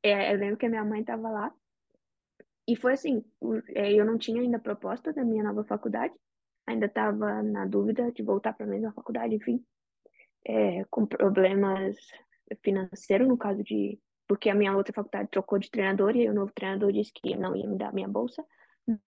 é, 0.03 0.33
eu 0.35 0.39
lembro 0.39 0.57
que 0.57 0.67
a 0.67 0.69
minha 0.69 0.85
mãe 0.85 1.05
tava 1.05 1.31
lá 1.31 1.55
e 2.67 2.77
foi 2.77 2.93
assim, 2.93 3.25
é, 3.75 3.93
eu 3.93 4.05
não 4.05 4.17
tinha 4.17 4.41
ainda 4.41 4.59
proposta 4.59 5.13
da 5.13 5.25
minha 5.25 5.43
nova 5.43 5.65
faculdade, 5.65 6.15
ainda 6.67 6.87
estava 6.87 7.43
na 7.43 7.67
dúvida 7.67 8.13
de 8.13 8.23
voltar 8.23 8.53
para 8.53 8.67
a 8.67 8.69
mesma 8.69 8.93
faculdade, 8.93 9.35
enfim, 9.35 9.65
é, 10.47 10.85
com 10.85 11.05
problemas 11.07 11.97
financeiros, 12.63 13.27
no 13.27 13.37
caso 13.37 13.63
de. 13.63 13.99
Porque 14.29 14.49
a 14.49 14.55
minha 14.55 14.75
outra 14.77 14.93
faculdade 14.93 15.29
trocou 15.31 15.59
de 15.59 15.71
treinador 15.71 16.17
e 16.17 16.29
o 16.29 16.35
novo 16.35 16.53
treinador 16.55 16.93
disse 16.93 17.13
que 17.13 17.37
não 17.37 17.57
ia 17.57 17.67
me 17.67 17.77
dar 17.77 17.89
a 17.89 17.93
minha 17.93 18.09
bolsa, 18.09 18.45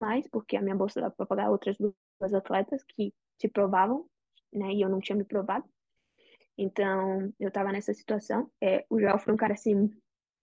mas 0.02 0.28
porque 0.28 0.58
a 0.58 0.62
minha 0.62 0.76
bolsa 0.76 1.00
dava 1.00 1.14
para 1.16 1.26
pagar 1.26 1.52
outras 1.52 1.78
duas 1.78 2.34
atletas 2.34 2.84
que 2.84 3.14
se 3.40 3.48
provavam, 3.48 4.08
né, 4.52 4.74
e 4.74 4.82
eu 4.82 4.90
não 4.90 5.00
tinha 5.00 5.16
me 5.16 5.24
provado. 5.24 5.66
Então, 6.58 7.32
eu 7.40 7.48
estava 7.48 7.72
nessa 7.72 7.94
situação. 7.94 8.52
É, 8.62 8.86
o 8.90 9.00
Joel 9.00 9.18
foi 9.20 9.34
um 9.34 9.38
cara, 9.38 9.54
assim, 9.54 9.90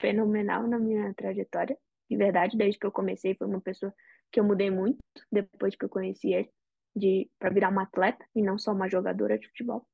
fenomenal 0.01 0.67
na 0.67 0.79
minha 0.79 1.13
trajetória 1.15 1.77
de 2.11 2.17
verdade, 2.17 2.57
desde 2.57 2.79
que 2.79 2.87
eu 2.87 2.91
comecei, 2.91 3.35
foi 3.37 3.47
uma 3.47 3.61
pessoa 3.61 3.95
que 4.33 4.41
eu 4.41 4.45
mudei 4.45 4.71
muito 4.71 4.99
depois 5.31 5.77
que 5.77 5.85
eu 5.85 5.89
conheci 5.89 6.33
ele, 6.33 6.51
de 6.95 7.31
para 7.39 7.51
virar 7.51 7.69
uma 7.69 7.85
atleta 7.85 8.27
e 8.35 8.43
não 8.43 8.59
só 8.59 8.73
uma 8.73 8.89
jogadora 8.89 9.39
de 9.39 9.47
futebol. 9.49 9.87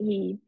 E 0.00 0.38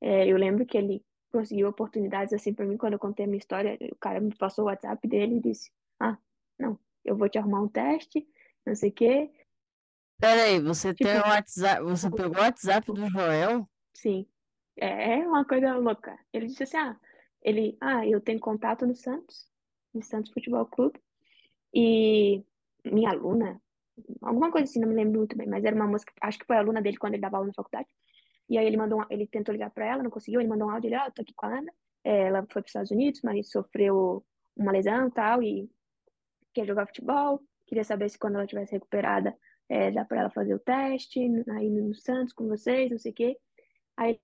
é, 0.00 0.26
eu 0.28 0.36
lembro 0.36 0.66
que 0.66 0.76
ele 0.76 1.02
conseguiu 1.32 1.68
oportunidades 1.68 2.34
assim 2.34 2.52
para 2.52 2.66
mim 2.66 2.76
quando 2.76 2.94
eu 2.94 2.98
contei 2.98 3.24
a 3.24 3.28
minha 3.28 3.38
história. 3.38 3.78
O 3.92 3.96
cara 3.96 4.20
me 4.20 4.34
passou 4.36 4.64
o 4.64 4.68
WhatsApp 4.68 5.08
dele 5.08 5.36
e 5.36 5.40
disse: 5.40 5.70
Ah, 5.98 6.18
não, 6.58 6.78
eu 7.04 7.16
vou 7.16 7.28
te 7.28 7.38
arrumar 7.38 7.62
um 7.62 7.68
teste, 7.68 8.28
não 8.66 8.74
sei 8.74 8.90
o 8.90 8.92
quê. 8.92 9.30
Peraí, 10.20 10.60
você 10.60 10.94
tem 10.94 11.14
Tipo, 11.14 11.18
o 11.18 11.30
WhatsApp, 11.30 11.82
você 11.82 12.10
pegou 12.10 12.36
o 12.36 12.40
WhatsApp 12.40 12.92
do 12.92 13.06
Joel? 13.08 13.68
sim, 13.94 14.26
é 14.76 15.20
é 15.20 15.28
uma 15.28 15.44
coisa 15.44 15.76
louca. 15.76 16.18
Ele 16.32 16.46
disse 16.46 16.62
assim, 16.64 16.76
ah, 16.78 17.00
ele, 17.42 17.76
ah, 17.80 18.06
eu 18.06 18.20
tenho 18.20 18.40
contato 18.40 18.86
no 18.86 18.94
Santos, 18.94 19.50
no 19.96 20.02
Santos 20.04 20.32
Futebol 20.32 20.66
Clube, 20.66 21.00
e 21.74 22.42
minha 22.84 23.10
aluna, 23.10 23.60
alguma 24.22 24.50
coisa 24.50 24.64
assim, 24.70 24.80
não 24.80 24.88
me 24.88 24.94
lembro 24.94 25.18
muito 25.18 25.36
bem, 25.36 25.48
mas 25.48 25.64
era 25.64 25.76
uma 25.76 25.98
que- 25.98 26.12
acho 26.22 26.38
que 26.38 26.46
foi 26.46 26.56
aluna 26.56 26.82
dele 26.82 26.96
quando 26.98 27.14
ele 27.14 27.22
dava 27.22 27.36
aula 27.38 27.48
na 27.48 27.54
faculdade. 27.54 27.88
E 28.48 28.58
aí 28.58 28.66
ele 28.66 28.76
mandou, 28.76 29.04
ele 29.10 29.26
tentou 29.26 29.52
ligar 29.52 29.70
pra 29.70 29.86
ela, 29.86 30.02
não 30.02 30.10
conseguiu, 30.10 30.40
ele 30.40 30.48
mandou 30.50 30.68
um 30.68 30.70
áudio, 30.72 30.88
ele, 30.88 30.94
ah, 30.96 31.06
eu 31.08 31.12
tô 31.12 31.22
aqui 31.22 31.34
com 31.34 31.46
a 31.46 31.58
Ana, 31.58 31.72
É, 32.04 32.28
ela 32.28 32.40
foi 32.42 32.48
para 32.48 32.60
os 32.62 32.68
Estados 32.68 32.90
Unidos, 32.92 33.20
mas 33.24 33.50
sofreu 33.50 34.24
uma 34.56 34.72
lesão 34.72 35.08
e 35.08 35.12
tal, 35.12 35.42
e 35.42 35.70
quer 36.54 36.66
jogar 36.66 36.86
futebol, 36.86 37.40
queria 37.66 37.84
saber 37.84 38.08
se 38.10 38.18
quando 38.18 38.36
ela 38.36 38.46
tivesse 38.46 38.72
recuperada, 38.72 39.36
é, 39.68 39.90
dá 39.90 40.04
pra 40.04 40.20
ela 40.20 40.30
fazer 40.30 40.54
o 40.54 40.58
teste, 40.58 41.20
aí 41.50 41.70
no 41.70 41.94
Santos 41.94 42.32
com 42.32 42.48
vocês, 42.48 42.90
não 42.90 42.98
sei 42.98 43.12
o 43.12 43.14
quê. 43.14 43.38
Aí 43.96 44.20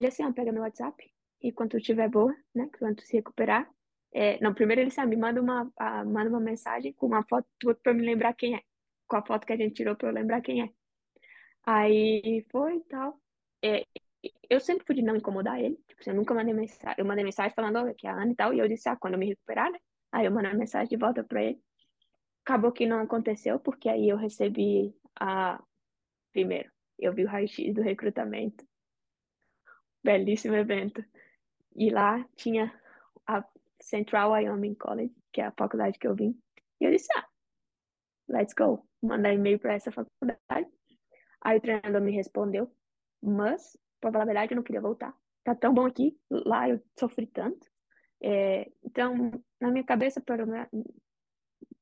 ele 0.00 0.08
assim, 0.08 0.22
ah, 0.22 0.32
pega 0.32 0.52
meu 0.52 0.62
WhatsApp, 0.62 1.10
e 1.42 1.52
quando 1.52 1.76
estiver 1.76 2.08
boa, 2.08 2.34
né, 2.54 2.68
quando 2.78 3.00
se 3.02 3.16
recuperar, 3.16 3.68
é, 4.12 4.40
não, 4.40 4.52
primeiro 4.54 4.82
ele 4.82 5.06
me 5.06 5.16
manda 5.16 5.40
uma, 5.40 5.70
ah, 5.76 6.04
manda 6.04 6.30
uma 6.30 6.40
mensagem 6.40 6.92
com 6.92 7.06
uma 7.06 7.24
foto 7.24 7.46
tua 7.58 7.76
eu 7.84 7.94
me 7.94 8.04
lembrar 8.04 8.34
quem 8.34 8.56
é, 8.56 8.62
com 9.06 9.16
a 9.16 9.24
foto 9.24 9.46
que 9.46 9.52
a 9.52 9.56
gente 9.56 9.74
tirou 9.74 9.96
pra 9.96 10.08
eu 10.08 10.12
lembrar 10.14 10.40
quem 10.40 10.62
é. 10.62 10.70
Aí 11.64 12.44
foi 12.50 12.76
e 12.76 12.80
tal. 12.84 13.20
É, 13.62 13.86
eu 14.48 14.60
sempre 14.60 14.84
fui 14.86 14.94
de 14.96 15.02
não 15.02 15.16
incomodar 15.16 15.60
ele. 15.60 15.76
Tipo, 15.88 16.00
assim, 16.00 16.10
eu 16.10 16.16
nunca 16.16 16.34
mandei 16.34 16.54
mensagem. 16.54 16.94
Eu 16.98 17.04
mandei 17.04 17.24
mensagem 17.24 17.54
falando, 17.54 17.76
ó, 17.76 17.94
que 17.94 18.06
é 18.06 18.10
a 18.10 18.14
Ana 18.14 18.32
e 18.32 18.34
tal. 18.34 18.54
E 18.54 18.58
eu 18.58 18.68
disse, 18.68 18.88
ah, 18.88 18.96
quando 18.96 19.14
eu 19.14 19.20
me 19.20 19.26
recuperar, 19.26 19.70
né? 19.70 19.78
Aí 20.12 20.26
eu 20.26 20.32
mandei 20.32 20.52
mensagem 20.54 20.88
de 20.88 20.96
volta 20.96 21.22
pra 21.24 21.42
ele. 21.42 21.60
Acabou 22.44 22.72
que 22.72 22.86
não 22.86 23.00
aconteceu, 23.00 23.60
porque 23.60 23.88
aí 23.88 24.08
eu 24.08 24.16
recebi 24.16 24.94
a. 25.18 25.62
Primeiro, 26.32 26.70
eu 26.98 27.12
vi 27.12 27.24
o 27.24 27.28
raio-x 27.28 27.74
do 27.74 27.82
recrutamento. 27.82 28.64
Belíssimo 30.02 30.54
evento. 30.56 31.04
E 31.76 31.90
lá 31.90 32.24
tinha 32.36 32.72
a 33.26 33.44
Central 33.80 34.32
Wyoming 34.32 34.74
College, 34.74 35.14
que 35.32 35.40
é 35.40 35.46
a 35.46 35.52
faculdade 35.52 35.98
que 35.98 36.06
eu 36.06 36.14
vim. 36.14 36.38
E 36.80 36.84
eu 36.86 36.90
disse, 36.90 37.08
ah, 37.16 37.26
let's 38.28 38.54
go. 38.54 38.86
Mandar 39.02 39.32
e-mail 39.32 39.58
pra 39.58 39.74
essa 39.74 39.90
faculdade. 39.90 40.68
Aí 41.42 41.56
o 41.56 41.60
treinador 41.60 42.00
me 42.02 42.12
respondeu, 42.12 42.70
mas, 43.22 43.76
pra 44.00 44.12
falar 44.12 44.24
a 44.24 44.26
verdade, 44.26 44.52
eu 44.52 44.56
não 44.56 44.62
queria 44.62 44.80
voltar. 44.80 45.14
Tá 45.44 45.54
tão 45.54 45.72
bom 45.72 45.86
aqui, 45.86 46.18
lá 46.30 46.68
eu 46.68 46.80
sofri 46.98 47.26
tanto. 47.26 47.66
É, 48.22 48.70
então, 48.84 49.30
na 49.60 49.70
minha 49.70 49.84
cabeça, 49.84 50.20
pelo 50.20 50.46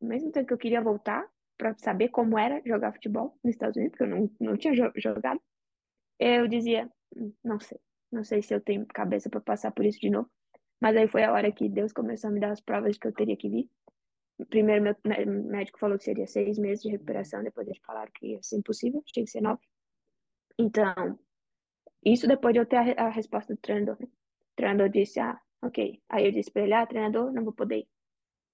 mesmo 0.01 0.31
tempo 0.33 0.47
que 0.47 0.55
eu 0.55 0.59
queria 0.59 0.81
voltar 0.81 1.29
para 1.57 1.75
saber 1.79 2.09
como 2.11 2.39
era 2.39 2.63
jogar 2.65 2.93
futebol 2.93 3.37
nos 3.43 3.55
Estados 3.55 3.77
Unidos, 3.77 3.99
porque 3.99 4.05
eu 4.13 4.17
não, 4.17 4.31
não 4.41 4.57
tinha 4.57 4.73
jogado, 4.97 5.41
eu 6.19 6.49
dizia, 6.49 6.91
"Hum, 7.17 7.33
não 7.45 7.61
sei, 7.61 7.79
não 8.13 8.25
sei 8.25 8.43
se 8.43 8.55
eu 8.55 8.61
tenho 8.61 8.87
cabeça 8.87 9.31
para 9.31 9.41
passar 9.41 9.73
por 9.73 9.85
isso 9.85 10.01
de 10.01 10.11
novo. 10.11 10.31
Mas 10.81 10.97
aí 10.97 11.09
foi 11.09 11.25
a 11.25 11.33
hora 11.33 11.51
que 11.51 11.69
Deus 11.69 11.93
começou 11.93 12.29
a 12.29 12.33
me 12.33 12.41
dar 12.41 12.53
as 12.53 12.61
provas 12.61 12.97
que 12.97 13.07
eu 13.07 13.13
teria 13.13 13.37
que 13.37 13.49
vir. 13.49 13.69
Primeiro, 14.49 14.83
meu 14.83 14.95
médico 15.45 15.79
falou 15.79 15.99
que 15.99 16.05
seria 16.05 16.27
seis 16.27 16.59
meses 16.59 16.83
de 16.83 16.91
recuperação, 16.91 17.43
depois 17.43 17.67
eles 17.67 17.81
falaram 17.85 18.11
que 18.15 18.29
ia 18.29 18.43
ser 18.43 18.57
impossível, 18.57 19.03
tinha 19.07 19.25
que 19.25 19.31
ser 19.31 19.41
nove. 19.41 19.61
Então, 20.57 21.19
isso 22.05 22.29
depois 22.29 22.53
de 22.53 22.61
eu 22.61 22.67
ter 22.67 22.77
a, 22.77 23.07
a 23.07 23.09
resposta 23.09 23.55
do 23.55 23.61
treinador. 23.61 23.97
Né? 23.99 24.07
O 24.07 24.57
treinador 24.57 24.89
disse, 24.89 25.19
ah, 25.19 25.41
ok. 25.63 26.01
Aí 26.09 26.27
eu 26.27 26.33
disse 26.33 26.53
para 26.53 26.63
ele, 26.63 26.73
ah, 26.75 26.87
treinador, 26.87 27.33
não 27.33 27.43
vou 27.43 27.53
poder 27.53 27.79
ir, 27.79 27.89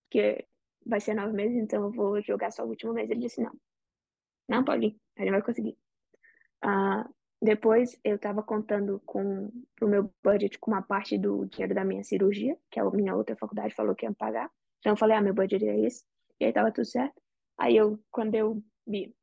porque 0.05 0.47
vai 0.87 1.01
ser 1.01 1.15
nove 1.15 1.35
meses, 1.35 1.57
então 1.57 1.85
eu 1.85 1.91
vou 1.91 2.23
jogar 2.23 2.51
só 2.51 2.65
o 2.65 2.69
último 2.69 2.95
mês. 2.95 3.11
Ele 3.11 3.21
disse, 3.21 3.43
não, 3.43 3.53
não, 4.49 4.65
Paulinho, 4.65 4.99
gente 5.19 5.31
vai 5.31 5.43
conseguir. 5.43 5.77
Ah, 6.63 7.09
depois 7.45 8.01
eu 8.03 8.17
estava 8.17 8.43
contando 8.43 9.03
com 9.05 9.53
o 9.83 9.87
meu 9.87 10.11
budget 10.23 10.59
com 10.59 10.71
uma 10.71 10.81
parte 10.81 11.19
do 11.19 11.45
dinheiro 11.45 11.75
da 11.75 11.85
minha 11.85 12.03
cirurgia, 12.03 12.57
que 12.71 12.81
a 12.81 12.91
minha 12.91 13.15
outra 13.15 13.37
faculdade 13.37 13.75
falou 13.75 13.95
que 13.95 14.07
ia 14.07 14.15
pagar. 14.15 14.51
Então 14.79 14.93
eu 14.93 14.97
falei, 14.97 15.15
ah, 15.15 15.21
meu 15.21 15.35
budget 15.35 15.63
é 15.63 15.79
esse. 15.81 16.03
E 16.41 16.47
aí 16.47 16.53
tava 16.55 16.73
tudo 16.73 16.87
certo. 16.87 17.21
Aí 17.59 17.77
eu, 17.77 18.01
quando 18.11 18.35
eu 18.35 18.65
vi, 18.87 19.15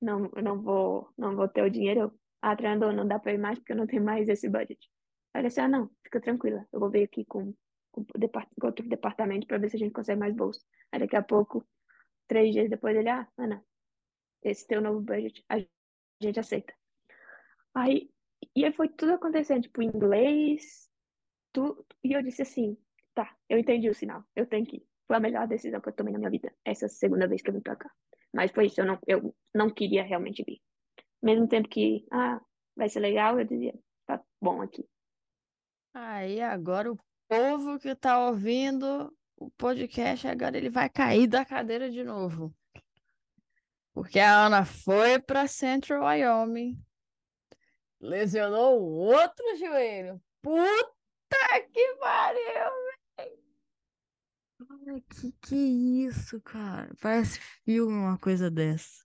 não, 0.00 0.30
eu 0.34 0.42
não 0.42 0.62
vou, 0.62 1.12
não 1.18 1.36
vou 1.36 1.46
ter 1.46 1.62
o 1.62 1.70
dinheiro, 1.70 2.00
eu, 2.00 2.12
ah, 2.40 2.56
não 2.94 3.06
dá 3.06 3.18
para 3.18 3.34
ir 3.34 3.38
mais 3.38 3.58
porque 3.58 3.72
eu 3.72 3.76
não 3.76 3.86
tenho 3.86 4.02
mais 4.02 4.26
esse 4.26 4.48
budget. 4.48 4.78
Aí 5.34 5.42
ele 5.42 5.48
disse, 5.48 5.60
ah, 5.60 5.68
não, 5.68 5.90
fica 6.02 6.22
tranquila, 6.22 6.66
eu 6.72 6.80
vou 6.80 6.88
ver 6.88 7.02
aqui 7.04 7.22
com, 7.26 7.52
com, 7.92 8.02
com 8.02 8.66
outro 8.66 8.88
departamento 8.88 9.46
para 9.46 9.58
ver 9.58 9.68
se 9.68 9.76
a 9.76 9.78
gente 9.78 9.92
consegue 9.92 10.18
mais 10.20 10.34
bolsa. 10.34 10.60
Aí 10.90 11.00
daqui 11.00 11.16
a 11.16 11.22
pouco, 11.22 11.62
três 12.26 12.50
dias 12.54 12.70
depois, 12.70 12.96
ele, 12.96 13.10
ah, 13.10 13.28
Ana, 13.36 13.62
esse 14.42 14.66
teu 14.66 14.80
novo 14.80 15.02
budget, 15.02 15.44
a 15.50 15.58
gente 16.20 16.40
aceita. 16.40 16.74
Aí, 17.74 18.10
e 18.54 18.64
aí 18.64 18.72
foi 18.72 18.88
tudo 18.88 19.12
acontecendo, 19.12 19.62
tipo, 19.62 19.82
inglês, 19.82 20.88
tu, 21.52 21.84
e 22.02 22.12
eu 22.12 22.22
disse 22.22 22.42
assim, 22.42 22.76
tá, 23.14 23.36
eu 23.48 23.58
entendi 23.58 23.88
o 23.88 23.94
sinal, 23.94 24.24
eu 24.34 24.46
tenho 24.46 24.66
que 24.66 24.76
ir. 24.76 24.86
Foi 25.06 25.16
a 25.16 25.20
melhor 25.20 25.46
decisão 25.46 25.80
que 25.80 25.88
eu 25.88 25.92
tomei 25.92 26.12
na 26.12 26.18
minha 26.18 26.30
vida, 26.30 26.52
essa 26.64 26.88
segunda 26.88 27.26
vez 27.26 27.40
que 27.40 27.50
eu 27.50 27.54
vim 27.54 27.60
pra 27.60 27.76
cá. 27.76 27.90
Mas 28.32 28.50
foi 28.50 28.66
isso, 28.66 28.80
eu 28.80 28.84
não, 28.84 28.98
eu 29.06 29.34
não 29.54 29.70
queria 29.70 30.02
realmente 30.02 30.44
vir. 30.44 30.60
Mesmo 31.22 31.48
tempo 31.48 31.68
que, 31.68 32.04
ah, 32.12 32.40
vai 32.76 32.88
ser 32.88 33.00
legal, 33.00 33.38
eu 33.38 33.44
dizia, 33.44 33.74
tá 34.06 34.22
bom 34.40 34.60
aqui. 34.60 34.86
Aí 35.94 36.40
agora 36.40 36.92
o 36.92 36.98
povo 37.28 37.78
que 37.78 37.94
tá 37.94 38.28
ouvindo 38.28 39.12
o 39.36 39.50
podcast, 39.50 40.26
agora 40.26 40.56
ele 40.56 40.68
vai 40.68 40.88
cair 40.88 41.26
da 41.26 41.44
cadeira 41.44 41.90
de 41.90 42.04
novo. 42.04 42.54
Porque 43.98 44.20
a 44.20 44.46
Ana 44.46 44.64
foi 44.64 45.18
para 45.18 45.48
Central 45.48 46.04
Wyoming, 46.04 46.80
lesionou 48.00 48.80
o 48.80 48.84
outro 48.84 49.56
joelho. 49.56 50.22
Puta 50.40 51.66
que 51.72 51.96
pariu, 51.96 52.70
velho! 53.18 55.02
Que 55.10 55.32
que 55.42 55.54
é 55.56 56.06
isso, 56.06 56.40
cara? 56.42 56.94
Parece 57.00 57.40
filme 57.64 57.92
uma 57.92 58.16
coisa 58.16 58.48
dessa. 58.48 59.02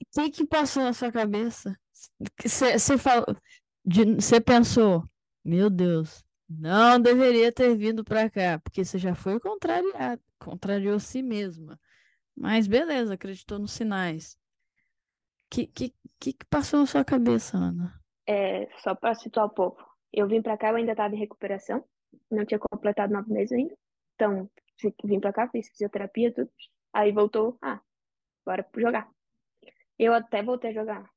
O 0.00 0.06
que 0.12 0.30
que 0.30 0.46
passou 0.46 0.84
na 0.84 0.92
sua 0.92 1.10
cabeça? 1.10 1.76
Você 2.44 2.96
falou, 2.96 3.26
você 3.84 4.40
pensou, 4.40 5.02
meu 5.44 5.68
Deus, 5.68 6.24
não 6.50 7.00
deveria 7.00 7.52
ter 7.52 7.76
vindo 7.76 8.04
para 8.04 8.28
cá, 8.28 8.58
porque 8.58 8.84
você 8.84 8.98
já 8.98 9.14
foi 9.14 9.38
contrariado, 9.38 10.20
contrariou 10.38 10.98
si 10.98 11.22
mesma. 11.22 11.78
Mas 12.36 12.66
beleza, 12.66 13.14
acreditou 13.14 13.58
nos 13.58 13.72
sinais. 13.72 14.34
O 14.34 15.50
que, 15.50 15.66
que, 15.66 15.94
que, 16.18 16.36
passou 16.48 16.80
na 16.80 16.86
sua 16.86 17.04
cabeça, 17.04 17.56
Ana? 17.56 18.00
É, 18.26 18.68
só 18.80 18.94
para 18.94 19.14
situar 19.14 19.46
o 19.46 19.50
povo. 19.50 19.76
Eu 20.12 20.26
vim 20.26 20.42
para 20.42 20.58
cá, 20.58 20.70
eu 20.70 20.76
ainda 20.76 20.92
estava 20.92 21.14
em 21.14 21.18
recuperação, 21.18 21.84
não 22.30 22.44
tinha 22.44 22.58
completado 22.58 23.12
nove 23.12 23.32
meses 23.32 23.52
ainda. 23.52 23.76
Então, 24.14 24.50
vim 25.04 25.20
para 25.20 25.32
cá, 25.32 25.48
fiz 25.48 25.68
fisioterapia, 25.68 26.32
tudo. 26.32 26.50
Aí 26.92 27.12
voltou, 27.12 27.56
ah, 27.62 27.80
bora 28.44 28.66
jogar. 28.76 29.08
Eu 29.98 30.12
até 30.14 30.42
voltei 30.42 30.70
a 30.70 30.74
jogar 30.74 31.10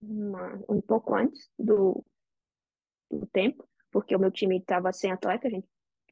uma, 0.00 0.54
um 0.68 0.80
pouco 0.80 1.14
antes 1.14 1.50
do, 1.58 2.04
do 3.10 3.26
tempo, 3.26 3.68
porque 3.90 4.14
o 4.14 4.18
meu 4.18 4.30
time 4.30 4.58
estava 4.58 4.92
sem 4.92 5.10
atleta, 5.10 5.48
a 5.48 5.50
gente 5.50 5.66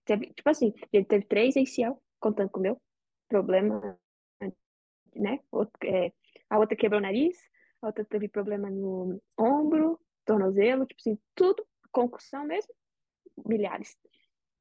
teve, 0.05 0.33
tipo 0.33 0.49
assim, 0.49 0.72
ele 0.93 1.05
teve 1.05 1.24
três 1.27 1.57
ACL, 1.57 2.01
contando 2.18 2.51
com 2.51 2.61
o 2.61 2.62
meu 2.62 2.81
problema, 3.29 3.99
né? 5.14 5.41
Outro, 5.51 5.74
é, 5.85 6.12
a 6.49 6.59
outra 6.59 6.77
quebrou 6.77 7.01
o 7.01 7.03
nariz, 7.03 7.37
a 7.83 7.87
outra 7.89 8.05
teve 8.05 8.29
problema 8.29 8.70
no 8.70 9.20
ombro, 9.39 10.01
tornozelo, 10.24 10.87
tipo 10.87 11.01
assim, 11.01 11.18
tudo, 11.35 11.66
concussão 11.91 12.45
mesmo, 12.45 12.72
milhares. 13.45 13.97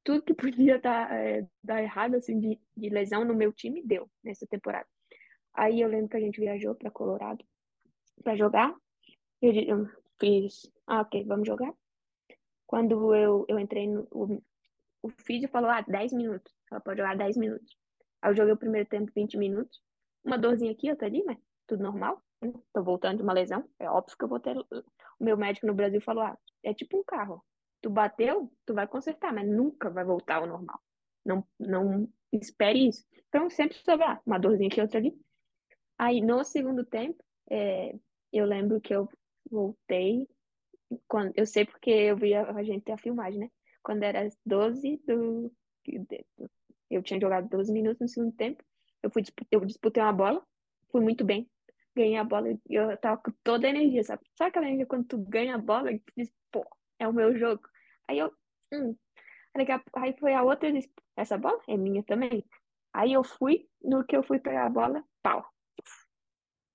Tudo 0.04 0.24
que 0.24 0.34
podia 0.34 0.80
dar, 0.82 1.12
é, 1.14 1.48
dar 1.64 1.82
errado, 1.82 2.16
assim, 2.16 2.40
de, 2.40 2.60
de 2.76 2.90
lesão 2.90 3.24
no 3.26 3.34
meu 3.34 3.52
time, 3.54 3.84
deu 3.84 4.10
nessa 4.24 4.46
temporada. 4.48 4.88
Aí 5.54 5.80
eu 5.80 5.88
lembro 5.88 6.10
que 6.10 6.18
a 6.18 6.20
gente 6.20 6.40
viajou 6.40 6.76
para 6.76 6.92
Colorado 6.92 7.44
para 8.24 8.36
jogar. 8.36 8.76
Eu, 9.42 9.88
fiz, 10.20 10.72
ah, 10.88 11.02
ok, 11.02 11.24
vamos 11.26 11.48
jogar. 11.48 11.74
Quando 12.68 13.14
eu, 13.16 13.46
eu 13.48 13.60
entrei 13.60 13.88
no. 13.88 14.08
O, 14.12 14.42
o 15.04 15.10
falou, 15.50 15.70
ah, 15.70 15.82
10 15.82 16.14
minutos. 16.14 16.54
Ela 16.72 16.82
pode 16.82 17.00
jogar 17.00 17.16
10 17.16 17.38
minutos. 17.38 17.78
Aí 18.22 18.32
eu 18.32 18.36
joguei 18.36 18.54
o 18.54 18.58
primeiro 18.58 18.88
tempo 18.90 19.12
20 19.14 19.38
minutos. 19.38 19.82
Uma 20.24 20.38
dorzinha 20.38 20.72
aqui, 20.72 20.90
outra 20.90 21.08
ali, 21.08 21.24
mas 21.24 21.38
tudo 21.68 21.84
normal. 21.84 22.22
Né? 22.42 22.52
Tô 22.74 22.84
voltando 22.84 23.18
de 23.18 23.24
uma 23.24 23.34
lesão. 23.34 23.68
É 23.80 23.90
óbvio 23.90 24.18
que 24.18 24.24
eu 24.24 24.28
vou 24.28 24.40
ter. 24.40 24.58
O 24.58 25.24
meu 25.24 25.38
médico 25.38 25.68
no 25.68 25.74
Brasil 25.74 26.02
falou, 26.02 26.24
ah, 26.24 26.38
é 26.64 26.74
tipo 26.74 26.98
um 26.98 27.04
carro. 27.04 27.44
Tu 27.82 27.90
bateu, 27.90 28.52
tu 28.66 28.74
vai 28.74 28.88
consertar, 28.88 29.32
mas 29.34 29.48
nunca 29.48 29.90
vai 29.90 30.04
voltar 30.04 30.38
ao 30.38 30.48
normal. 30.48 30.80
Não, 31.24 31.48
não 31.60 32.10
espere 32.32 32.88
isso. 32.88 33.06
Então, 33.30 33.50
sempre 33.50 33.78
sobrar 33.78 34.22
uma 34.26 34.40
dorzinha 34.40 34.68
aqui, 34.68 34.82
outra 34.82 35.00
ali. 35.00 35.16
Aí, 35.98 36.22
no 36.22 36.44
segundo 36.44 36.84
tempo, 36.84 37.24
é, 37.50 37.96
eu 38.34 38.46
lembro 38.46 38.82
que 38.82 38.94
eu 38.94 39.08
voltei, 39.50 40.28
quando, 41.08 41.34
eu 41.36 41.46
sei 41.46 41.66
porque 41.66 41.90
eu 41.90 42.18
vi 42.18 42.34
a, 42.34 42.64
gente 42.64 42.84
ter 42.84 42.94
a 42.94 42.98
filmagem, 42.98 43.40
né? 43.40 43.50
quando 43.86 44.02
era 44.02 44.22
as 44.22 44.36
12 44.44 45.00
do. 45.06 45.54
Eu 46.90 47.04
tinha 47.04 47.20
jogado 47.20 47.48
12 47.48 47.72
minutos 47.72 48.02
no 48.02 48.08
segundo 48.08 48.36
tempo. 48.36 48.64
Eu, 49.04 49.12
fui, 49.12 49.24
eu 49.52 49.64
disputei 49.64 50.02
uma 50.02 50.12
bola, 50.12 50.44
fui 50.92 51.02
muito 51.02 51.24
bem. 51.24 51.48
Ganhei 51.96 52.18
a 52.18 52.24
bola 52.24 52.52
e 52.52 52.60
eu 52.70 52.98
tava 52.98 53.22
com 53.22 53.32
toda 53.44 53.68
a 53.68 53.70
energia, 53.70 54.04
sabe? 54.04 54.24
Sabe 54.36 54.50
aquela 54.50 54.66
energia 54.66 54.88
quando 54.88 55.06
tu 55.06 55.18
ganha 55.18 55.56
a 55.56 55.60
bola 55.60 55.92
e 55.92 56.00
tu 56.00 56.12
diz, 56.18 56.34
pô, 56.52 56.66
é 57.00 57.08
o 57.08 57.14
meu 57.14 57.38
jogo? 57.38 57.62
Aí 58.08 58.18
eu, 58.18 58.34
hum. 58.74 58.96
Aí 59.94 60.14
foi 60.20 60.34
a 60.34 60.44
outra, 60.44 60.74
disse, 60.74 60.92
essa 61.16 61.38
bola 61.38 61.62
é 61.68 61.78
minha 61.78 62.04
também. 62.04 62.44
Aí 62.92 63.14
eu 63.14 63.24
fui, 63.24 63.70
no 63.82 64.04
que 64.04 64.18
eu 64.18 64.24
fui 64.24 64.40
pegar 64.40 64.66
a 64.66 64.70
bola, 64.70 65.04
pau. 65.22 65.46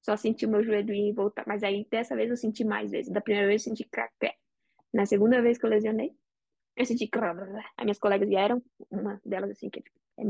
Só 0.02 0.16
senti 0.16 0.46
o 0.46 0.48
meu 0.48 0.62
joelho 0.64 0.94
ir 0.94 1.10
e 1.10 1.12
voltar. 1.12 1.44
Mas 1.46 1.62
aí 1.62 1.86
dessa 1.90 2.16
vez 2.16 2.30
eu 2.30 2.36
senti 2.36 2.64
mais 2.64 2.90
vezes. 2.90 3.12
Da 3.12 3.20
primeira 3.20 3.46
vez 3.46 3.62
eu 3.62 3.70
senti 3.70 3.84
crack. 3.88 4.12
Na 4.92 5.06
segunda 5.06 5.40
vez 5.42 5.58
que 5.58 5.66
eu 5.66 5.70
lesionei, 5.70 6.12
eu 6.76 6.84
senti 6.86 7.06
crack. 7.06 7.38
As 7.76 7.84
minhas 7.84 7.98
colegas 7.98 8.28
vieram, 8.28 8.62
uma 8.90 9.20
delas 9.24 9.50
assim, 9.50 9.70
que 9.70 9.82
é 10.18 10.24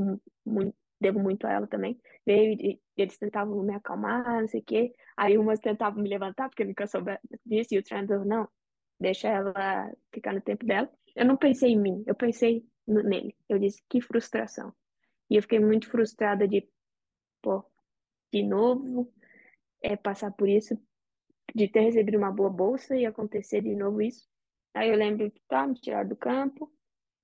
muito, 0.45 0.75
devo 1.01 1.19
muito 1.19 1.47
a 1.47 1.53
ela 1.53 1.67
também, 1.67 1.99
veio 2.27 2.53
e 2.61 2.81
eles 2.97 3.17
tentavam 3.17 3.63
me 3.63 3.75
acalmar, 3.75 4.41
não 4.41 4.49
sei 4.49 4.61
o 4.61 4.65
quê. 4.65 4.93
Aí 5.17 5.39
umas 5.39 5.59
tentavam 5.59 6.03
me 6.03 6.09
levantar, 6.09 6.49
porque 6.49 6.65
nunca 6.65 6.87
soube 6.87 7.19
disso, 7.45 7.75
e 7.75 7.79
o 7.79 7.83
treinador, 7.83 8.25
não, 8.27 8.49
deixa 9.01 9.29
ela 9.29 9.91
ficar 10.13 10.35
no 10.35 10.41
tempo 10.41 10.67
dela. 10.67 10.91
Eu 11.17 11.25
não 11.25 11.37
pensei 11.37 11.71
em 11.73 11.81
mim, 11.81 12.05
eu 12.07 12.15
pensei 12.15 12.65
nele. 12.87 13.35
Eu 13.49 13.59
disse, 13.59 13.83
que 13.89 14.01
frustração. 14.01 14.73
E 15.29 15.37
eu 15.37 15.43
fiquei 15.43 15.61
muito 15.61 15.89
frustrada 15.89 16.47
de, 16.47 16.69
pô, 17.41 17.65
de 18.33 18.43
novo, 18.43 19.13
é, 19.83 19.97
passar 19.97 20.31
por 20.33 20.49
isso, 20.49 20.79
de 21.55 21.69
ter 21.69 21.81
recebido 21.81 22.19
uma 22.19 22.31
boa 22.31 22.51
bolsa 22.51 22.97
e 22.97 23.07
acontecer 23.07 23.63
de 23.63 23.75
novo 23.75 24.01
isso. 24.01 24.29
Aí 24.75 24.89
eu 24.89 24.97
lembro 24.97 25.31
que 25.31 25.41
tá, 25.49 25.67
me 25.67 25.75
tiraram 25.75 26.09
do 26.09 26.17
campo. 26.17 26.71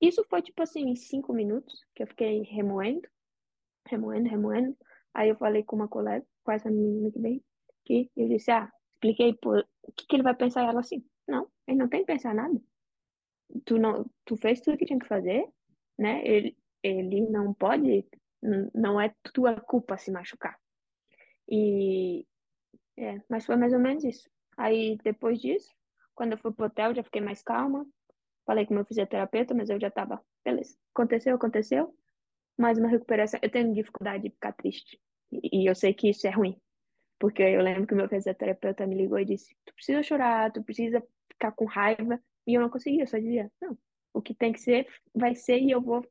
Isso 0.00 0.24
foi 0.28 0.42
tipo 0.42 0.62
assim, 0.62 0.94
cinco 0.96 1.32
minutos 1.32 1.84
que 1.94 2.02
eu 2.02 2.06
fiquei 2.06 2.42
remoendo, 2.42 3.08
remoendo, 3.86 4.28
remoendo. 4.28 4.76
Aí 5.14 5.28
eu 5.28 5.36
falei 5.36 5.62
com 5.62 5.76
uma 5.76 5.88
colega, 5.88 6.26
com 6.44 6.52
essa 6.52 6.70
menina 6.70 7.10
que 7.10 7.18
veio, 7.18 7.44
que 7.84 8.10
eu 8.16 8.28
disse, 8.28 8.50
ah, 8.50 8.70
expliquei 8.94 9.34
por 9.34 9.66
o 9.82 9.92
que, 9.92 10.06
que 10.06 10.16
ele 10.16 10.22
vai 10.22 10.34
pensar 10.34 10.62
ela 10.62 10.80
assim. 10.80 11.04
Não, 11.26 11.48
ele 11.66 11.78
não 11.78 11.88
tem 11.88 12.00
que 12.00 12.06
pensar 12.06 12.34
nada. 12.34 12.60
Tu 13.64 13.78
não, 13.78 14.04
tu 14.24 14.36
fez 14.36 14.60
tudo 14.60 14.76
que 14.76 14.84
tinha 14.84 14.98
que 14.98 15.08
fazer, 15.08 15.48
né? 15.98 16.26
Ele, 16.26 16.56
ele 16.82 17.20
não 17.22 17.54
pode, 17.54 18.06
não 18.74 19.00
é 19.00 19.14
tua 19.32 19.60
culpa 19.60 19.96
se 19.96 20.10
machucar. 20.10 20.58
E 21.48 22.26
é, 22.96 23.20
mas 23.28 23.44
foi 23.44 23.56
mais 23.56 23.72
ou 23.72 23.78
menos 23.78 24.04
isso. 24.04 24.28
Aí 24.56 24.96
depois 25.04 25.40
disso, 25.40 25.74
quando 26.14 26.32
eu 26.32 26.38
fui 26.38 26.52
pro 26.52 26.66
hotel, 26.66 26.94
já 26.94 27.02
fiquei 27.02 27.20
mais 27.20 27.42
calma. 27.42 27.86
Falei 28.46 28.64
com 28.64 28.74
meu 28.74 28.84
fisioterapeuta, 28.84 29.54
mas 29.54 29.68
eu 29.68 29.78
já 29.78 29.90
tava, 29.90 30.24
beleza. 30.44 30.76
Aconteceu, 30.94 31.34
aconteceu. 31.34 31.94
Mais 32.56 32.78
uma 32.78 32.88
recuperação. 32.88 33.38
Eu 33.42 33.50
tenho 33.50 33.74
dificuldade 33.74 34.22
de 34.22 34.30
ficar 34.30 34.52
triste. 34.52 34.98
E 35.30 35.68
eu 35.68 35.74
sei 35.74 35.92
que 35.92 36.08
isso 36.08 36.26
é 36.26 36.30
ruim. 36.30 36.58
Porque 37.18 37.42
eu 37.42 37.60
lembro 37.62 37.86
que 37.86 37.94
meu 37.94 38.08
fisioterapeuta 38.08 38.86
me 38.86 38.94
ligou 38.94 39.18
e 39.18 39.24
disse: 39.24 39.54
Tu 39.64 39.74
precisa 39.74 40.02
chorar, 40.02 40.52
tu 40.52 40.62
precisa 40.62 41.02
ficar 41.30 41.52
com 41.52 41.64
raiva. 41.64 42.20
E 42.46 42.54
eu 42.54 42.60
não 42.60 42.70
conseguia, 42.70 43.02
eu 43.02 43.06
só 43.06 43.18
dizia: 43.18 43.50
Não, 43.60 43.76
o 44.14 44.22
que 44.22 44.34
tem 44.34 44.52
que 44.52 44.60
ser, 44.60 44.86
vai 45.14 45.34
ser 45.34 45.58
e 45.58 45.70
eu 45.70 45.80
vou 45.80 46.06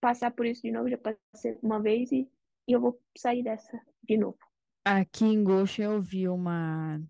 passar 0.00 0.30
por 0.30 0.46
isso 0.46 0.62
de 0.62 0.72
novo. 0.72 0.88
Já 0.88 0.98
passei 0.98 1.58
uma 1.62 1.80
vez 1.80 2.10
e, 2.10 2.28
e 2.66 2.72
eu 2.72 2.80
vou 2.80 3.00
sair 3.16 3.42
dessa 3.42 3.80
de 4.02 4.16
novo. 4.16 4.38
Aqui 4.84 5.24
em 5.24 5.44
Goshen 5.44 5.84
eu 5.84 6.00
vi 6.00 6.28
uma. 6.28 7.00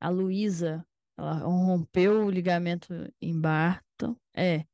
A 0.00 0.08
Luísa, 0.08 0.86
ela 1.16 1.34
rompeu 1.34 2.24
o 2.24 2.30
ligamento 2.30 2.94
em 3.20 3.38
Barton. 3.38 4.16
É, 4.34 4.64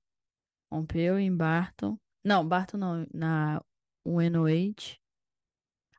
rompeu 0.71 1.19
em 1.19 1.35
Barton. 1.35 1.99
Não, 2.25 2.47
Barton 2.47 2.77
não, 2.79 3.07
na 3.13 3.61
UNOH. 4.05 4.99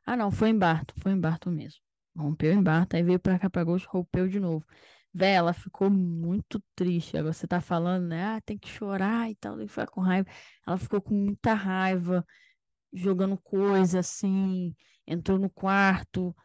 Ah, 0.06 0.16
não, 0.16 0.30
foi 0.30 0.48
em 0.48 0.58
Barton, 0.58 0.94
foi 0.98 1.12
em 1.12 1.20
Barton 1.20 1.50
mesmo. 1.50 1.80
Rompeu 2.16 2.52
em 2.52 2.62
Barton, 2.62 2.96
aí 2.96 3.02
veio 3.02 3.20
pra 3.20 3.38
cá 3.38 3.50
pra 3.50 3.62
Goshen, 3.62 3.86
rompeu 3.90 4.26
de 4.26 4.40
novo. 4.40 4.64
Véi, 5.12 5.34
ela 5.34 5.52
ficou 5.52 5.90
muito 5.90 6.62
triste. 6.74 7.16
Agora 7.16 7.32
você 7.32 7.46
tá 7.46 7.60
falando, 7.60 8.06
né? 8.08 8.24
Ah, 8.24 8.40
tem 8.40 8.58
que 8.58 8.68
chorar 8.68 9.30
e 9.30 9.34
tal, 9.36 9.56
que 9.58 9.68
ficar 9.68 9.86
com 9.86 10.00
raiva. 10.00 10.28
Ela 10.66 10.78
ficou 10.78 11.00
com 11.00 11.14
muita 11.14 11.54
raiva, 11.54 12.24
jogando 12.92 13.36
coisa 13.38 14.00
assim, 14.00 14.74
entrou 15.08 15.38
no 15.38 15.50
quarto. 15.50 16.36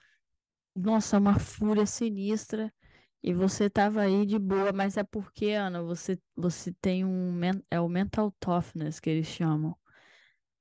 Nossa, 0.76 1.18
uma 1.18 1.38
fúria 1.38 1.86
sinistra. 1.86 2.74
E 3.22 3.34
você 3.34 3.70
tava 3.70 4.02
aí 4.02 4.26
de 4.26 4.40
boa, 4.40 4.74
mas 4.74 4.98
é 4.98 5.04
porque, 5.04 5.52
Ana, 5.52 5.82
você, 5.84 6.20
você 6.36 6.74
tem 6.82 7.06
um. 7.06 7.40
É 7.70 7.80
o 7.80 7.88
mental 7.88 8.34
toughness 8.40 9.00
que 9.00 9.10
eles 9.10 9.28
chamam. 9.28 9.78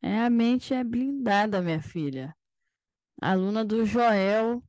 É, 0.03 0.21
a 0.21 0.31
mente 0.31 0.75
é 0.75 0.85
blindada, 0.85 1.63
minha 1.63 1.81
filha. 1.81 2.37
Aluna 3.21 3.65
do 3.65 3.85
Joel. 3.85 4.63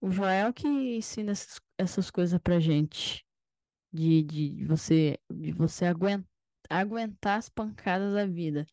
O 0.00 0.10
Joel 0.10 0.52
que 0.52 0.66
ensina 0.66 1.32
essas, 1.32 1.60
essas 1.78 2.10
coisas 2.10 2.38
pra 2.42 2.60
gente. 2.60 3.24
De, 3.92 4.22
de 4.22 4.64
você, 4.66 5.18
de 5.30 5.52
você 5.52 5.84
aguentar, 5.86 6.28
aguentar 6.68 7.38
as 7.38 7.48
pancadas 7.48 8.14
da 8.14 8.26
vida. 8.26 8.66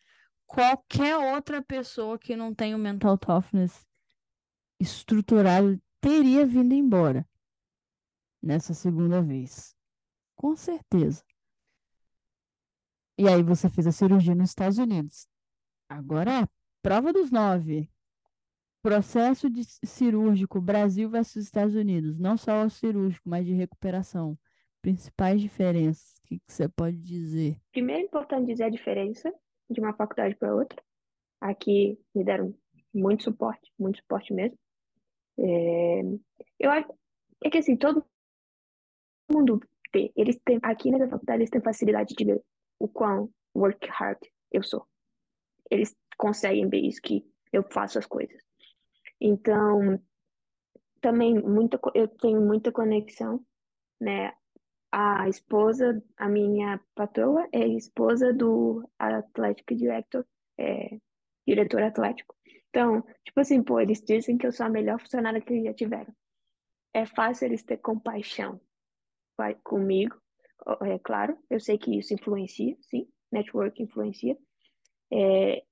Qualquer 0.45 1.17
outra 1.17 1.61
pessoa 1.61 2.19
que 2.19 2.35
não 2.35 2.53
tem 2.53 2.75
o 2.75 2.77
mental 2.77 3.17
toughness 3.17 3.86
estruturado 4.79 5.81
teria 5.99 6.45
vindo 6.45 6.73
embora 6.73 7.27
nessa 8.41 8.73
segunda 8.73 9.21
vez. 9.21 9.75
Com 10.35 10.55
certeza. 10.55 11.23
E 13.17 13.27
aí 13.27 13.41
você 13.41 13.69
fez 13.69 13.87
a 13.87 13.91
cirurgia 13.91 14.35
nos 14.35 14.49
Estados 14.49 14.77
Unidos. 14.77 15.27
Agora 15.89 16.41
é 16.41 16.47
prova 16.81 17.11
dos 17.11 17.31
nove. 17.31 17.89
Processo 18.81 19.49
de 19.49 19.63
cirúrgico 19.63 20.61
Brasil 20.61 21.09
versus 21.09 21.43
Estados 21.43 21.75
Unidos. 21.75 22.19
Não 22.19 22.37
só 22.37 22.63
o 22.63 22.69
cirúrgico, 22.69 23.27
mas 23.27 23.45
de 23.45 23.53
recuperação. 23.53 24.37
Principais 24.81 25.41
diferenças. 25.41 26.17
O 26.19 26.27
que, 26.27 26.39
que 26.39 26.53
você 26.53 26.69
pode 26.69 26.97
dizer? 26.97 27.59
Primeiro, 27.71 28.01
é 28.01 28.05
importante 28.05 28.47
dizer 28.47 28.65
a 28.65 28.69
diferença 28.69 29.33
de 29.69 29.81
uma 29.81 29.93
faculdade 29.93 30.35
para 30.35 30.53
outra. 30.53 30.81
Aqui 31.41 31.99
me 32.13 32.23
deram 32.23 32.55
muito 32.93 33.23
suporte, 33.23 33.71
muito 33.79 33.97
suporte 33.97 34.33
mesmo. 34.33 34.57
É, 35.39 36.01
eu 36.59 36.71
acho 36.71 36.89
é 37.43 37.49
que 37.49 37.57
assim, 37.59 37.77
todo 37.77 38.05
mundo 39.31 39.59
tem, 39.91 40.11
eles 40.15 40.37
têm, 40.43 40.59
aqui 40.63 40.91
nessa 40.91 41.07
faculdade, 41.07 41.39
eles 41.39 41.49
têm 41.49 41.61
facilidade 41.61 42.15
de 42.15 42.25
ver 42.25 42.41
o 42.79 42.87
quão 42.87 43.29
work 43.55 43.87
hard 43.89 44.17
eu 44.51 44.63
sou. 44.63 44.87
Eles 45.69 45.95
conseguem 46.17 46.67
ver 46.69 46.79
isso, 46.79 47.01
que 47.01 47.25
eu 47.51 47.63
faço 47.63 47.99
as 47.99 48.05
coisas. 48.05 48.41
Então, 49.19 49.99
também 51.01 51.33
muita, 51.35 51.79
eu 51.93 52.07
tenho 52.07 52.41
muita 52.41 52.71
conexão, 52.71 53.43
né? 53.99 54.33
A 54.91 55.27
esposa, 55.27 56.01
a 56.15 56.29
minha 56.29 56.79
patroa 56.95 57.47
é 57.51 57.67
esposa 57.67 58.33
do 58.33 58.89
Atlético 58.97 59.75
Director, 59.75 60.25
é, 60.57 60.97
diretor 61.45 61.83
atlético. 61.83 62.36
Então, 62.77 63.01
tipo 63.25 63.39
assim, 63.39 63.63
pô, 63.63 63.79
eles 63.79 63.99
dizem 64.01 64.37
que 64.37 64.45
eu 64.45 64.51
sou 64.51 64.67
a 64.67 64.69
melhor 64.69 64.99
funcionária 64.99 65.41
que 65.41 65.51
eles 65.51 65.65
já 65.65 65.73
tiveram. 65.73 66.13
É 66.93 67.07
fácil 67.07 67.47
eles 67.47 67.63
ter 67.63 67.77
compaixão 67.77 68.61
comigo, 69.63 70.15
é 70.81 70.99
claro, 70.99 71.35
eu 71.49 71.59
sei 71.59 71.79
que 71.79 71.97
isso 71.97 72.13
influencia, 72.13 72.77
sim, 72.81 73.09
network 73.31 73.81
influencia. 73.81 74.37
É, 75.11 75.63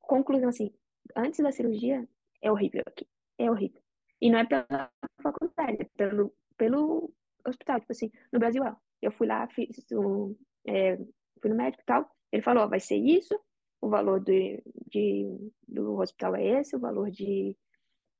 conclusão, 0.00 0.48
assim, 0.48 0.74
antes 1.14 1.38
da 1.38 1.52
cirurgia, 1.52 2.04
é 2.40 2.50
horrível 2.50 2.82
aqui, 2.84 3.06
é 3.38 3.48
horrível. 3.48 3.80
E 4.20 4.28
não 4.28 4.40
é 4.40 4.44
pela 4.44 4.90
faculdade, 5.22 5.82
é 5.82 5.84
pelo, 5.96 6.34
pelo 6.56 7.14
hospital, 7.46 7.78
tipo 7.78 7.92
assim, 7.92 8.10
no 8.32 8.40
Brasil, 8.40 8.64
ó, 8.64 8.74
eu 9.00 9.12
fui 9.12 9.28
lá, 9.28 9.46
fiz 9.46 9.84
um, 9.92 10.36
é, 10.66 10.96
fui 11.40 11.48
no 11.48 11.54
médico 11.54 11.84
e 11.84 11.86
tal, 11.86 12.10
ele 12.32 12.42
falou, 12.42 12.64
ó, 12.64 12.66
vai 12.66 12.80
ser 12.80 12.96
isso, 12.96 13.38
o 13.82 13.88
valor 13.88 14.20
de, 14.20 14.62
de, 14.88 15.52
do 15.66 15.98
hospital 15.98 16.36
é 16.36 16.60
esse, 16.60 16.76
o 16.76 16.78
valor 16.78 17.10
de 17.10 17.56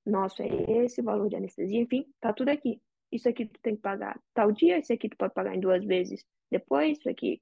nosso 0.04 0.42
é 0.42 0.48
esse, 0.84 1.00
o 1.00 1.04
valor 1.04 1.28
de 1.28 1.36
anestesia, 1.36 1.80
enfim, 1.80 2.04
tá 2.20 2.32
tudo 2.32 2.48
aqui. 2.48 2.82
Isso 3.12 3.28
aqui 3.28 3.46
tu 3.46 3.60
tem 3.62 3.76
que 3.76 3.82
pagar 3.82 4.20
tal 4.34 4.50
dia, 4.50 4.78
isso 4.78 4.92
aqui 4.92 5.08
tu 5.08 5.16
pode 5.16 5.32
pagar 5.32 5.54
em 5.54 5.60
duas 5.60 5.84
vezes 5.84 6.26
depois, 6.50 6.98
isso 6.98 7.08
aqui, 7.08 7.40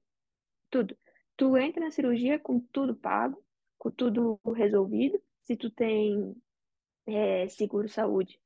tudo. 0.69 0.95
Tu 1.35 1.57
entra 1.57 1.83
na 1.83 1.89
cirurgia 1.89 2.37
com 2.37 2.59
tudo 2.59 2.95
pago, 2.95 3.43
com 3.79 3.89
tudo 3.89 4.39
resolvido. 4.53 5.19
Se 5.41 5.57
tu 5.57 5.71
tem 5.71 6.35
é, 7.07 7.47
seguro 7.47 7.89
saúde, 7.89 8.39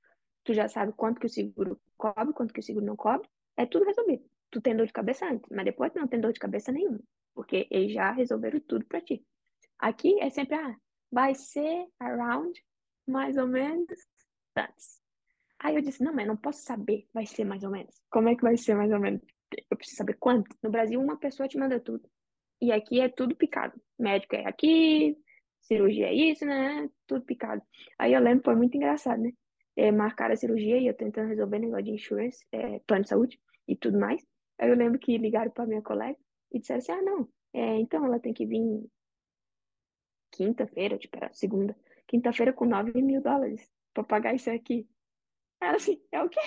tu 0.46 0.54
já 0.54 0.70
sabe 0.70 0.94
quanto 0.94 1.20
que 1.20 1.26
o 1.26 1.30
seguro 1.30 1.82
cobre, 1.98 2.34
quanto 2.34 2.54
que 2.54 2.62
o 2.62 2.64
seguro 2.64 2.86
não 2.86 2.96
cobre, 2.96 3.28
é 3.58 3.66
tudo 3.66 3.84
resolvido. 3.84 4.24
Tu 4.50 4.62
tem 4.62 4.74
dor 4.74 4.88
de 4.88 4.94
cabeça 4.94 5.26
antes, 5.26 5.50
mas 5.52 5.66
depois 5.66 5.92
tu 5.92 6.00
não 6.00 6.08
tem 6.08 6.22
dor 6.22 6.32
de 6.32 6.40
cabeça 6.40 6.72
nenhuma, 6.72 7.02
porque 7.34 7.68
eles 7.70 7.92
já 7.92 8.12
resolveram 8.12 8.62
tudo 8.62 8.86
para 8.86 9.02
ti. 9.02 9.22
Aqui 9.80 10.20
é 10.22 10.30
sempre, 10.30 10.56
ah, 10.56 10.76
vai 11.12 11.36
ser 11.36 11.88
around 12.00 12.60
mais 13.08 13.38
ou 13.38 13.48
menos 13.48 13.88
tantos. 14.54 15.02
Aí 15.60 15.76
eu 15.76 15.82
disse, 15.82 16.04
não, 16.04 16.14
mas 16.14 16.28
não 16.28 16.38
posso 16.38 16.62
saber, 16.64 17.08
vai 17.14 17.26
ser 17.26 17.46
mais 17.46 17.64
ou 17.64 17.72
menos. 17.72 17.96
Como 18.10 18.30
é 18.30 18.36
que 18.36 18.42
vai 18.42 18.58
ser 18.58 18.76
mais 18.76 18.92
ou 18.92 19.00
menos? 19.00 19.22
Eu 19.70 19.78
preciso 19.78 19.98
saber 19.98 20.16
quanto. 20.20 20.56
No 20.62 20.70
Brasil, 20.70 21.00
uma 21.00 21.18
pessoa 21.18 21.48
te 21.48 21.58
manda 21.58 21.80
tudo. 21.80 22.10
E 22.62 22.72
aqui 22.72 23.00
é 23.00 23.10
tudo 23.10 23.36
picado. 23.36 23.80
Médico 23.98 24.36
é 24.36 24.46
aqui, 24.48 25.18
cirurgia 25.62 26.08
é 26.08 26.14
isso, 26.14 26.46
né? 26.46 26.90
Tudo 27.08 27.26
picado. 27.26 27.62
Aí 27.98 28.14
eu 28.14 28.22
lembro, 28.22 28.44
foi 28.44 28.56
muito 28.56 28.76
engraçado, 28.76 29.22
né? 29.22 29.32
É, 29.76 29.92
marcaram 29.92 30.34
a 30.34 30.38
cirurgia 30.38 30.78
e 30.78 30.88
eu 30.88 30.94
tentando 30.94 31.28
resolver 31.28 31.60
negócio 31.60 31.84
de 31.84 31.92
insurance, 31.92 32.46
é, 32.52 32.80
plano 32.80 33.04
de 33.04 33.10
saúde 33.10 33.40
e 33.68 33.76
tudo 33.76 34.00
mais. 34.00 34.26
Aí 34.58 34.70
eu 34.70 34.76
lembro 34.76 35.00
que 35.00 35.18
ligaram 35.18 35.52
para 35.52 35.66
minha 35.66 35.82
colega 35.82 36.18
e 36.52 36.60
disseram 36.60 36.80
assim: 36.80 36.92
ah, 36.94 37.02
não, 37.02 37.30
é, 37.54 37.78
então 37.80 38.06
ela 38.06 38.20
tem 38.20 38.34
que 38.34 38.46
vir 38.46 38.62
quinta-feira, 40.36 40.98
tipo, 40.98 41.18
era 41.18 41.34
segunda, 41.34 41.76
quinta-feira 42.08 42.54
com 42.54 42.66
9 42.66 43.02
mil 43.02 43.22
dólares 43.22 43.70
para 43.94 44.04
pagar 44.04 44.36
isso 44.36 44.50
aqui. 44.50 44.88
Ela 45.62 45.76
assim, 45.78 46.02
é 46.12 46.22
o 46.24 46.30
quê? 46.30 46.40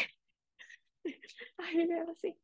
Aí 1.59 1.91
ela 1.91 2.12
assim, 2.12 2.34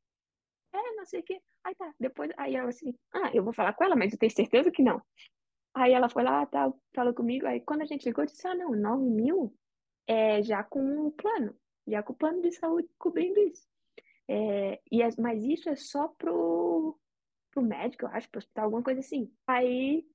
é, 0.72 0.96
não 0.96 1.04
sei 1.04 1.20
o 1.20 1.22
quê. 1.22 1.40
Aí 1.62 1.74
tá, 1.74 1.94
depois, 1.98 2.30
aí 2.36 2.56
ela 2.56 2.68
assim, 2.68 2.94
ah, 3.12 3.30
eu 3.32 3.42
vou 3.42 3.52
falar 3.52 3.72
com 3.74 3.84
ela, 3.84 3.96
mas 3.96 4.12
eu 4.12 4.18
tenho 4.18 4.32
certeza 4.32 4.70
que 4.70 4.82
não. 4.82 5.00
Aí 5.74 5.92
ela 5.92 6.08
foi 6.08 6.22
lá, 6.22 6.44
tá, 6.46 6.72
falou 6.94 7.14
comigo, 7.14 7.46
aí 7.46 7.60
quando 7.60 7.82
a 7.82 7.84
gente 7.86 8.04
ligou, 8.04 8.22
eu 8.22 8.26
disse, 8.26 8.46
ah, 8.46 8.54
não, 8.54 8.72
9 8.72 9.04
mil 9.04 9.56
é 10.06 10.42
já 10.42 10.62
com 10.62 11.06
o 11.06 11.12
plano, 11.12 11.56
já 11.86 12.02
com 12.02 12.12
o 12.12 12.16
plano 12.16 12.42
de 12.42 12.52
saúde 12.52 12.88
cobrindo 12.98 13.40
isso. 13.40 13.66
É, 14.28 14.80
e 14.90 15.00
mas 15.20 15.44
isso 15.44 15.68
é 15.68 15.76
só 15.76 16.08
pro, 16.08 16.98
pro 17.50 17.62
médico, 17.62 18.04
eu 18.04 18.08
acho, 18.08 18.28
pro 18.30 18.38
hospital, 18.38 18.64
alguma 18.64 18.82
coisa 18.82 19.00
assim. 19.00 19.32
Aí 19.46 20.06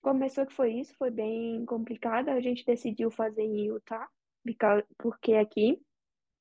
começou 0.00 0.46
que 0.46 0.54
foi 0.54 0.72
isso, 0.74 0.94
foi 0.96 1.10
bem 1.10 1.64
complicado, 1.66 2.28
a 2.28 2.40
gente 2.40 2.64
decidiu 2.64 3.10
fazer 3.10 3.42
em 3.42 3.66
Utah, 3.66 4.08
porque 4.98 5.34
aqui 5.34 5.80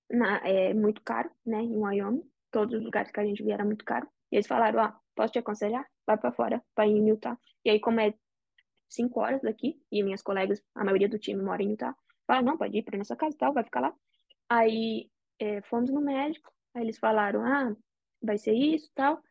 na, 0.10 0.38
é 0.47 0.74
muito 0.74 1.01
caro, 1.03 1.30
né, 1.45 1.62
em 1.62 1.78
Wyoming, 1.78 2.24
todos 2.51 2.76
os 2.76 2.84
lugares 2.84 3.12
que 3.12 3.20
a 3.20 3.26
gente 3.26 3.43
via 3.43 3.55
era 3.55 3.66
muito 3.66 3.86
caro. 3.86 4.07
E 4.32 4.36
eles 4.36 4.47
falaram, 4.47 4.82
ah, 4.82 4.99
posso 5.16 5.34
te 5.34 5.39
aconselhar? 5.39 5.86
Vai 6.05 6.18
para 6.18 6.32
fora, 6.32 6.64
vai 6.76 6.88
em 6.88 7.10
Utah. 7.10 7.38
E 7.64 7.70
aí, 7.70 7.80
como 7.80 7.99
é 7.99 8.14
cinco 8.88 9.20
horas 9.20 9.41
daqui, 9.41 9.80
e 9.91 10.03
minhas 10.03 10.22
colegas, 10.22 10.62
a 10.76 10.84
maioria 10.84 11.10
do 11.10 11.20
time 11.20 11.41
mora 11.41 11.62
em 11.62 11.72
Utah, 11.72 11.95
falaram, 12.26 12.47
não, 12.47 12.57
pode 12.57 12.78
ir 12.78 12.84
para 12.84 12.97
nossa 12.97 13.16
casa 13.16 13.36
e 13.36 13.38
tal, 13.38 13.53
vai 13.53 13.64
ficar 13.64 13.82
lá. 13.82 13.93
Aí, 14.49 15.10
é, 15.39 15.62
fomos 15.64 15.91
no 15.91 16.01
médico, 16.01 16.51
aí 16.74 16.84
eles 16.84 16.97
falaram, 16.97 17.43
ah, 17.45 17.76
vai 18.22 18.38
ser 18.38 18.53
isso 18.53 18.89
tal. 18.95 19.22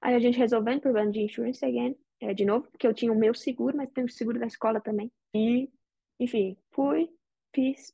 Aí 0.00 0.14
a 0.14 0.18
gente 0.18 0.38
resolvendo 0.38 0.78
o 0.78 0.82
problema 0.82 1.10
de 1.10 1.20
insurance 1.20 1.64
again, 1.64 1.96
é, 2.22 2.32
de 2.32 2.44
novo, 2.44 2.68
porque 2.70 2.86
eu 2.86 2.94
tinha 2.94 3.12
o 3.12 3.18
meu 3.18 3.34
seguro, 3.34 3.76
mas 3.76 3.90
tem 3.90 4.04
o 4.04 4.08
seguro 4.08 4.38
da 4.38 4.46
escola 4.46 4.80
também. 4.80 5.10
E, 5.34 5.68
enfim, 6.20 6.56
fui, 6.70 7.10
fiz. 7.52 7.92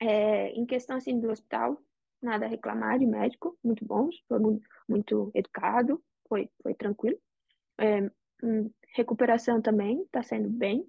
É, 0.00 0.48
em 0.48 0.66
questão, 0.66 0.96
assim, 0.96 1.20
do 1.20 1.30
hospital, 1.30 1.80
nada 2.20 2.44
a 2.44 2.48
reclamar 2.48 2.98
de 2.98 3.06
médico, 3.06 3.56
muito 3.62 3.84
bons, 3.84 4.20
foi 4.26 4.40
muito, 4.40 4.68
muito 4.88 5.30
educado, 5.32 6.02
foi, 6.28 6.50
foi 6.60 6.74
tranquilo. 6.74 7.16
É, 7.78 8.10
hum, 8.42 8.68
recuperação 8.96 9.62
também 9.62 10.04
tá 10.10 10.24
sendo 10.24 10.50
bem, 10.50 10.84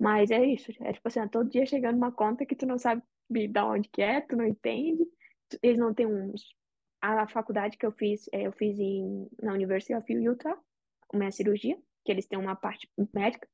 mas 0.00 0.30
é 0.30 0.42
isso, 0.46 0.72
é 0.80 0.92
tipo 0.94 1.08
assim, 1.08 1.28
todo 1.28 1.50
dia 1.50 1.66
chegando 1.66 1.96
uma 1.98 2.10
conta 2.10 2.46
que 2.46 2.56
tu 2.56 2.64
não 2.64 2.78
sabe 2.78 3.02
de 3.28 3.60
onde 3.60 3.90
que 3.90 4.00
é, 4.00 4.22
tu 4.22 4.34
não 4.34 4.46
entende, 4.46 5.06
eles 5.62 5.78
não 5.78 5.92
têm 5.92 6.06
uns... 6.06 6.56
A 7.00 7.28
faculdade 7.28 7.76
que 7.76 7.86
eu 7.86 7.92
fiz, 7.92 8.28
é, 8.32 8.46
eu 8.46 8.52
fiz 8.52 8.78
em, 8.78 9.28
na 9.42 9.52
University 9.52 9.94
of 9.94 10.10
Utah, 10.12 10.58
uma 11.12 11.30
cirurgia, 11.30 11.78
que 12.08 12.12
eles 12.12 12.26
têm 12.26 12.38
uma 12.38 12.56
parte 12.56 12.88
médica, 13.12 13.46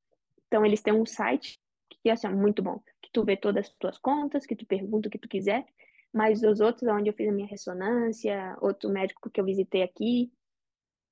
então 0.46 0.64
eles 0.64 0.80
têm 0.80 0.94
um 0.94 1.04
site 1.04 1.58
que 2.00 2.08
é 2.08 2.12
assim, 2.12 2.28
muito 2.28 2.62
bom, 2.62 2.80
que 3.02 3.10
tu 3.12 3.24
vê 3.24 3.36
todas 3.36 3.66
as 3.66 3.74
tuas 3.80 3.98
contas, 3.98 4.46
que 4.46 4.54
tu 4.54 4.64
pergunta 4.64 5.08
o 5.08 5.10
que 5.10 5.18
tu 5.18 5.28
quiser, 5.28 5.66
mas 6.12 6.40
os 6.44 6.60
outros, 6.60 6.88
onde 6.88 7.10
eu 7.10 7.14
fiz 7.14 7.28
a 7.28 7.32
minha 7.32 7.48
ressonância, 7.48 8.56
outro 8.60 8.88
médico 8.88 9.28
que 9.28 9.40
eu 9.40 9.44
visitei 9.44 9.82
aqui, 9.82 10.32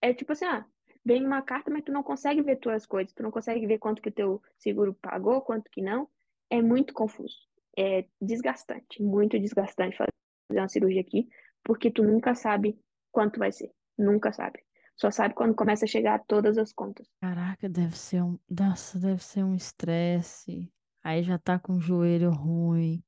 é 0.01 0.15
tipo 0.15 0.31
assim, 0.31 0.45
ah, 0.45 0.65
vem 1.05 1.27
uma 1.27 1.43
carta, 1.43 1.69
mas 1.69 1.83
tu 1.83 1.91
não 1.91 2.05
consegue 2.05 2.43
ver 2.43 2.61
tuas 2.61 2.87
coisas, 2.87 3.13
tu 3.13 3.25
não 3.25 3.33
consegue 3.33 3.67
ver 3.67 3.79
quanto 3.79 4.01
que 4.01 4.09
o 4.09 4.13
teu 4.13 4.41
seguro 4.57 4.95
pagou, 4.95 5.41
quanto 5.41 5.69
que 5.69 5.83
não. 5.83 6.09
É 6.49 6.63
muito 6.63 6.95
confuso. 6.95 7.37
É 7.77 8.05
desgastante, 8.21 9.03
muito 9.03 9.37
desgastante 9.37 9.97
fazer 9.97 10.13
uma 10.53 10.69
cirurgia 10.69 11.01
aqui, 11.01 11.29
porque 11.65 11.91
tu 11.91 12.05
nunca 12.05 12.37
sabe 12.37 12.79
quanto 13.11 13.41
vai 13.41 13.51
ser. 13.51 13.73
Nunca 13.99 14.33
sabe. 14.33 14.61
Só 14.97 15.11
sabe 15.11 15.35
quando 15.35 15.55
começa 15.55 15.85
a 15.85 15.89
chegar 15.89 16.23
todas 16.27 16.59
as 16.59 16.73
contas. 16.73 17.07
Caraca, 17.21 17.69
deve 17.69 17.97
ser 17.97 18.23
um. 18.23 18.39
Nossa, 18.49 18.99
deve 18.99 19.23
ser 19.23 19.43
um 19.45 19.55
estresse. 19.55 20.73
Aí 21.03 21.23
já 21.23 21.39
tá 21.39 21.59
com 21.59 21.77
o 21.77 21.81
joelho 21.81 22.31
ruim. 22.31 23.03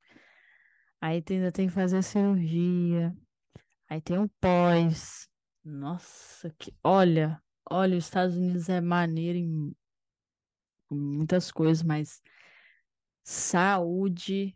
Aí 0.99 1.23
ainda 1.29 1.51
tem 1.51 1.67
que 1.67 1.73
fazer 1.73 1.97
a 1.97 2.01
cirurgia. 2.01 3.15
Aí 3.89 4.01
tem 4.01 4.17
um 4.17 4.27
pós. 4.41 5.29
Nossa, 5.63 6.53
que. 6.57 6.75
Olha, 6.83 7.41
olha, 7.69 7.97
os 7.97 8.05
Estados 8.05 8.35
Unidos 8.35 8.67
é 8.69 8.81
maneiro 8.81 9.37
em 9.37 9.75
muitas 10.91 11.51
coisas, 11.51 11.83
mas 11.83 12.21
saúde, 13.23 14.55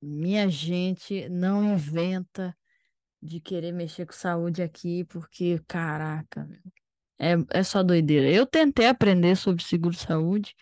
minha 0.00 0.48
gente, 0.48 1.28
não 1.28 1.74
inventa 1.74 2.56
de 3.22 3.40
querer 3.40 3.72
mexer 3.72 4.04
com 4.06 4.12
saúde 4.12 4.62
aqui, 4.62 5.04
porque, 5.04 5.60
caraca, 5.68 6.48
é, 7.18 7.34
é 7.50 7.62
só 7.62 7.82
doideira. 7.82 8.28
Eu 8.28 8.44
tentei 8.44 8.86
aprender 8.86 9.36
sobre 9.36 9.62
seguro-saúde, 9.62 10.54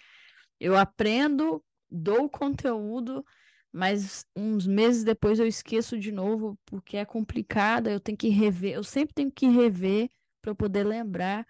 eu 0.61 0.77
aprendo, 0.77 1.65
dou 1.91 2.29
conteúdo, 2.29 3.25
mas 3.73 4.27
uns 4.37 4.67
meses 4.67 5.05
depois 5.05 5.39
eu 5.39 5.47
esqueço 5.47 5.99
de 5.99 6.13
novo, 6.13 6.59
porque 6.67 6.99
é 6.99 7.05
complicado, 7.05 7.89
eu 7.89 8.01
tenho 8.01 8.19
que 8.19 8.29
rever, 8.29 8.75
eu 8.75 8.85
sempre 8.85 9.15
tenho 9.15 9.33
que 9.33 9.47
rever 9.49 10.11
para 10.43 10.55
poder 10.55 10.85
lembrar 10.85 11.47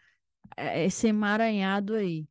é, 0.57 0.85
esse 0.85 1.09
emaranhado 1.09 1.95
aí. 1.95 2.29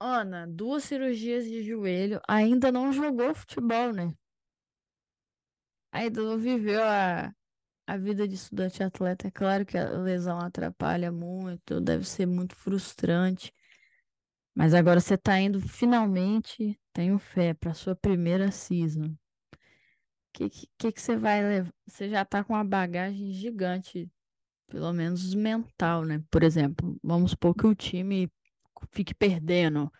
Ana, 0.00 0.46
duas 0.46 0.84
cirurgias 0.84 1.44
de 1.44 1.62
joelho, 1.62 2.20
ainda 2.26 2.72
não 2.72 2.92
jogou 2.92 3.34
futebol, 3.34 3.92
né? 3.92 4.14
Ainda 5.92 6.22
não 6.22 6.38
viveu 6.38 6.82
a, 6.82 7.32
a 7.86 7.96
vida 7.96 8.26
de 8.26 8.34
estudante 8.34 8.82
atleta. 8.82 9.28
É 9.28 9.30
claro 9.30 9.66
que 9.66 9.76
a 9.76 9.90
lesão 9.90 10.38
atrapalha 10.38 11.10
muito, 11.10 11.80
deve 11.80 12.04
ser 12.04 12.26
muito 12.26 12.54
frustrante. 12.54 13.52
Mas 14.54 14.74
agora 14.74 15.00
você 15.00 15.14
está 15.14 15.38
indo 15.40 15.60
finalmente, 15.60 16.78
tenho 16.92 17.18
fé, 17.18 17.54
para 17.54 17.74
sua 17.74 17.94
primeira 17.94 18.50
season. 18.50 19.06
O 19.06 19.18
que, 20.32 20.50
que, 20.78 20.92
que 20.92 21.00
você 21.00 21.16
vai 21.16 21.42
levar? 21.42 21.72
Você 21.86 22.08
já 22.08 22.22
está 22.22 22.44
com 22.44 22.52
uma 22.54 22.64
bagagem 22.64 23.32
gigante, 23.32 24.08
pelo 24.68 24.92
menos 24.92 25.34
mental, 25.34 26.04
né? 26.04 26.22
Por 26.30 26.42
exemplo, 26.42 26.96
vamos 27.02 27.32
supor 27.32 27.54
que 27.54 27.66
o 27.66 27.74
time 27.74 28.30
fique 28.92 29.14
perdendo. 29.14 29.90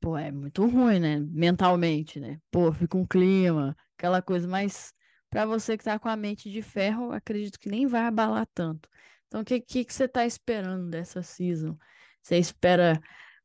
Pô, 0.00 0.16
é 0.16 0.30
muito 0.30 0.66
ruim, 0.66 1.00
né? 1.00 1.18
Mentalmente, 1.18 2.20
né? 2.20 2.40
Pô, 2.50 2.72
fica 2.72 2.96
um 2.96 3.06
clima, 3.06 3.76
aquela 3.96 4.22
coisa, 4.22 4.46
mas 4.46 4.92
para 5.34 5.46
você 5.46 5.76
que 5.76 5.82
está 5.82 5.98
com 5.98 6.08
a 6.08 6.14
mente 6.14 6.48
de 6.48 6.62
ferro, 6.62 7.10
acredito 7.10 7.58
que 7.58 7.68
nem 7.68 7.88
vai 7.88 8.02
abalar 8.02 8.46
tanto. 8.54 8.88
Então, 9.26 9.40
o 9.40 9.44
que, 9.44 9.60
que, 9.60 9.84
que 9.84 9.92
você 9.92 10.04
está 10.04 10.24
esperando 10.24 10.88
dessa 10.88 11.22
season? 11.22 11.76
Você 12.22 12.38
espera 12.38 13.00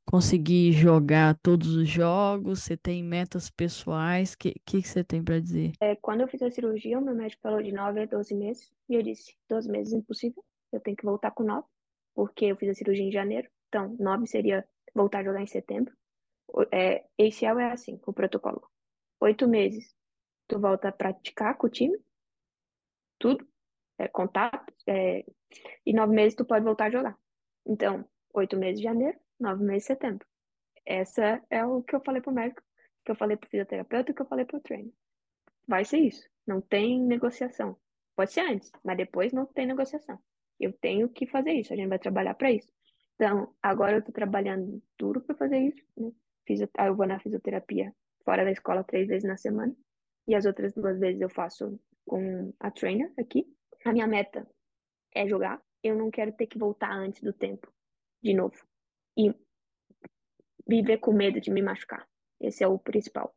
conseguir 0.06 0.72
jogar 0.72 1.36
todos 1.42 1.74
os 1.76 1.90
jogos? 1.90 2.62
Você 2.62 2.78
tem 2.78 3.04
metas 3.04 3.50
pessoais? 3.50 4.34
O 4.34 4.38
que, 4.38 4.54
que, 4.64 4.84
que 4.84 4.88
você 4.88 5.04
tem 5.04 5.24
para 5.24 5.40
dizer? 5.40 5.72
É, 5.82 5.96
quando 5.96 6.22
eu 6.22 6.28
fiz 6.28 6.44
a 6.44 6.52
cirurgia, 6.52 7.00
o 7.00 7.02
meu 7.02 7.16
médico 7.16 7.42
falou 7.42 7.64
de 7.64 7.72
9 7.72 8.02
a 8.02 8.06
12 8.06 8.36
meses. 8.36 8.72
E 8.88 8.94
eu 8.94 9.02
disse: 9.02 9.36
12 9.50 9.68
meses 9.68 9.92
impossível. 9.92 10.46
Eu 10.72 10.80
tenho 10.80 10.96
que 10.96 11.06
voltar 11.06 11.32
com 11.32 11.44
9, 11.44 11.66
porque 12.14 12.46
eu 12.46 12.56
fiz 12.56 12.70
a 12.70 12.76
cirurgia 12.76 13.04
em 13.04 13.12
janeiro. 13.12 13.50
Então, 13.68 13.96
9 14.00 14.28
seria 14.28 14.64
voltar 14.94 15.22
a 15.22 15.24
jogar 15.24 15.42
em 15.42 15.48
setembro. 15.48 15.92
É, 16.72 17.04
ACL 17.20 17.60
é 17.60 17.72
assim, 17.72 18.00
o 18.06 18.14
protocolo. 18.14 18.62
Oito 19.22 19.48
meses, 19.48 19.96
tu 20.50 20.60
volta 20.60 20.90
a 20.90 20.92
praticar 20.92 21.56
com 21.56 21.68
o 21.68 21.70
time, 21.70 21.98
tudo, 23.20 23.48
é, 23.98 24.08
contato, 24.08 24.74
é, 24.88 25.24
e 25.86 25.94
nove 25.94 26.14
meses 26.14 26.36
tu 26.36 26.44
pode 26.44 26.66
voltar 26.66 26.86
a 26.86 26.92
jogar. 26.92 27.18
Então, 27.66 28.04
oito 28.34 28.58
meses 28.58 28.80
de 28.80 28.84
janeiro, 28.84 29.18
nove 29.40 29.64
meses 29.64 29.84
de 29.84 29.88
setembro. 29.88 30.28
Essa 30.86 31.42
é 31.50 31.64
o 31.64 31.84
que 31.84 31.96
eu 31.96 32.02
falei 32.02 32.22
pro 32.22 32.32
médico, 32.32 32.64
que 33.06 33.12
eu 33.12 33.16
falei 33.16 33.38
pro 33.38 33.50
fisioterapeuta, 33.50 34.14
que 34.14 34.22
eu 34.22 34.26
falei 34.26 34.44
pro 34.44 34.60
treino. 34.60 34.92
Vai 35.68 35.86
ser 35.86 36.00
isso. 36.00 36.28
Não 36.48 36.60
tem 36.60 37.00
negociação. 37.00 37.78
Pode 38.16 38.34
ser 38.34 38.42
antes, 38.42 38.72
mas 38.84 38.98
depois 38.98 39.32
não 39.32 39.46
tem 39.46 39.68
negociação. 39.68 40.20
Eu 40.60 40.74
tenho 40.74 41.08
que 41.08 41.28
fazer 41.28 41.54
isso. 41.54 41.72
A 41.72 41.76
gente 41.76 41.90
vai 41.90 42.00
trabalhar 42.00 42.34
para 42.34 42.52
isso. 42.52 42.72
Então, 43.16 43.54
agora 43.62 43.98
eu 43.98 44.04
tô 44.04 44.12
trabalhando 44.12 44.82
duro 44.98 45.22
para 45.22 45.36
fazer 45.36 45.60
isso, 45.60 45.84
né? 45.96 46.12
Eu 46.80 46.96
vou 46.96 47.06
na 47.06 47.20
fisioterapia 47.20 47.94
fora 48.26 48.44
da 48.44 48.52
escola 48.52 48.84
três 48.84 49.08
vezes 49.08 49.28
na 49.28 49.38
semana. 49.38 49.76
E 50.30 50.36
as 50.36 50.46
outras 50.46 50.72
duas 50.76 51.00
vezes 51.00 51.20
eu 51.20 51.28
faço 51.28 51.80
com 52.06 52.54
a 52.60 52.70
trainer 52.70 53.12
aqui. 53.18 53.48
A 53.84 53.92
minha 53.92 54.06
meta 54.06 54.48
é 55.12 55.28
jogar. 55.28 55.60
Eu 55.84 55.96
não 55.96 56.12
quero 56.12 56.32
ter 56.34 56.46
que 56.46 56.60
voltar 56.60 56.94
antes 56.94 57.24
do 57.24 57.34
tempo 57.34 57.68
de 58.22 58.36
novo. 58.36 58.56
E 59.18 59.34
viver 60.68 61.00
com 61.00 61.12
medo 61.12 61.42
de 61.42 61.50
me 61.50 61.64
machucar. 61.64 62.08
Esse 62.40 62.64
é 62.64 62.68
o 62.68 62.78
principal. 62.78 63.36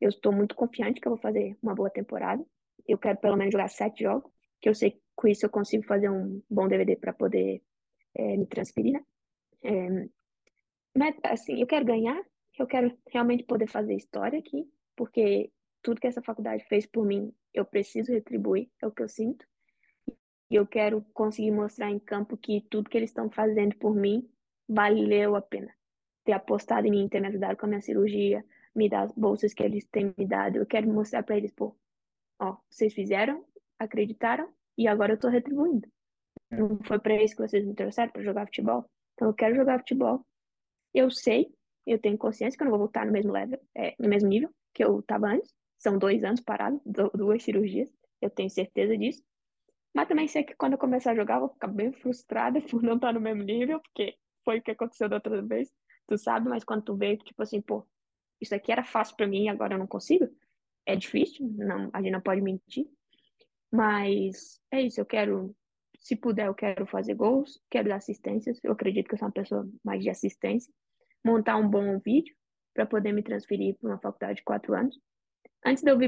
Eu 0.00 0.08
estou 0.08 0.32
muito 0.32 0.54
confiante 0.54 0.98
que 0.98 1.06
eu 1.06 1.12
vou 1.12 1.20
fazer 1.20 1.58
uma 1.62 1.74
boa 1.74 1.90
temporada. 1.90 2.42
Eu 2.88 2.96
quero 2.96 3.18
pelo 3.18 3.36
menos 3.36 3.52
jogar 3.52 3.68
sete 3.68 4.02
jogos, 4.04 4.32
que 4.62 4.68
eu 4.70 4.74
sei 4.74 4.92
que 4.92 5.02
com 5.14 5.28
isso 5.28 5.44
eu 5.44 5.50
consigo 5.50 5.84
fazer 5.84 6.08
um 6.08 6.42
bom 6.48 6.66
DVD 6.66 6.96
para 6.96 7.12
poder 7.12 7.62
é, 8.14 8.38
me 8.38 8.46
transferir, 8.46 8.94
né? 8.94 9.04
É, 9.62 10.08
mas, 10.96 11.14
assim, 11.22 11.60
eu 11.60 11.66
quero 11.66 11.84
ganhar, 11.84 12.18
eu 12.58 12.66
quero 12.66 12.96
realmente 13.12 13.44
poder 13.44 13.68
fazer 13.68 13.94
história 13.94 14.38
aqui, 14.38 14.66
porque 14.96 15.52
tudo 15.82 16.00
que 16.00 16.06
essa 16.06 16.22
faculdade 16.22 16.64
fez 16.64 16.86
por 16.86 17.04
mim, 17.04 17.32
eu 17.52 17.64
preciso 17.64 18.12
retribuir, 18.12 18.70
é 18.80 18.86
o 18.86 18.90
que 18.90 19.02
eu 19.02 19.08
sinto. 19.08 19.46
E 20.50 20.56
eu 20.56 20.66
quero 20.66 21.02
conseguir 21.14 21.50
mostrar 21.50 21.90
em 21.90 21.98
campo 21.98 22.36
que 22.36 22.66
tudo 22.68 22.90
que 22.90 22.96
eles 22.96 23.10
estão 23.10 23.30
fazendo 23.30 23.76
por 23.76 23.94
mim 23.94 24.28
valeu 24.68 25.36
a 25.36 25.42
pena. 25.42 25.72
Ter 26.24 26.32
apostado 26.32 26.86
em 26.86 26.90
mim, 26.90 27.08
ter 27.08 27.20
me 27.20 27.28
ajudado 27.28 27.56
com 27.56 27.66
a 27.66 27.68
minha 27.68 27.80
cirurgia, 27.80 28.44
me 28.74 28.88
dar 28.88 29.02
as 29.02 29.12
bolsas 29.12 29.54
que 29.54 29.62
eles 29.62 29.86
têm 29.86 30.14
me 30.16 30.26
dado. 30.26 30.56
Eu 30.56 30.66
quero 30.66 30.88
mostrar 30.88 31.22
para 31.22 31.36
eles, 31.36 31.52
pô, 31.52 31.76
ó, 32.38 32.56
vocês 32.68 32.92
fizeram, 32.92 33.44
acreditaram 33.78 34.52
e 34.76 34.88
agora 34.88 35.12
eu 35.12 35.18
tô 35.18 35.28
retribuindo. 35.28 35.88
Não 36.50 36.78
foi 36.84 36.98
para 36.98 37.22
isso 37.22 37.36
que 37.36 37.46
vocês 37.46 37.64
me 37.64 37.74
trouxeram, 37.74 38.10
para 38.10 38.22
jogar 38.22 38.46
futebol. 38.46 38.84
Então 39.14 39.28
eu 39.28 39.34
quero 39.34 39.54
jogar 39.54 39.78
futebol. 39.78 40.26
Eu 40.92 41.10
sei, 41.10 41.54
eu 41.86 41.98
tenho 41.98 42.18
consciência 42.18 42.56
que 42.56 42.62
eu 42.62 42.66
não 42.66 42.72
vou 42.72 42.80
voltar 42.80 43.06
no 43.06 43.12
mesmo 43.12 43.32
level, 43.32 43.60
é, 43.76 43.94
no 43.98 44.08
mesmo 44.08 44.28
nível 44.28 44.50
que 44.74 44.84
eu 44.84 44.98
estava 44.98 45.28
antes. 45.28 45.54
São 45.80 45.98
dois 45.98 46.22
anos 46.22 46.40
parado, 46.40 46.80
duas 46.84 47.42
cirurgias. 47.42 47.88
Eu 48.20 48.28
tenho 48.30 48.50
certeza 48.50 48.96
disso. 48.96 49.24
Mas 49.94 50.06
também 50.06 50.28
sei 50.28 50.44
que 50.44 50.54
quando 50.54 50.74
eu 50.74 50.78
começar 50.78 51.12
a 51.12 51.16
jogar, 51.16 51.36
eu 51.36 51.40
vou 51.40 51.48
ficar 51.48 51.68
bem 51.68 51.92
frustrada 51.92 52.60
por 52.70 52.82
não 52.82 52.96
estar 52.96 53.12
no 53.12 53.20
mesmo 53.20 53.42
nível, 53.42 53.80
porque 53.80 54.14
foi 54.44 54.58
o 54.58 54.62
que 54.62 54.70
aconteceu 54.70 55.08
da 55.08 55.16
outra 55.16 55.42
vez. 55.42 55.72
Tu 56.06 56.18
sabe, 56.18 56.48
mas 56.48 56.64
quando 56.64 56.82
tu 56.84 56.96
vê, 56.96 57.16
tipo 57.16 57.42
assim, 57.42 57.60
pô, 57.60 57.86
isso 58.40 58.54
aqui 58.54 58.70
era 58.70 58.84
fácil 58.84 59.16
para 59.16 59.26
mim 59.26 59.44
e 59.44 59.48
agora 59.48 59.74
eu 59.74 59.78
não 59.78 59.86
consigo, 59.86 60.28
é 60.86 60.96
difícil, 60.96 61.48
não, 61.56 61.90
a 61.92 62.02
gente 62.02 62.12
não 62.12 62.20
pode 62.20 62.40
mentir. 62.40 62.86
Mas 63.72 64.60
é 64.70 64.82
isso, 64.82 65.00
eu 65.00 65.06
quero, 65.06 65.54
se 66.00 66.14
puder, 66.16 66.46
eu 66.46 66.54
quero 66.54 66.86
fazer 66.86 67.14
gols, 67.14 67.60
quero 67.70 67.88
dar 67.88 67.96
assistências. 67.96 68.58
Eu 68.62 68.72
acredito 68.72 69.08
que 69.08 69.14
eu 69.14 69.18
sou 69.18 69.28
uma 69.28 69.32
pessoa 69.32 69.68
mais 69.84 70.02
de 70.02 70.10
assistência. 70.10 70.72
Montar 71.24 71.56
um 71.56 71.68
bom 71.68 71.98
vídeo 72.00 72.34
para 72.74 72.86
poder 72.86 73.12
me 73.12 73.22
transferir 73.22 73.76
para 73.78 73.90
uma 73.90 73.98
faculdade 73.98 74.36
de 74.36 74.44
quatro 74.44 74.74
anos. 74.74 74.98
Antes 75.64 75.82
de 75.82 75.90
eu 75.90 75.98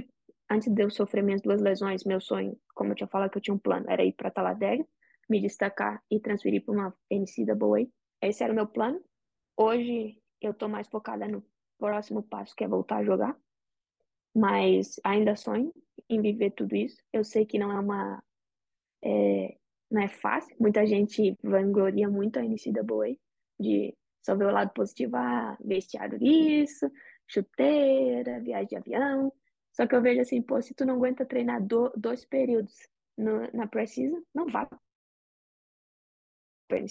antes 0.50 0.68
de 0.70 0.82
eu 0.82 0.90
sofrer 0.90 1.22
minhas 1.22 1.40
duas 1.40 1.62
lesões, 1.62 2.05
meu 2.05 2.20
sonho, 2.20 2.59
como 2.74 2.92
eu 2.92 2.94
tinha 2.94 3.07
falado 3.07 3.30
que 3.30 3.38
eu 3.38 3.42
tinha 3.42 3.55
um 3.55 3.59
plano, 3.59 3.86
era 3.88 4.05
ir 4.05 4.12
para 4.12 4.30
Taladega, 4.30 4.86
me 5.28 5.40
destacar 5.40 6.03
e 6.11 6.20
transferir 6.20 6.62
para 6.64 6.74
uma 6.74 6.94
NCAA. 7.11 7.88
Esse 8.20 8.44
era 8.44 8.53
o 8.53 8.57
meu 8.57 8.66
plano. 8.66 9.03
Hoje 9.57 10.20
eu 10.40 10.50
estou 10.53 10.68
mais 10.68 10.88
focada 10.88 11.26
no 11.26 11.42
próximo 11.78 12.22
passo, 12.22 12.55
que 12.55 12.64
é 12.64 12.68
voltar 12.68 12.98
a 12.98 13.05
jogar. 13.05 13.36
Mas 14.34 15.00
ainda 15.05 15.36
sonho 15.36 15.72
em 16.09 16.20
viver 16.20 16.50
tudo 16.50 16.74
isso. 16.74 17.03
Eu 17.12 17.24
sei 17.24 17.46
que 17.46 17.59
não 17.59 17.72
é 17.72 17.80
uma. 17.80 18.22
É, 19.03 19.57
não 19.90 20.03
é 20.03 20.09
fácil. 20.09 20.55
Muita 20.59 20.86
gente 20.86 21.36
vangloria 21.42 22.09
muito 22.09 22.38
a 22.38 22.42
NCAA, 22.42 23.16
de 23.59 23.94
só 24.22 24.36
ver 24.36 24.46
o 24.46 24.53
lado 24.53 24.72
positivo, 24.72 25.16
ah, 25.16 25.57
vestiário 25.61 26.18
isso, 26.22 26.90
chuteira, 27.26 28.40
viagem 28.40 28.68
de 28.68 28.76
avião. 28.76 29.32
Só 29.72 29.86
que 29.86 29.94
eu 29.94 30.02
vejo 30.02 30.20
assim, 30.20 30.42
pô, 30.42 30.60
se 30.60 30.74
tu 30.74 30.84
não 30.84 30.94
aguenta 30.94 31.24
treinar 31.24 31.62
do, 31.64 31.90
dois 31.96 32.24
períodos 32.24 32.88
no, 33.16 33.50
na 33.52 33.66
Precisa, 33.66 34.22
não 34.34 34.46
vai 34.46 34.66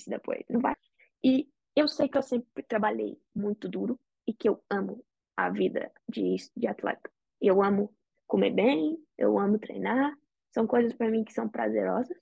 depois, 0.08 0.46
não 0.50 0.62
vai. 0.62 0.76
E 1.24 1.50
eu 1.76 1.88
sei 1.88 2.08
que 2.08 2.18
eu 2.18 2.22
sempre 2.22 2.64
trabalhei 2.64 3.20
muito 3.34 3.68
duro 3.68 4.00
e 4.28 4.34
que 4.34 4.48
eu 4.48 4.64
amo 4.70 5.04
a 5.36 5.50
vida 5.50 5.92
de, 6.08 6.36
de 6.56 6.68
atleta. 6.68 7.10
Eu 7.40 7.64
amo 7.64 7.94
comer 8.28 8.52
bem, 8.52 8.98
eu 9.18 9.40
amo 9.40 9.58
treinar, 9.58 10.16
são 10.52 10.68
coisas 10.68 10.94
para 10.94 11.10
mim 11.10 11.24
que 11.24 11.34
são 11.34 11.50
prazerosas. 11.50 12.18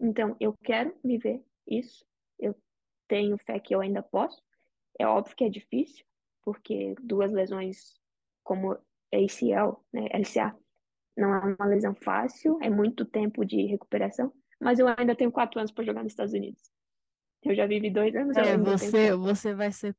Então, 0.00 0.36
eu 0.38 0.52
quero 0.62 0.94
viver 1.02 1.44
isso. 1.66 2.04
Eu 2.38 2.54
tenho 3.08 3.38
fé 3.38 3.58
que 3.58 3.74
eu 3.74 3.80
ainda 3.80 4.02
posso. 4.02 4.42
É 4.98 5.06
óbvio 5.06 5.34
que 5.36 5.44
é 5.44 5.48
difícil, 5.48 6.04
porque 6.42 6.94
duas 7.02 7.32
lesões 7.32 8.00
como 8.42 8.78
ACL, 9.12 9.80
né, 9.92 10.08
LCA, 10.12 10.54
não 11.16 11.34
é 11.34 11.56
uma 11.58 11.66
lesão 11.66 11.94
fácil, 11.94 12.58
é 12.60 12.68
muito 12.68 13.04
tempo 13.04 13.44
de 13.44 13.66
recuperação, 13.66 14.32
mas 14.60 14.78
eu 14.78 14.86
ainda 14.88 15.14
tenho 15.14 15.30
quatro 15.30 15.58
anos 15.58 15.70
para 15.70 15.84
jogar 15.84 16.02
nos 16.02 16.12
Estados 16.12 16.34
Unidos. 16.34 16.62
Eu 17.44 17.54
já 17.54 17.66
vivi 17.66 17.90
dois 17.90 18.14
anos. 18.16 18.36
É, 18.38 18.56
você, 18.56 19.14
você 19.14 19.54
vai 19.54 19.70
ser 19.70 19.94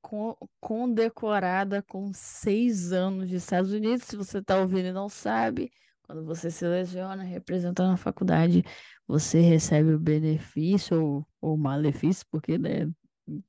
condecorada 0.60 1.84
com 1.84 2.12
seis 2.12 2.92
anos 2.92 3.30
de 3.30 3.36
Estados 3.36 3.72
Unidos. 3.72 4.08
Se 4.08 4.18
você 4.18 4.40
está 4.40 4.58
ouvindo 4.60 4.88
e 4.88 4.92
não 4.92 5.08
sabe, 5.08 5.72
quando 6.02 6.26
você 6.26 6.50
se 6.50 6.66
lesiona 6.66 7.22
representando 7.22 7.94
a 7.94 7.98
faculdade, 7.98 8.64
você 9.08 9.42
recebe 9.42 9.94
o 9.94 10.00
benefício 10.00 11.00
ou, 11.00 11.28
ou 11.40 11.56
malefício, 11.56 12.26
porque 12.32 12.58
né, 12.58 12.90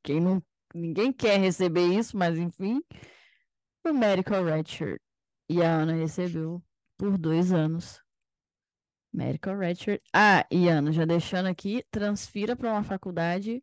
quem 0.03 0.21
não, 0.21 0.43
ninguém 0.75 1.11
quer 1.11 1.39
receber 1.39 1.87
isso, 1.87 2.19
mas 2.19 2.39
enfim, 2.39 2.83
o 3.83 3.95
medical 3.95 4.45
redshirt. 4.45 5.01
E 5.49 5.63
a 5.63 5.73
Ana 5.73 5.95
recebeu 5.95 6.63
por 6.97 7.17
dois 7.17 7.53
anos. 7.53 8.03
Medical 9.13 9.57
Redshirt. 9.57 10.03
Ah, 10.13 10.47
e 10.51 10.69
Ana, 10.69 10.93
já 10.93 11.05
deixando 11.05 11.47
aqui, 11.47 11.85
transfira 11.91 12.55
para 12.55 12.73
uma 12.73 12.83
faculdade 12.83 13.63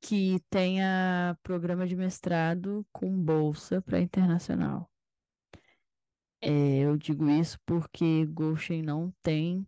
que 0.00 0.40
tenha 0.50 1.36
programa 1.42 1.86
de 1.86 1.96
mestrado 1.96 2.86
com 2.92 3.10
bolsa 3.22 3.80
para 3.82 4.00
internacional. 4.00 4.90
É, 6.40 6.78
eu 6.78 6.96
digo 6.96 7.28
isso 7.28 7.58
porque 7.66 8.24
Goshen 8.26 8.82
não 8.82 9.12
tem 9.22 9.66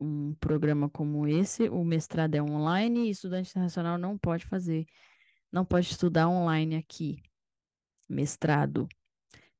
um 0.00 0.34
programa 0.34 0.88
como 0.88 1.26
esse. 1.26 1.68
O 1.68 1.84
mestrado 1.84 2.34
é 2.34 2.42
online 2.42 3.06
e 3.06 3.10
estudante 3.10 3.50
internacional 3.50 3.98
não 3.98 4.16
pode 4.16 4.46
fazer, 4.46 4.86
não 5.52 5.64
pode 5.64 5.90
estudar 5.90 6.28
online 6.28 6.76
aqui. 6.76 7.22
Mestrado. 8.08 8.88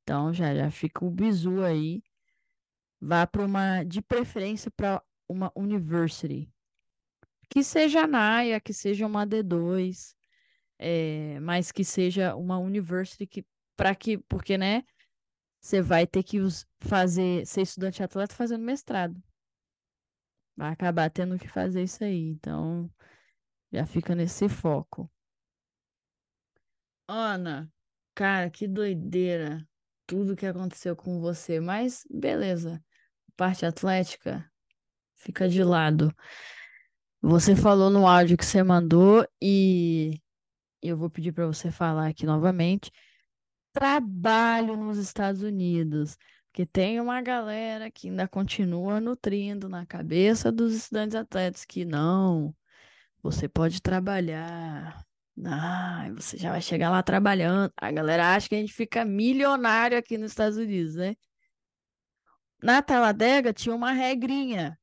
Então 0.06 0.32
já, 0.32 0.54
já 0.54 0.70
fica 0.70 1.04
o 1.04 1.10
bizu 1.10 1.64
aí. 1.64 2.00
Vá 3.00 3.26
para 3.26 3.44
uma, 3.44 3.82
de 3.82 4.00
preferência 4.00 4.70
para 4.70 5.02
uma 5.28 5.50
university. 5.56 6.48
Que 7.50 7.64
seja 7.64 8.02
a 8.02 8.06
NAIA, 8.06 8.60
que 8.60 8.72
seja 8.72 9.04
uma 9.04 9.26
D2, 9.26 10.14
é, 10.78 11.40
mas 11.40 11.72
que 11.72 11.84
seja 11.84 12.36
uma 12.36 12.56
university 12.56 13.26
que, 13.26 13.44
para 13.74 13.96
que, 13.96 14.16
porque, 14.16 14.56
né, 14.56 14.84
você 15.60 15.82
vai 15.82 16.06
ter 16.06 16.22
que 16.22 16.38
fazer, 16.80 17.44
ser 17.44 17.62
estudante 17.62 18.00
atleta 18.00 18.32
fazendo 18.32 18.62
mestrado. 18.62 19.20
Vai 20.56 20.70
acabar 20.70 21.10
tendo 21.10 21.36
que 21.36 21.48
fazer 21.48 21.82
isso 21.82 22.04
aí. 22.04 22.28
Então, 22.28 22.88
já 23.72 23.84
fica 23.84 24.14
nesse 24.14 24.48
foco. 24.48 25.10
Ana, 27.08 27.68
cara, 28.14 28.48
que 28.48 28.68
doideira 28.68 29.68
tudo 30.06 30.36
que 30.36 30.46
aconteceu 30.46 30.94
com 30.96 31.20
você, 31.20 31.60
mas 31.60 32.04
beleza. 32.10 32.82
Parte 33.36 33.66
atlética 33.66 34.48
fica 35.16 35.48
de 35.48 35.62
lado. 35.62 36.14
Você 37.20 37.56
falou 37.56 37.90
no 37.90 38.06
áudio 38.06 38.36
que 38.36 38.44
você 38.44 38.62
mandou 38.62 39.26
e 39.42 40.20
eu 40.82 40.96
vou 40.96 41.10
pedir 41.10 41.32
para 41.32 41.46
você 41.46 41.70
falar 41.70 42.08
aqui 42.08 42.24
novamente. 42.24 42.90
Trabalho 43.72 44.76
nos 44.76 44.96
Estados 44.98 45.42
Unidos, 45.42 46.16
porque 46.46 46.64
tem 46.64 47.00
uma 47.00 47.20
galera 47.20 47.90
que 47.90 48.08
ainda 48.08 48.28
continua 48.28 49.00
nutrindo 49.00 49.68
na 49.68 49.84
cabeça 49.84 50.50
dos 50.52 50.74
estudantes 50.74 51.14
atletas 51.14 51.64
que 51.64 51.84
não, 51.84 52.54
você 53.22 53.48
pode 53.48 53.82
trabalhar 53.82 55.04
ah, 55.44 56.08
você 56.14 56.36
já 56.38 56.50
vai 56.50 56.62
chegar 56.62 56.90
lá 56.90 57.02
trabalhando. 57.02 57.72
A 57.76 57.90
galera 57.90 58.34
acha 58.34 58.48
que 58.48 58.54
a 58.54 58.58
gente 58.58 58.72
fica 58.72 59.04
milionário 59.04 59.98
aqui 59.98 60.16
nos 60.16 60.32
Estados 60.32 60.56
Unidos, 60.56 60.94
né? 60.96 61.14
Na 62.62 62.80
Taladega 62.80 63.52
tinha 63.52 63.74
uma 63.74 63.92
regrinha. 63.92 64.78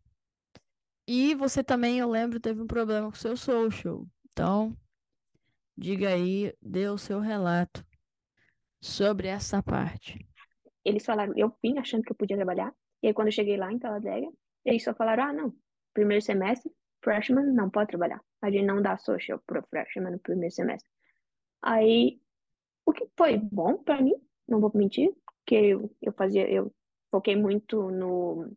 E 1.07 1.33
você 1.35 1.63
também, 1.63 1.99
eu 1.99 2.09
lembro, 2.09 2.39
teve 2.39 2.61
um 2.61 2.67
problema 2.67 3.07
com 3.07 3.15
o 3.15 3.19
seu 3.19 3.35
social. 3.35 4.07
Então, 4.31 4.77
diga 5.75 6.09
aí, 6.09 6.53
dê 6.61 6.87
o 6.87 6.97
seu 6.97 7.19
relato 7.19 7.85
sobre 8.79 9.27
essa 9.27 9.61
parte. 9.61 10.25
Eles 10.85 11.05
falaram, 11.05 11.33
eu 11.35 11.53
vim 11.61 11.77
achando 11.77 12.03
que 12.03 12.11
eu 12.11 12.15
podia 12.15 12.37
trabalhar. 12.37 12.73
E 13.01 13.07
aí, 13.07 13.13
quando 13.13 13.27
eu 13.27 13.33
cheguei 13.33 13.57
lá 13.57 13.71
em 13.71 13.79
Taladega, 13.79 14.27
eles 14.63 14.83
só 14.83 14.93
falaram: 14.93 15.23
ah, 15.23 15.33
não, 15.33 15.53
primeiro 15.93 16.23
semestre, 16.23 16.71
freshman 17.01 17.45
não 17.53 17.69
pode 17.69 17.89
trabalhar. 17.89 18.21
A 18.43 18.51
gente 18.51 18.65
não 18.65 18.81
dá 18.81 18.97
social 18.97 19.39
pro 19.47 19.63
freshman 19.63 20.11
no 20.11 20.19
primeiro 20.19 20.53
semestre. 20.53 20.91
Aí, 21.61 22.19
o 22.85 22.91
que 22.91 23.07
foi 23.17 23.37
bom 23.37 23.77
para 23.77 24.01
mim, 24.01 24.13
não 24.45 24.59
vou 24.59 24.69
mentir, 24.75 25.15
que 25.45 25.55
eu, 25.55 25.89
eu 26.01 26.11
fazia, 26.11 26.45
eu 26.51 26.69
foquei 27.09 27.37
muito 27.37 27.89
no, 27.89 28.53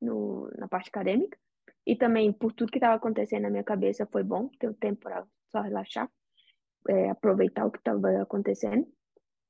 no, 0.00 0.50
na 0.56 0.66
parte 0.66 0.88
acadêmica. 0.88 1.38
E 1.86 1.94
também, 1.94 2.32
por 2.32 2.54
tudo 2.54 2.72
que 2.72 2.78
estava 2.78 2.94
acontecendo 2.94 3.42
na 3.42 3.50
minha 3.50 3.62
cabeça, 3.62 4.08
foi 4.10 4.22
bom 4.22 4.48
ter 4.58 4.70
um 4.70 4.72
tempo 4.72 5.02
para 5.02 5.26
só 5.52 5.60
relaxar, 5.60 6.10
é, 6.88 7.10
aproveitar 7.10 7.66
o 7.66 7.70
que 7.70 7.78
estava 7.78 8.22
acontecendo. 8.22 8.86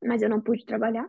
Mas 0.04 0.22
eu 0.22 0.28
não 0.28 0.40
pude 0.40 0.66
trabalhar. 0.66 1.08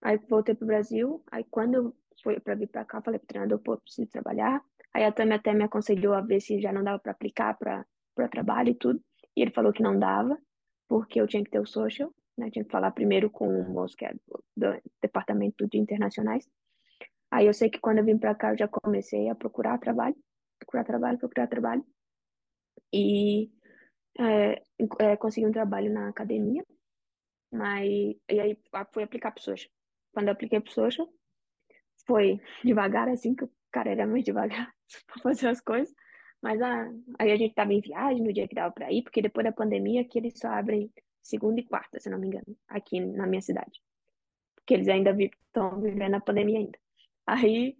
Aí 0.00 0.18
voltei 0.28 0.54
pro 0.54 0.68
Brasil. 0.68 1.20
Aí 1.32 1.42
quando 1.50 1.74
eu 1.74 1.96
fui 2.22 2.38
para 2.38 2.54
vir 2.54 2.68
para 2.68 2.84
cá, 2.84 3.02
falei 3.02 3.18
pro 3.18 3.26
treinador, 3.26 3.58
pô, 3.58 3.76
preciso 3.76 4.08
trabalhar. 4.08 4.62
Aí 4.94 5.04
a 5.04 5.12
Tami 5.12 5.34
até 5.34 5.52
me 5.54 5.64
aconselhou 5.64 6.14
a 6.14 6.20
ver 6.20 6.40
se 6.40 6.60
já 6.60 6.72
não 6.72 6.82
dava 6.82 6.98
para 6.98 7.12
aplicar 7.12 7.56
para 7.56 7.84
trabalho 8.30 8.70
e 8.70 8.74
tudo. 8.74 9.00
E 9.36 9.42
ele 9.42 9.52
falou 9.52 9.72
que 9.72 9.82
não 9.82 9.98
dava, 9.98 10.36
porque 10.88 11.20
eu 11.20 11.26
tinha 11.26 11.44
que 11.44 11.50
ter 11.50 11.60
o 11.60 11.66
social, 11.66 12.12
né? 12.36 12.50
Tinha 12.50 12.64
que 12.64 12.70
falar 12.70 12.90
primeiro 12.92 13.30
com 13.30 13.48
o 13.48 13.70
moço 13.70 13.96
que 13.96 14.04
é 14.04 14.12
do, 14.12 14.44
do 14.56 14.82
departamento 15.00 15.68
de 15.68 15.78
internacionais. 15.78 16.48
Aí 17.30 17.46
eu 17.46 17.54
sei 17.54 17.68
que 17.70 17.78
quando 17.78 17.98
eu 17.98 18.04
vim 18.04 18.18
para 18.18 18.34
cá 18.34 18.52
eu 18.52 18.58
já 18.58 18.66
comecei 18.66 19.28
a 19.28 19.34
procurar 19.34 19.78
trabalho, 19.78 20.16
procurar 20.58 20.84
trabalho, 20.84 21.18
procurar 21.18 21.46
trabalho. 21.46 21.84
E 22.92 23.50
é, 24.18 24.62
é, 25.00 25.16
consegui 25.16 25.46
um 25.46 25.52
trabalho 25.52 25.92
na 25.92 26.08
academia, 26.08 26.64
mas 27.52 27.88
e 28.30 28.40
aí 28.40 28.58
fui 28.92 29.02
aplicar 29.02 29.30
para 29.30 29.42
social. 29.42 29.70
Quando 30.12 30.28
eu 30.28 30.32
apliquei 30.32 30.60
para 30.60 30.72
social, 30.72 31.08
foi 32.06 32.40
devagar 32.64 33.08
assim, 33.08 33.34
que 33.34 33.44
o 33.44 33.50
cara 33.70 33.90
era 33.90 34.06
mais 34.06 34.24
devagar 34.24 34.72
para 35.06 35.22
fazer 35.22 35.48
as 35.48 35.60
coisas. 35.60 35.94
Mas 36.42 36.60
ah, 36.62 36.88
aí 37.18 37.32
a 37.32 37.36
gente 37.36 37.54
tava 37.54 37.72
em 37.72 37.80
viagem 37.80 38.22
no 38.22 38.32
dia 38.32 38.46
que 38.46 38.54
dava 38.54 38.72
para 38.72 38.92
ir, 38.92 39.02
porque 39.02 39.22
depois 39.22 39.44
da 39.44 39.52
pandemia 39.52 40.04
que 40.04 40.18
eles 40.18 40.38
só 40.38 40.48
abrem 40.48 40.90
segunda 41.22 41.60
e 41.60 41.64
quarta, 41.64 41.98
se 42.00 42.08
não 42.08 42.18
me 42.18 42.28
engano, 42.28 42.56
aqui 42.68 43.00
na 43.00 43.26
minha 43.26 43.42
cidade. 43.42 43.82
Porque 44.54 44.74
eles 44.74 44.88
ainda 44.88 45.10
estão 45.20 45.80
vivendo 45.80 46.14
a 46.14 46.20
pandemia 46.20 46.58
ainda. 46.58 46.78
Aí 47.26 47.76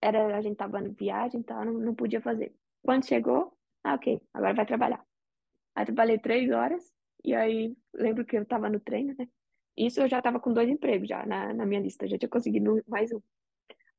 era, 0.00 0.36
a 0.36 0.42
gente 0.42 0.56
tava 0.56 0.80
em 0.80 0.92
viagem, 0.92 1.40
então 1.40 1.64
não, 1.64 1.74
não 1.74 1.94
podia 1.94 2.20
fazer. 2.20 2.54
Quando 2.82 3.06
chegou, 3.06 3.56
ah, 3.84 3.94
ok, 3.94 4.20
agora 4.34 4.54
vai 4.54 4.66
trabalhar. 4.66 5.04
Aí 5.74 5.84
trabalhei 5.84 6.18
três 6.18 6.50
horas, 6.50 6.92
e 7.24 7.34
aí 7.34 7.76
lembro 7.94 8.24
que 8.24 8.36
eu 8.36 8.44
tava 8.44 8.68
no 8.68 8.80
treino, 8.80 9.14
né? 9.18 9.28
Isso 9.76 10.00
eu 10.00 10.08
já 10.08 10.20
tava 10.20 10.40
com 10.40 10.52
dois 10.52 10.68
empregos 10.68 11.08
já 11.08 11.24
na, 11.24 11.54
na 11.54 11.64
minha 11.64 11.80
lista, 11.80 12.08
já 12.08 12.18
tinha 12.18 12.28
conseguido 12.28 12.82
mais 12.86 13.12
um. 13.12 13.20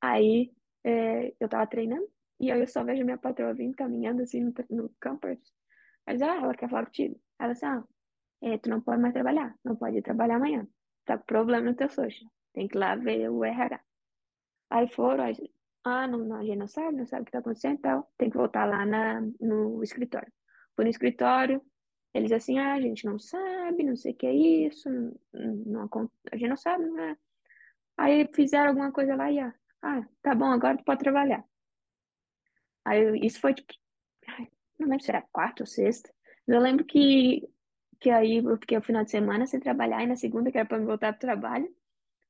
Aí 0.02 0.52
é, 0.84 1.34
eu 1.40 1.48
tava 1.48 1.66
treinando, 1.68 2.08
e 2.40 2.52
aí 2.52 2.60
eu 2.60 2.68
só 2.68 2.84
vejo 2.84 3.04
minha 3.04 3.18
patroa 3.18 3.54
vindo 3.54 3.76
caminhando 3.76 4.22
assim 4.22 4.42
no, 4.42 4.54
no 4.70 4.90
campus. 5.00 5.40
Aí 6.06 6.22
ah, 6.24 6.36
ela 6.36 6.56
quer 6.56 6.70
falar 6.70 6.86
contigo. 6.86 7.20
Ela 7.38 7.54
disse, 7.54 7.66
ah, 7.66 7.84
é, 8.42 8.58
tu 8.58 8.70
não 8.70 8.82
pode 8.82 9.02
mais 9.02 9.14
trabalhar, 9.14 9.56
não 9.64 9.76
pode 9.76 9.98
ir 9.98 10.02
trabalhar 10.02 10.38
amanhã. 10.38 10.68
Tá 11.06 11.18
com 11.18 11.26
problema 11.26 11.68
no 11.68 11.76
teu 11.76 11.90
social. 11.90 12.32
Tem 12.54 12.68
que 12.68 12.78
ir 12.78 12.80
lá 12.80 12.96
ver 12.96 13.30
o 13.30 13.44
RH. 13.44 13.80
Aí 14.70 14.88
foram, 14.90 15.24
aí, 15.26 15.36
ah, 15.84 16.08
não, 16.08 16.20
não, 16.20 16.38
a 16.38 16.44
gente 16.44 16.58
não 16.58 16.68
sabe, 16.68 16.98
não 16.98 17.06
sabe 17.06 17.24
o 17.24 17.26
que 17.26 17.32
tá 17.32 17.40
acontecendo 17.40 17.76
e 17.76 17.82
tal. 17.82 18.12
Tem 18.18 18.30
que 18.30 18.38
voltar 18.38 18.66
lá 18.66 18.86
na, 18.86 19.22
no 19.40 19.84
escritório. 19.84 20.32
Fui 20.76 20.86
no 20.86 20.92
escritório, 20.92 21.62
eles 22.14 22.32
assim, 22.32 22.58
ah, 22.60 22.74
a 22.74 22.82
gente 22.82 23.06
não 23.06 23.20
sabe, 23.20 23.84
não 23.84 23.96
sei 23.96 24.14
o 24.14 24.16
que 24.16 24.28
é 24.28 24.34
isso, 24.34 24.90
não, 24.90 25.14
não, 25.66 25.90
a 26.32 26.36
gente 26.38 26.50
não 26.50 26.58
sabe, 26.58 26.86
não 26.86 27.00
é. 27.00 27.18
Aí 27.98 28.30
fizeram 28.34 28.70
alguma 28.70 28.92
coisa 28.92 29.16
lá 29.16 29.32
e, 29.32 29.40
ah, 29.40 29.54
ah, 29.82 30.02
tá 30.22 30.34
bom, 30.34 30.46
agora 30.46 30.78
tu 30.78 30.84
pode 30.84 31.00
trabalhar. 31.00 31.44
Aí 32.90 33.20
isso 33.24 33.40
foi 33.40 33.54
tipo, 33.54 33.72
não 34.80 34.88
lembro 34.88 35.04
se 35.04 35.12
era 35.12 35.22
quarta 35.32 35.62
ou 35.62 35.68
sexta. 35.68 36.12
Eu 36.48 36.60
lembro 36.60 36.84
que, 36.84 37.48
que 38.00 38.10
aí 38.10 38.38
eu 38.38 38.58
fiquei 38.58 38.78
o 38.80 38.82
final 38.82 39.04
de 39.04 39.12
semana 39.12 39.46
sem 39.46 39.60
trabalhar, 39.60 40.02
e 40.04 40.08
na 40.08 40.16
segunda, 40.16 40.52
que 40.52 40.58
era 40.58 40.68
para 40.68 40.80
me 40.80 40.86
voltar 40.86 41.14
pro 41.14 41.20
trabalho, 41.22 41.70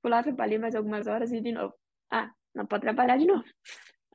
fui 0.02 0.12
lá, 0.12 0.22
trabalhei 0.22 0.58
mais 0.58 0.76
algumas 0.76 1.08
horas 1.08 1.32
e 1.32 1.40
de 1.40 1.54
novo. 1.54 1.74
Ah, 2.12 2.30
não 2.54 2.66
pode 2.66 2.82
trabalhar 2.82 3.18
de 3.18 3.26
novo. 3.26 3.46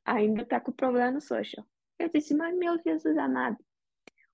Ainda 0.04 0.44
tá 0.44 0.60
com 0.60 0.72
problema 0.72 1.12
no 1.12 1.20
social. 1.22 1.66
Eu 1.98 2.10
disse, 2.10 2.34
mas 2.34 2.54
meu 2.54 2.76
Jesus 2.84 3.16
amado. 3.16 3.56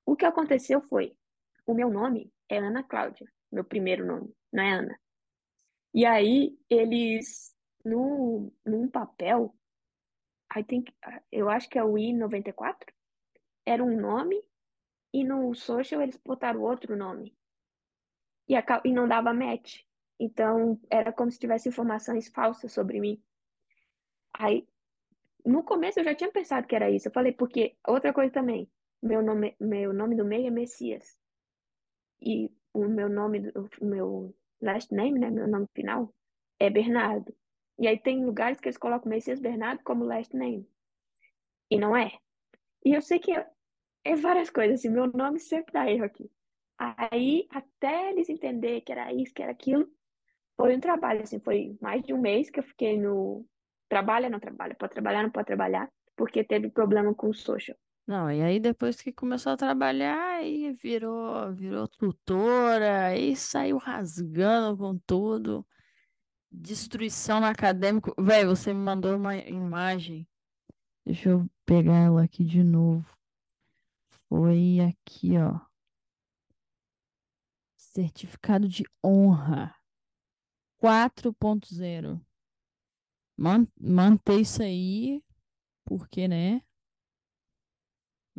O 0.05 0.17
que 0.17 0.25
aconteceu 0.25 0.81
foi, 0.89 1.17
o 1.65 1.73
meu 1.73 1.91
nome 1.91 2.33
é 2.49 2.59
Ana 2.59 2.83
Cláudia, 2.83 3.29
meu 3.53 3.63
primeiro 3.63 4.05
nome, 4.05 4.35
não 4.53 4.65
é 4.65 4.73
Ana. 4.73 5.01
E 5.95 6.05
aí, 6.05 6.59
eles, 6.69 7.55
no, 7.85 8.53
num 8.67 8.89
papel, 8.89 9.55
tem 10.67 10.83
que, 10.83 10.93
eu 11.31 11.49
acho 11.49 11.69
que 11.69 11.79
é 11.79 11.85
o 11.85 11.95
I94, 11.95 12.93
era 13.65 13.85
um 13.85 14.01
nome, 14.01 14.43
e 15.13 15.25
no 15.25 15.55
social 15.55 16.03
eles 16.03 16.17
botaram 16.17 16.63
outro 16.63 16.97
nome. 16.97 17.37
E, 18.49 18.57
a, 18.57 18.65
e 18.85 18.93
não 18.93 19.07
dava 19.07 19.33
match. 19.33 19.83
Então, 20.19 20.79
era 20.91 21.13
como 21.13 21.31
se 21.31 21.39
tivesse 21.39 21.69
informações 21.69 22.29
falsas 22.29 22.73
sobre 22.73 23.01
mim. 23.01 23.23
Aí, 24.35 24.67
no 25.45 25.63
começo 25.63 26.01
eu 26.01 26.05
já 26.05 26.15
tinha 26.15 26.31
pensado 26.31 26.67
que 26.67 26.75
era 26.75 26.91
isso. 26.91 27.09
Eu 27.09 27.13
falei, 27.13 27.33
porque 27.33 27.77
outra 27.87 28.13
coisa 28.13 28.33
também, 28.33 28.71
meu 29.03 29.23
nome, 29.23 29.57
meu 29.59 29.93
nome 29.93 30.17
do 30.17 30.25
meio 30.25 30.49
é 30.49 30.51
Messias. 30.51 31.19
E 32.21 32.53
o 32.73 32.87
meu 32.87 33.09
nome, 33.09 33.51
o 33.81 33.85
meu 33.85 34.35
last 34.61 34.95
name, 34.95 35.19
né, 35.19 35.31
meu 35.31 35.49
nome 35.49 35.67
final, 35.75 36.13
é 36.59 36.69
Bernardo. 36.69 37.35
E 37.81 37.89
aí 37.89 37.99
tem 37.99 38.23
lugares 38.23 38.61
que 38.61 38.69
eles 38.69 38.77
colocam 38.77 39.09
Messias 39.09 39.41
Bernardo 39.41 39.83
como 39.83 40.05
last 40.05 40.37
name. 40.37 40.69
E 41.71 41.79
não 41.79 41.97
é. 41.97 42.13
E 42.85 42.93
eu 42.93 43.01
sei 43.01 43.19
que 43.19 43.33
é, 44.05 44.17
várias 44.17 44.51
coisas, 44.51 44.81
assim, 44.81 44.91
meu 44.91 45.07
nome 45.07 45.41
sempre 45.41 45.73
dá 45.73 45.91
erro 45.91 46.05
aqui. 46.05 46.31
Aí, 46.79 47.47
até 47.51 48.11
eles 48.11 48.29
entenderem 48.29 48.83
que 48.83 48.93
era 48.93 49.13
isso, 49.15 49.33
que 49.33 49.43
era 49.43 49.53
aquilo, 49.53 49.89
foi 50.57 50.77
um 50.77 50.81
trabalho, 50.81 51.23
assim, 51.23 51.41
foi 51.41 51.77
mais 51.81 52.03
de 52.03 52.13
um 52.13 52.21
mês 52.21 52.51
que 52.51 52.59
eu 52.59 52.65
fiquei 52.65 52.99
no 52.99 53.47
trabalha, 53.89 54.29
não 54.29 54.39
trabalha, 54.39 54.75
pode 54.75 54.93
trabalhar, 54.93 55.23
não 55.23 55.31
pode 55.31 55.47
trabalhar, 55.47 55.91
porque 56.15 56.45
teve 56.45 56.71
problema 56.71 57.15
com 57.15 57.31
o 57.31 57.35
social. 57.35 57.77
Não, 58.07 58.31
e 58.31 58.43
aí 58.43 58.61
depois 58.61 59.01
que 59.01 59.13
começou 59.13 59.53
a 59.53 59.57
trabalhar, 59.57 60.37
aí 60.37 60.73
virou, 60.73 61.53
virou 61.55 61.89
tutora, 61.89 63.07
aí 63.07 63.35
saiu 63.37 63.79
rasgando 63.79 64.77
com 64.77 64.99
tudo. 65.07 65.67
Destruição 66.51 67.41
no 67.41 67.47
acadêmico. 67.47 68.15
Véi, 68.21 68.45
você 68.45 68.73
me 68.73 68.81
mandou 68.81 69.17
uma 69.17 69.37
imagem. 69.37 70.27
Deixa 71.05 71.31
eu 71.31 71.49
pegar 71.65 71.97
ela 71.97 72.25
aqui 72.25 72.45
de 72.45 72.63
novo. 72.63 73.07
Foi 74.29 74.79
aqui, 74.81 75.39
ó. 75.39 75.61
Certificado 77.77 78.69
de 78.69 78.85
honra 79.05 79.75
4.0. 80.83 82.21
Man 83.37 83.67
manter 83.81 84.41
isso 84.41 84.63
aí, 84.63 85.23
porque, 85.85 86.29
né? 86.29 86.63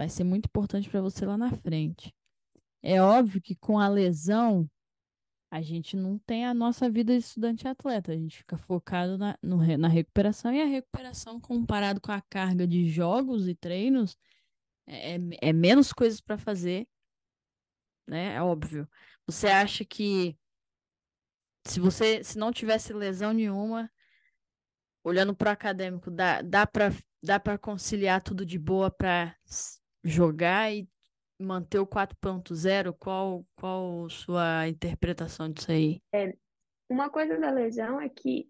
vai 0.01 0.09
ser 0.09 0.23
muito 0.23 0.45
importante 0.45 0.89
para 0.89 0.99
você 0.99 1.25
lá 1.27 1.37
na 1.37 1.51
frente. 1.51 2.11
É 2.81 3.01
óbvio 3.01 3.39
que 3.39 3.55
com 3.55 3.77
a 3.77 3.87
lesão, 3.87 4.67
a 5.51 5.61
gente 5.61 5.97
não 5.97 6.17
tem 6.17 6.45
a 6.45 6.53
nossa 6.53 6.89
vida 6.89 7.11
de 7.11 7.19
estudante 7.19 7.67
atleta, 7.67 8.13
a 8.13 8.15
gente 8.15 8.37
fica 8.37 8.57
focado 8.57 9.17
na, 9.17 9.37
no, 9.43 9.57
na 9.77 9.89
recuperação, 9.89 10.53
e 10.53 10.61
a 10.61 10.65
recuperação, 10.65 11.41
comparado 11.41 11.99
com 11.99 12.13
a 12.13 12.21
carga 12.21 12.65
de 12.65 12.89
jogos 12.89 13.49
e 13.49 13.53
treinos, 13.53 14.17
é, 14.87 15.15
é, 15.15 15.19
é 15.41 15.53
menos 15.53 15.91
coisas 15.91 16.21
para 16.21 16.37
fazer, 16.37 16.87
né? 18.07 18.35
É 18.35 18.41
óbvio. 18.41 18.89
Você 19.27 19.47
acha 19.47 19.83
que 19.83 20.37
se 21.67 21.79
você 21.79 22.23
se 22.23 22.37
não 22.37 22.51
tivesse 22.51 22.93
lesão 22.93 23.33
nenhuma, 23.33 23.91
olhando 25.03 25.35
para 25.35 25.49
o 25.49 25.53
acadêmico, 25.53 26.09
dá, 26.09 26.41
dá 26.41 26.65
para 26.65 26.91
dá 27.21 27.39
conciliar 27.57 28.21
tudo 28.23 28.45
de 28.45 28.57
boa 28.57 28.89
para 28.89 29.35
jogar 30.03 30.73
e 30.73 30.89
manter 31.41 31.79
o 31.79 31.87
4.0? 31.87 32.95
Qual, 32.99 33.45
qual 33.55 34.09
sua 34.09 34.67
interpretação 34.67 35.51
disso 35.51 35.71
aí? 35.71 36.01
É, 36.13 36.35
uma 36.89 37.09
coisa 37.09 37.37
da 37.37 37.51
lesão 37.51 37.99
é 37.99 38.09
que 38.09 38.49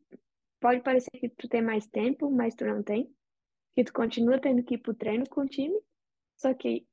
pode 0.59 0.81
parecer 0.81 1.11
que 1.11 1.29
tu 1.29 1.47
tem 1.47 1.61
mais 1.61 1.87
tempo, 1.87 2.29
mas 2.29 2.55
tu 2.55 2.65
não 2.65 2.83
tem. 2.83 3.13
Que 3.73 3.83
tu 3.83 3.93
continua 3.93 4.39
tendo 4.39 4.63
que 4.63 4.75
ir 4.75 4.77
pro 4.79 4.93
treino 4.93 5.27
com 5.29 5.41
o 5.41 5.47
time, 5.47 5.79
só 6.37 6.53
que 6.53 6.85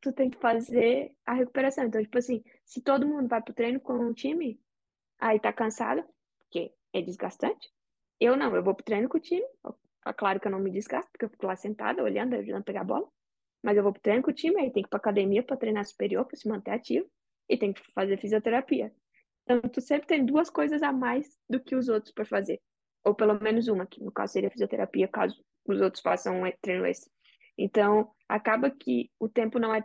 tu 0.00 0.12
tem 0.12 0.30
que 0.30 0.38
fazer 0.38 1.14
a 1.24 1.34
recuperação. 1.34 1.84
Então, 1.84 2.02
tipo 2.02 2.18
assim, 2.18 2.42
se 2.64 2.82
todo 2.82 3.06
mundo 3.06 3.28
vai 3.28 3.42
pro 3.42 3.54
treino 3.54 3.80
com 3.80 3.94
um 3.94 4.12
time, 4.12 4.60
aí 5.18 5.40
tá 5.40 5.52
cansado, 5.52 6.04
porque 6.40 6.72
é 6.92 7.02
desgastante. 7.02 7.70
Eu 8.20 8.36
não, 8.36 8.54
eu 8.54 8.62
vou 8.62 8.74
pro 8.74 8.84
treino 8.84 9.08
com 9.08 9.18
o 9.18 9.20
time. 9.20 9.46
Claro 10.16 10.40
que 10.40 10.46
eu 10.46 10.52
não 10.52 10.58
me 10.58 10.70
desgasto, 10.70 11.10
porque 11.10 11.24
eu 11.24 11.30
fico 11.30 11.46
lá 11.46 11.56
sentada, 11.56 12.02
olhando, 12.02 12.34
ajudando 12.34 12.60
a 12.60 12.64
pegar 12.64 12.80
a 12.80 12.84
bola. 12.84 13.08
Mas 13.62 13.76
eu 13.76 13.82
vou 13.82 13.92
pro 13.92 14.00
treino 14.00 14.22
com 14.22 14.30
o 14.30 14.34
time, 14.34 14.60
aí 14.60 14.70
tem 14.70 14.82
que 14.82 14.88
ir 14.88 14.90
pra 14.90 14.98
academia 14.98 15.42
pra 15.42 15.56
treinar 15.56 15.84
superior, 15.84 16.24
pra 16.24 16.36
se 16.36 16.48
manter 16.48 16.70
ativo, 16.70 17.10
e 17.48 17.56
tem 17.56 17.72
que 17.72 17.82
fazer 17.92 18.18
fisioterapia. 18.18 18.92
Então, 19.42 19.60
tu 19.62 19.80
sempre 19.80 20.06
tem 20.06 20.24
duas 20.24 20.50
coisas 20.50 20.82
a 20.82 20.92
mais 20.92 21.38
do 21.48 21.58
que 21.58 21.74
os 21.74 21.88
outros 21.88 22.12
para 22.12 22.24
fazer. 22.24 22.60
Ou 23.04 23.14
pelo 23.14 23.40
menos 23.40 23.66
uma, 23.68 23.86
que 23.86 24.02
no 24.02 24.12
caso 24.12 24.34
seria 24.34 24.50
fisioterapia, 24.50 25.08
caso 25.08 25.42
os 25.66 25.80
outros 25.80 26.02
façam 26.02 26.42
um 26.42 26.52
treino 26.60 26.86
esse. 26.86 27.10
Então, 27.56 28.10
acaba 28.28 28.70
que 28.70 29.10
o 29.18 29.28
tempo 29.28 29.58
não 29.58 29.74
é 29.74 29.84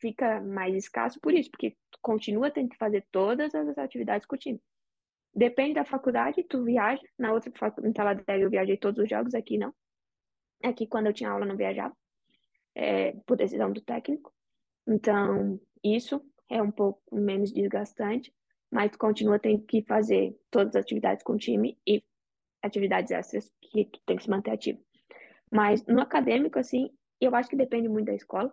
fica 0.00 0.40
mais 0.40 0.74
escasso 0.74 1.18
por 1.20 1.32
isso, 1.32 1.50
porque 1.50 1.70
tu 1.90 1.98
continua 2.02 2.50
tendo 2.50 2.68
que 2.68 2.76
fazer 2.76 3.06
todas 3.10 3.54
as 3.54 3.78
atividades 3.78 4.26
com 4.26 4.34
o 4.34 4.38
time. 4.38 4.60
Depende 5.34 5.74
da 5.74 5.84
faculdade, 5.84 6.42
tu 6.42 6.64
viaja. 6.64 7.02
Na 7.18 7.32
outra 7.32 7.50
faculdade, 7.56 8.42
eu 8.42 8.50
viajei 8.50 8.76
todos 8.76 9.02
os 9.02 9.08
jogos, 9.08 9.34
aqui 9.34 9.56
não. 9.56 9.72
Aqui, 10.62 10.86
quando 10.86 11.06
eu 11.06 11.12
tinha 11.14 11.30
aula, 11.30 11.46
não 11.46 11.56
viajava 11.56 11.94
é, 12.76 13.12
por 13.26 13.36
decisão 13.36 13.72
do 13.72 13.80
técnico. 13.80 14.32
Então, 14.86 15.58
isso 15.82 16.22
é 16.48 16.60
um 16.62 16.70
pouco 16.70 17.02
menos 17.10 17.50
desgastante, 17.50 18.32
mas 18.70 18.94
continua 18.94 19.38
tendo 19.38 19.64
que 19.64 19.82
fazer 19.82 20.38
todas 20.50 20.76
as 20.76 20.82
atividades 20.82 21.24
com 21.24 21.32
o 21.32 21.38
time 21.38 21.78
e 21.86 22.04
atividades 22.62 23.10
extras 23.10 23.50
que 23.62 23.86
tu 23.86 24.00
tem 24.04 24.16
que 24.16 24.24
se 24.24 24.30
manter 24.30 24.50
ativo. 24.50 24.78
Mas 25.50 25.84
no 25.86 26.00
acadêmico, 26.00 26.58
assim, 26.58 26.90
eu 27.20 27.34
acho 27.34 27.48
que 27.48 27.56
depende 27.56 27.88
muito 27.88 28.06
da 28.06 28.14
escola. 28.14 28.52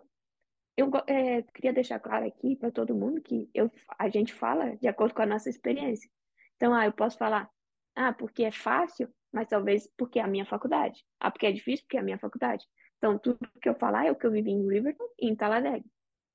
eu 0.76 0.90
é, 1.06 1.42
queria 1.42 1.72
deixar 1.72 2.00
claro 2.00 2.26
aqui 2.26 2.56
para 2.56 2.70
todo 2.70 2.94
mundo 2.94 3.20
que 3.20 3.48
eu, 3.52 3.70
a 3.98 4.08
gente 4.08 4.32
fala 4.32 4.76
de 4.76 4.88
acordo 4.88 5.14
com 5.14 5.22
a 5.22 5.26
nossa 5.26 5.50
experiência. 5.50 6.10
Então, 6.56 6.72
ah, 6.72 6.86
eu 6.86 6.92
posso 6.92 7.18
falar, 7.18 7.50
ah, 7.94 8.12
porque 8.12 8.44
é 8.44 8.50
fácil, 8.50 9.08
mas 9.32 9.48
talvez 9.48 9.88
porque 9.96 10.18
é 10.18 10.22
a 10.22 10.28
minha 10.28 10.46
faculdade. 10.46 11.04
Ah, 11.20 11.30
porque 11.30 11.46
é 11.46 11.52
difícil, 11.52 11.84
porque 11.84 11.96
é 11.96 12.00
a 12.00 12.04
minha 12.04 12.18
faculdade. 12.18 12.64
Então, 12.98 13.18
tudo 13.18 13.38
que 13.60 13.68
eu 13.68 13.74
falar 13.74 14.06
é 14.06 14.10
o 14.12 14.16
que 14.16 14.26
eu 14.26 14.30
vivi 14.30 14.50
em 14.50 14.66
Riverton 14.68 15.04
e 15.18 15.28
em 15.28 15.36
Talladega. 15.36 15.84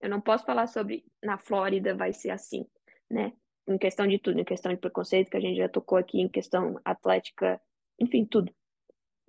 Eu 0.01 0.09
não 0.09 0.21
posso 0.21 0.45
falar 0.45 0.67
sobre 0.67 1.03
na 1.23 1.37
Flórida 1.37 1.95
vai 1.95 2.13
ser 2.13 2.31
assim, 2.31 2.65
né? 3.09 3.33
Em 3.67 3.77
questão 3.77 4.07
de 4.07 4.17
tudo, 4.17 4.39
em 4.39 4.45
questão 4.45 4.71
de 4.71 4.79
preconceito, 4.79 5.29
que 5.29 5.37
a 5.37 5.41
gente 5.41 5.57
já 5.57 5.69
tocou 5.69 5.97
aqui, 5.97 6.19
em 6.19 6.29
questão 6.29 6.79
atlética, 6.85 7.61
enfim, 7.99 8.25
tudo. 8.25 8.53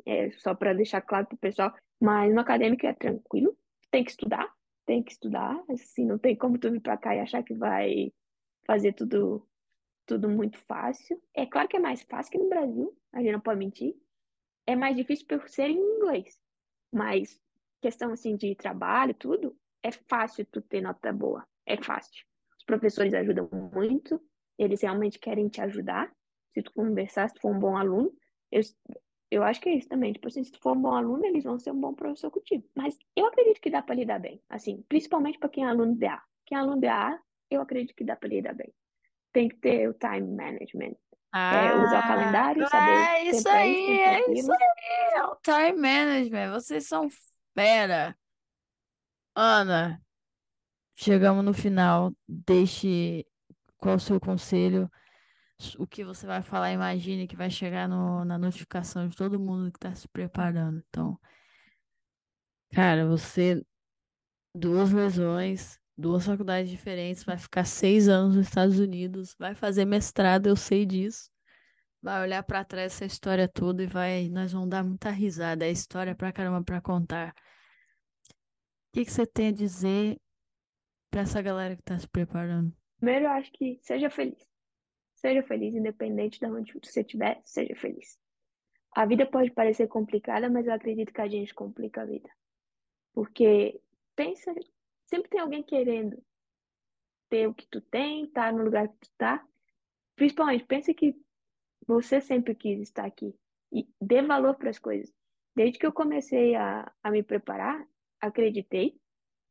É 0.06 0.30
só 0.32 0.54
para 0.54 0.72
deixar 0.72 1.00
claro 1.02 1.26
para 1.26 1.34
o 1.34 1.38
pessoal. 1.38 1.74
Mas 2.00 2.32
no 2.32 2.40
acadêmico 2.40 2.86
é 2.86 2.94
tranquilo, 2.94 3.56
tem 3.90 4.02
que 4.04 4.10
estudar, 4.10 4.50
tem 4.86 5.02
que 5.02 5.12
estudar, 5.12 5.62
assim, 5.68 6.06
não 6.06 6.18
tem 6.18 6.34
como 6.36 6.58
tu 6.58 6.70
vir 6.70 6.80
para 6.80 6.96
cá 6.96 7.14
e 7.14 7.20
achar 7.20 7.42
que 7.42 7.54
vai 7.54 8.12
fazer 8.66 8.92
tudo 8.94 9.46
tudo 10.06 10.28
muito 10.28 10.58
fácil. 10.66 11.22
É 11.34 11.46
claro 11.46 11.68
que 11.68 11.76
é 11.76 11.80
mais 11.80 12.02
fácil 12.02 12.32
que 12.32 12.38
no 12.38 12.48
Brasil, 12.48 12.96
a 13.12 13.20
gente 13.20 13.32
não 13.32 13.40
pode 13.40 13.58
mentir. 13.60 13.94
É 14.66 14.74
mais 14.74 14.96
difícil 14.96 15.26
por 15.26 15.48
ser 15.48 15.68
em 15.68 15.78
inglês, 15.78 16.36
mas 16.92 17.40
questão 17.80 18.12
assim 18.12 18.36
de 18.36 18.54
trabalho, 18.54 19.14
tudo, 19.14 19.56
é 19.82 19.90
fácil 19.90 20.46
tu 20.46 20.60
ter 20.60 20.80
nota 20.80 21.12
boa, 21.12 21.46
é 21.66 21.76
fácil. 21.76 22.24
Os 22.58 22.64
professores 22.64 23.14
ajudam 23.14 23.48
muito, 23.74 24.20
eles 24.58 24.82
realmente 24.82 25.18
querem 25.18 25.48
te 25.48 25.60
ajudar. 25.60 26.12
Se 26.52 26.62
tu 26.62 26.72
conversar, 26.72 27.28
se 27.28 27.34
tu 27.34 27.40
for 27.40 27.54
um 27.54 27.58
bom 27.58 27.76
aluno, 27.76 28.12
eu, 28.50 28.60
eu 29.30 29.42
acho 29.42 29.60
que 29.60 29.68
é 29.68 29.74
isso 29.74 29.88
também. 29.88 30.12
Tipo 30.12 30.28
assim, 30.28 30.44
se 30.44 30.52
tu 30.52 30.60
for 30.60 30.76
um 30.76 30.82
bom 30.82 30.94
aluno, 30.94 31.24
eles 31.24 31.44
vão 31.44 31.58
ser 31.58 31.70
um 31.70 31.80
bom 31.80 31.94
professor 31.94 32.30
contigo. 32.30 32.68
Mas 32.74 32.98
eu 33.16 33.26
acredito 33.26 33.60
que 33.60 33.70
dá 33.70 33.80
para 33.80 33.94
lidar 33.94 34.18
bem. 34.18 34.42
Assim, 34.48 34.84
principalmente 34.88 35.38
para 35.38 35.48
quem 35.48 35.64
é 35.64 35.68
aluno 35.68 35.94
de 35.94 36.06
A. 36.06 36.22
Quem 36.44 36.58
é 36.58 36.60
aluno 36.60 36.80
de 36.80 36.88
A, 36.88 37.18
eu 37.50 37.62
acredito 37.62 37.94
que 37.94 38.04
dá 38.04 38.16
para 38.16 38.28
lidar 38.28 38.54
bem. 38.54 38.72
Tem 39.32 39.48
que 39.48 39.56
ter 39.56 39.88
o 39.88 39.94
time 39.94 40.26
management. 40.36 40.96
Ah, 41.32 41.54
é, 41.54 41.74
usar 41.76 42.00
o 42.00 42.08
calendário, 42.08 42.68
saber 42.68 42.90
é 42.90 43.24
isso 43.24 43.48
aí, 43.48 44.00
é 44.00 44.32
isso 44.32 44.52
aí, 44.52 44.58
time 45.42 45.80
management. 45.80 46.52
Vocês 46.52 46.86
são 46.86 47.08
fera. 47.54 48.16
Ana, 49.34 50.00
chegamos 50.94 51.44
no 51.44 51.54
final. 51.54 52.12
Deixe 52.28 53.26
qual 53.78 53.96
o 53.96 54.00
seu 54.00 54.20
conselho 54.20 54.90
o 55.78 55.86
que 55.86 56.04
você 56.04 56.26
vai 56.26 56.42
falar, 56.42 56.72
imagine 56.72 57.26
que 57.26 57.36
vai 57.36 57.50
chegar 57.50 57.88
no, 57.88 58.24
na 58.24 58.38
notificação 58.38 59.08
de 59.08 59.16
todo 59.16 59.38
mundo 59.38 59.70
que 59.70 59.78
está 59.78 59.94
se 59.94 60.08
preparando. 60.08 60.82
Então, 60.88 61.18
cara, 62.72 63.06
você, 63.06 63.62
duas 64.54 64.92
lesões, 64.92 65.78
duas 65.96 66.24
faculdades 66.24 66.70
diferentes, 66.70 67.24
vai 67.24 67.36
ficar 67.38 67.64
seis 67.64 68.08
anos 68.08 68.36
nos 68.36 68.46
Estados 68.46 68.78
Unidos, 68.78 69.34
vai 69.38 69.54
fazer 69.54 69.84
mestrado, 69.84 70.46
eu 70.46 70.56
sei 70.56 70.86
disso. 70.86 71.29
Vai 72.02 72.22
olhar 72.22 72.42
para 72.42 72.64
trás 72.64 72.94
essa 72.94 73.04
história 73.04 73.46
toda 73.46 73.82
e 73.82 73.86
vai, 73.86 74.28
nós 74.30 74.52
vamos 74.52 74.70
dar 74.70 74.82
muita 74.82 75.10
risada, 75.10 75.66
é 75.66 75.70
história 75.70 76.14
pra 76.14 76.32
caramba 76.32 76.64
para 76.64 76.80
contar. 76.80 77.34
O 78.90 78.92
que, 78.94 79.04
que 79.04 79.10
você 79.10 79.26
tem 79.26 79.48
a 79.48 79.52
dizer 79.52 80.18
para 81.10 81.20
essa 81.20 81.42
galera 81.42 81.76
que 81.76 81.82
está 81.82 81.98
se 81.98 82.08
preparando? 82.08 82.74
Primeiro, 82.96 83.26
eu 83.26 83.30
acho 83.30 83.52
que 83.52 83.78
seja 83.82 84.08
feliz. 84.08 84.48
Seja 85.14 85.42
feliz, 85.42 85.74
independente 85.74 86.40
de 86.40 86.46
onde 86.46 86.72
você 86.72 87.00
estiver, 87.00 87.40
seja 87.44 87.76
feliz. 87.76 88.18
A 88.92 89.04
vida 89.04 89.26
pode 89.26 89.50
parecer 89.50 89.86
complicada, 89.86 90.48
mas 90.48 90.66
eu 90.66 90.72
acredito 90.72 91.12
que 91.12 91.20
a 91.20 91.28
gente 91.28 91.54
complica 91.54 92.02
a 92.02 92.06
vida. 92.06 92.28
Porque 93.12 93.78
pensa, 94.16 94.54
sempre 95.04 95.28
tem 95.28 95.40
alguém 95.40 95.62
querendo 95.62 96.22
ter 97.28 97.46
o 97.46 97.54
que 97.54 97.66
tu 97.66 97.80
tem, 97.82 98.24
estar 98.24 98.50
tá 98.50 98.52
no 98.52 98.64
lugar 98.64 98.88
que 98.88 98.98
tu 98.98 99.10
tá. 99.18 99.46
Principalmente, 100.16 100.64
pensa 100.64 100.94
que 100.94 101.14
você 101.86 102.20
sempre 102.20 102.54
quis 102.54 102.80
estar 102.80 103.04
aqui 103.04 103.34
e 103.72 103.86
dê 104.00 104.22
valor 104.22 104.54
para 104.56 104.70
as 104.70 104.78
coisas. 104.78 105.12
Desde 105.54 105.78
que 105.78 105.86
eu 105.86 105.92
comecei 105.92 106.54
a, 106.54 106.90
a 107.02 107.10
me 107.10 107.22
preparar, 107.22 107.86
acreditei. 108.20 108.98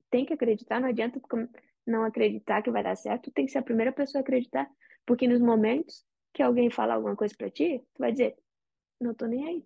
Tem 0.10 0.26
que 0.26 0.34
acreditar, 0.34 0.80
não 0.80 0.90
adianta 0.90 1.22
não 1.86 2.04
acreditar 2.04 2.62
que 2.62 2.72
vai 2.72 2.84
dar 2.84 2.96
certo, 2.96 3.32
tem 3.32 3.46
que 3.46 3.52
ser 3.52 3.60
a 3.60 3.64
primeira 3.64 3.92
pessoa 3.92 4.20
a 4.20 4.24
acreditar. 4.24 4.70
Porque 5.06 5.28
nos 5.28 5.40
momentos 5.40 6.06
que 6.34 6.44
alguém 6.44 6.70
fala 6.70 6.94
alguma 6.94 7.16
coisa 7.16 7.36
para 7.36 7.50
ti, 7.50 7.84
tu 7.94 8.00
vai 8.00 8.12
dizer, 8.12 8.38
não 9.00 9.14
tô 9.14 9.26
nem 9.26 9.48
aí. 9.48 9.66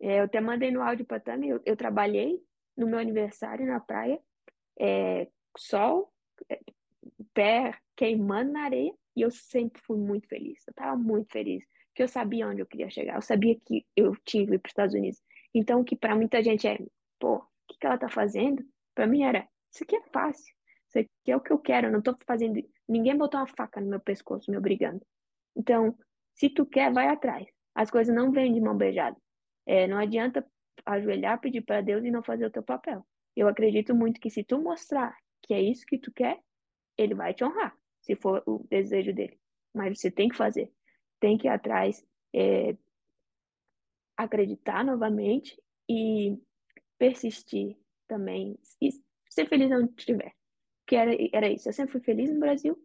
É, 0.00 0.20
eu 0.20 0.24
até 0.24 0.40
mandei 0.40 0.70
no 0.70 0.82
áudio 0.82 1.06
pra 1.06 1.20
Tami, 1.20 1.48
eu, 1.48 1.60
eu, 1.64 1.76
trabalhei 1.76 2.42
no 2.76 2.86
meu 2.86 2.98
aniversário 2.98 3.66
na 3.66 3.80
praia, 3.80 4.20
é, 4.78 5.28
sol, 5.56 6.12
é, 6.50 6.60
pé 7.32 7.78
queimando 7.96 8.52
na 8.52 8.64
areia, 8.64 8.94
e 9.14 9.22
eu 9.22 9.30
sempre 9.30 9.80
fui 9.82 9.96
muito 9.96 10.28
feliz. 10.28 10.62
Eu 10.66 10.74
tava 10.74 10.96
muito 10.96 11.32
feliz, 11.32 11.64
porque 11.96 12.02
eu 12.02 12.08
sabia 12.08 12.46
onde 12.46 12.60
eu 12.60 12.66
queria 12.66 12.90
chegar, 12.90 13.14
eu 13.14 13.22
sabia 13.22 13.58
que 13.64 13.86
eu 13.96 14.14
tinha 14.16 14.46
que 14.46 14.52
ir 14.52 14.58
para 14.58 14.68
os 14.68 14.70
Estados 14.70 14.94
Unidos. 14.94 15.18
Então, 15.54 15.82
que 15.82 15.96
para 15.96 16.14
muita 16.14 16.42
gente 16.42 16.68
é, 16.68 16.76
pô, 17.18 17.36
o 17.36 17.46
que, 17.66 17.78
que 17.80 17.86
ela 17.86 17.96
tá 17.96 18.06
fazendo? 18.06 18.62
Para 18.94 19.06
mim 19.06 19.22
era, 19.22 19.48
isso 19.72 19.82
aqui 19.82 19.96
é 19.96 20.02
fácil, 20.12 20.54
isso 20.86 20.98
aqui 20.98 21.32
é 21.32 21.34
o 21.34 21.40
que 21.40 21.50
eu 21.50 21.58
quero, 21.58 21.86
eu 21.86 21.92
não 21.92 22.02
tô 22.02 22.14
fazendo 22.26 22.62
Ninguém 22.86 23.16
botou 23.16 23.40
uma 23.40 23.46
faca 23.46 23.80
no 23.80 23.88
meu 23.88 23.98
pescoço 23.98 24.50
me 24.50 24.58
obrigando. 24.58 25.00
Então, 25.56 25.96
se 26.34 26.50
tu 26.50 26.66
quer, 26.66 26.92
vai 26.92 27.08
atrás. 27.08 27.48
As 27.74 27.90
coisas 27.90 28.14
não 28.14 28.30
vêm 28.30 28.52
de 28.52 28.60
mão 28.60 28.76
beijada. 28.76 29.16
É, 29.64 29.88
não 29.88 29.96
adianta 29.96 30.46
ajoelhar, 30.84 31.40
pedir 31.40 31.62
para 31.62 31.80
Deus 31.80 32.04
e 32.04 32.10
não 32.10 32.22
fazer 32.22 32.44
o 32.44 32.50
teu 32.50 32.62
papel. 32.62 33.04
Eu 33.34 33.48
acredito 33.48 33.94
muito 33.94 34.20
que 34.20 34.28
se 34.28 34.44
tu 34.44 34.60
mostrar 34.60 35.16
que 35.42 35.54
é 35.54 35.62
isso 35.62 35.86
que 35.86 35.98
tu 35.98 36.12
quer, 36.12 36.38
ele 36.98 37.14
vai 37.14 37.32
te 37.32 37.42
honrar, 37.42 37.74
se 38.02 38.14
for 38.14 38.42
o 38.46 38.66
desejo 38.68 39.14
dele. 39.14 39.40
Mas 39.74 39.98
você 39.98 40.10
tem 40.10 40.28
que 40.28 40.36
fazer. 40.36 40.70
Tem 41.20 41.38
que 41.38 41.46
ir 41.46 41.50
atrás, 41.50 42.04
é, 42.34 42.76
acreditar 44.16 44.84
novamente 44.84 45.60
e 45.88 46.38
persistir 46.98 47.76
também. 48.06 48.58
E 48.80 48.90
ser 49.28 49.48
feliz 49.48 49.70
onde 49.70 49.92
estiver 49.96 50.34
que 50.86 50.96
era, 50.96 51.12
era 51.32 51.48
isso. 51.50 51.68
Eu 51.68 51.72
sempre 51.72 51.92
fui 51.92 52.00
feliz 52.00 52.32
no 52.32 52.40
Brasil 52.40 52.78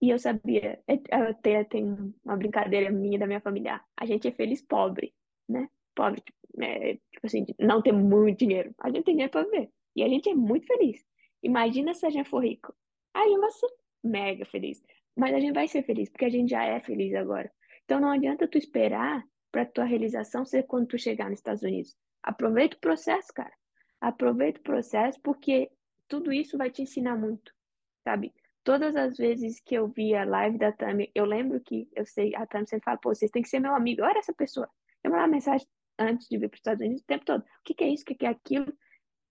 e 0.00 0.10
eu 0.10 0.18
sabia. 0.18 0.82
É, 0.86 0.94
Até 1.16 1.64
tem 1.64 2.14
uma 2.24 2.36
brincadeira 2.36 2.90
minha 2.90 3.18
da 3.18 3.26
minha 3.26 3.40
família. 3.40 3.80
A 3.96 4.06
gente 4.06 4.28
é 4.28 4.32
feliz 4.32 4.62
pobre, 4.62 5.12
né? 5.48 5.68
Pobre, 5.94 6.22
é, 6.60 6.94
tipo 6.94 7.26
assim, 7.26 7.44
não 7.58 7.82
ter 7.82 7.92
muito 7.92 8.38
dinheiro. 8.38 8.74
A 8.78 8.88
gente 8.88 9.04
tem 9.04 9.14
dinheiro 9.14 9.32
para 9.32 9.44
viver. 9.44 9.70
E 9.96 10.02
a 10.02 10.08
gente 10.08 10.28
é 10.28 10.34
muito 10.34 10.66
feliz. 10.66 11.04
Imagina 11.42 11.94
se 11.94 12.06
a 12.06 12.10
gente 12.10 12.28
for 12.28 12.42
rico. 12.44 12.74
Aí 13.12 13.28
gente 13.28 13.40
vai 13.40 13.50
ser 13.50 13.68
mega 14.02 14.44
feliz. 14.46 14.82
Mas 15.16 15.34
a 15.34 15.40
gente 15.40 15.54
vai 15.54 15.68
ser 15.68 15.82
feliz, 15.84 16.10
porque 16.10 16.24
a 16.24 16.30
gente 16.30 16.50
já 16.50 16.64
é 16.64 16.80
feliz 16.80 17.14
agora. 17.14 17.50
Então 17.84 18.00
não 18.00 18.10
adianta 18.10 18.48
tu 18.48 18.58
esperar 18.58 19.24
para 19.52 19.64
tua 19.64 19.84
realização 19.84 20.44
ser 20.44 20.64
quando 20.64 20.88
tu 20.88 20.98
chegar 20.98 21.30
nos 21.30 21.38
Estados 21.38 21.62
Unidos. 21.62 21.96
Aproveita 22.22 22.76
o 22.76 22.80
processo, 22.80 23.32
cara. 23.32 23.52
Aproveita 24.00 24.58
o 24.58 24.62
processo, 24.62 25.20
porque 25.22 25.70
tudo 26.08 26.32
isso 26.32 26.58
vai 26.58 26.70
te 26.70 26.82
ensinar 26.82 27.16
muito, 27.16 27.52
sabe? 28.02 28.32
Todas 28.64 28.96
as 28.96 29.16
vezes 29.16 29.60
que 29.60 29.74
eu 29.74 29.86
vi 29.88 30.14
a 30.14 30.24
live 30.24 30.58
da 30.58 30.72
Tami, 30.72 31.10
eu 31.14 31.24
lembro 31.24 31.60
que 31.60 31.88
eu 31.94 32.06
sei, 32.06 32.34
a 32.34 32.46
Tami 32.46 32.66
sempre 32.66 32.84
fala, 32.84 32.98
pô, 32.98 33.14
vocês 33.14 33.30
têm 33.30 33.42
que 33.42 33.48
ser 33.48 33.60
meu 33.60 33.74
amigo. 33.74 34.02
Era 34.02 34.18
essa 34.18 34.32
pessoa. 34.32 34.68
Eu 35.02 35.10
mandava 35.10 35.30
mensagem 35.30 35.66
antes 35.98 36.26
de 36.28 36.38
vir 36.38 36.48
para 36.48 36.56
os 36.56 36.60
Estados 36.60 36.80
Unidos 36.80 37.02
o 37.02 37.06
tempo 37.06 37.24
todo. 37.24 37.42
O 37.42 37.62
que, 37.62 37.74
que 37.74 37.84
é 37.84 37.88
isso? 37.88 38.02
O 38.02 38.06
que, 38.06 38.14
que 38.14 38.26
é 38.26 38.30
aquilo? 38.30 38.72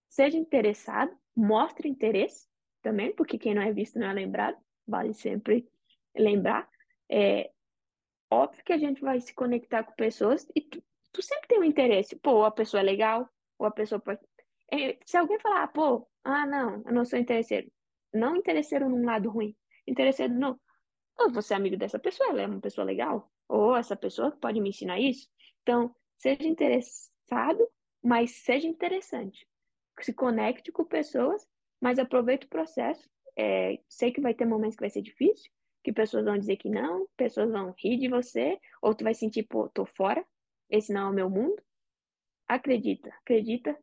Seja 0.07 0.38
interessado, 0.38 1.11
mostre 1.36 1.89
interesse 1.89 2.47
também, 2.84 3.13
porque 3.15 3.39
quem 3.39 3.55
não 3.55 3.63
é 3.63 3.73
visto 3.73 3.97
não 3.97 4.07
é 4.07 4.13
lembrado. 4.13 4.57
Vale 4.88 5.13
sempre 5.13 5.67
lembrar. 6.16 6.70
É 7.09 7.51
óbvio 8.32 8.64
que 8.64 8.74
a 8.74 8.78
gente 8.78 9.01
vai 9.01 9.20
se 9.20 9.34
conectar 9.34 9.84
com 9.84 9.93
pessoas 9.93 10.47
e 10.55 10.61
tu, 10.61 10.84
tu 11.11 11.22
sempre 11.22 11.47
tem 11.47 11.59
um 11.59 11.64
interesse. 11.64 12.16
Pô, 12.16 12.43
a 12.43 12.51
pessoa 12.51 12.82
é 12.82 12.84
legal, 12.84 13.30
ou 13.57 13.68
a 13.68 13.72
pessoa 13.72 13.99
pode 13.99 14.20
é, 14.74 14.97
se 15.05 15.16
alguém 15.18 15.39
falar, 15.39 15.68
pô, 15.68 16.07
ah, 16.24 16.47
não, 16.47 16.82
eu 16.84 16.91
não 16.91 17.05
sou 17.05 17.20
interesseiro. 17.20 17.72
Não 18.11 18.36
interesseiro 18.36 18.89
num 18.89 19.05
lado 19.05 19.30
ruim. 19.30 19.55
Interesseiro 19.88 20.34
no. 20.34 20.59
Ou 21.20 21.32
você 21.32 21.53
é 21.53 21.57
amigo 21.57 21.78
dessa 21.78 21.99
pessoa, 21.99 22.32
ela 22.32 22.41
é 22.41 22.47
uma 22.47 22.59
pessoa 22.59 22.84
legal. 22.84 23.32
Ou 23.47 23.76
essa 23.76 23.95
pessoa 23.95 24.32
pode 24.32 24.59
me 24.59 24.70
ensinar 24.70 24.99
isso. 24.99 25.30
Então, 25.61 25.95
seja 26.18 26.47
interessado, 26.47 27.70
mas 28.01 28.32
seja 28.43 28.68
interessante. 28.68 29.47
Se 30.01 30.11
conecte 30.11 30.72
com 30.72 30.84
pessoas, 30.84 31.47
mas 31.80 31.99
aproveite 31.99 32.47
o 32.47 32.49
processo. 32.49 33.07
É, 33.38 33.80
sei 33.88 34.11
que 34.11 34.22
vai 34.22 34.34
ter 34.34 34.45
momentos 34.45 34.76
que 34.76 34.82
vai 34.82 34.89
ser 34.89 35.03
difícil, 35.03 35.51
que 35.84 35.91
pessoas 35.91 36.25
vão 36.25 36.38
dizer 36.38 36.57
que 36.57 36.69
não, 36.69 37.07
pessoas 37.17 37.51
vão 37.51 37.73
rir 37.77 37.97
de 37.97 38.07
você, 38.07 38.59
ou 38.81 38.95
tu 38.95 39.03
vai 39.03 39.13
sentir, 39.13 39.43
pô, 39.43 39.67
tô 39.69 39.86
fora, 39.86 40.25
esse 40.69 40.93
não 40.93 41.07
é 41.07 41.11
o 41.11 41.13
meu 41.13 41.29
mundo. 41.29 41.61
Acredita, 42.47 43.09
acredita 43.21 43.77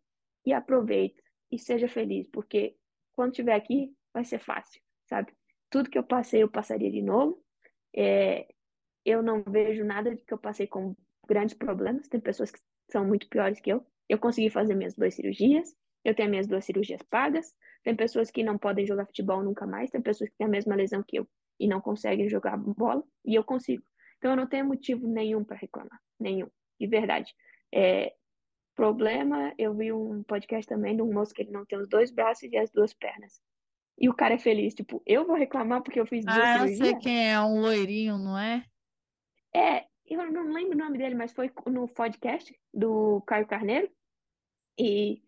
e 0.45 0.53
aproveita 0.53 1.23
e 1.51 1.59
seja 1.59 1.89
feliz, 1.89 2.27
porque 2.29 2.77
quando 3.13 3.33
estiver 3.33 3.55
aqui 3.55 3.95
vai 4.13 4.25
ser 4.25 4.39
fácil, 4.39 4.81
sabe? 5.07 5.33
Tudo 5.69 5.91
que 5.91 5.99
eu 5.99 6.05
passei, 6.05 6.43
eu 6.43 6.49
passaria 6.49 6.91
de 6.91 7.03
novo. 7.03 7.43
É, 7.95 8.49
eu 9.05 9.23
não 9.23 9.43
vejo 9.43 9.85
nada 9.85 10.15
de 10.15 10.25
que 10.25 10.33
eu 10.33 10.39
passei 10.39 10.67
com 10.67 10.97
grandes 11.29 11.55
problemas. 11.55 12.09
Tem 12.09 12.21
pessoas 12.21 12.51
que 12.51 12.59
são 12.91 13.05
muito 13.05 13.29
piores 13.29 13.61
que 13.61 13.71
eu. 13.71 13.85
Eu 14.09 14.19
consegui 14.19 14.51
fazer 14.51 14.75
minhas 14.75 14.95
duas 14.95 15.15
cirurgias. 15.15 15.77
Eu 16.05 16.15
tenho 16.15 16.31
minhas 16.31 16.47
duas 16.47 16.65
cirurgias 16.65 17.03
pagas. 17.03 17.55
Tem 17.85 17.95
pessoas 17.95 18.31
que 18.31 18.43
não 18.43 18.59
podem 18.59 18.87
jogar 18.87 19.07
futebol 19.07 19.43
nunca 19.43 19.67
mais. 19.67 19.91
Tem 19.91 20.01
pessoas 20.01 20.31
que 20.31 20.37
têm 20.37 20.47
a 20.47 20.51
mesma 20.51 20.75
lesão 20.75 21.05
que 21.07 21.19
eu 21.19 21.29
e 21.61 21.69
não 21.69 21.81
conseguem 21.81 22.29
jogar 22.29 22.57
bola. 22.57 23.05
E 23.25 23.35
eu 23.35 23.45
consigo. 23.45 23.85
Então 24.17 24.33
eu 24.33 24.37
não 24.37 24.47
tenho 24.47 24.65
motivo 24.65 25.07
nenhum 25.07 25.45
para 25.45 25.59
reclamar. 25.59 26.01
Nenhum. 26.19 26.49
De 26.81 26.87
verdade. 26.87 27.33
É, 27.73 28.15
problema, 28.75 29.53
eu 29.59 29.75
vi 29.75 29.93
um 29.93 30.23
podcast 30.23 30.67
também 30.67 30.97
de 30.97 31.03
um 31.03 31.13
moço 31.13 31.35
que 31.35 31.43
ele 31.43 31.53
não 31.53 31.67
tem 31.67 31.79
os 31.79 31.87
dois 31.87 32.11
braços 32.11 32.51
e 32.51 32.57
as 32.57 32.71
duas 32.71 32.95
pernas. 32.95 33.41
E 33.99 34.09
o 34.09 34.15
cara 34.15 34.35
é 34.35 34.39
feliz. 34.39 34.75
Tipo, 34.75 35.03
eu 35.07 35.27
vou 35.27 35.37
reclamar 35.37 35.83
porque 35.83 36.01
eu 36.01 36.07
fiz 36.07 36.25
duas 36.25 36.39
Ah, 36.39 36.67
eu 36.67 36.75
sei 36.75 36.95
quem 36.97 37.31
é, 37.31 37.39
um 37.39 37.61
loirinho, 37.61 38.17
não 38.17 38.39
é? 38.39 38.65
É, 39.55 39.85
eu 40.07 40.33
não 40.33 40.51
lembro 40.51 40.75
o 40.75 40.79
nome 40.79 40.97
dele, 40.97 41.15
mas 41.15 41.33
foi 41.33 41.53
no 41.67 41.87
podcast 41.89 42.59
do 42.73 43.21
Caio 43.27 43.47
Carneiro. 43.47 43.91
E, 44.79 45.23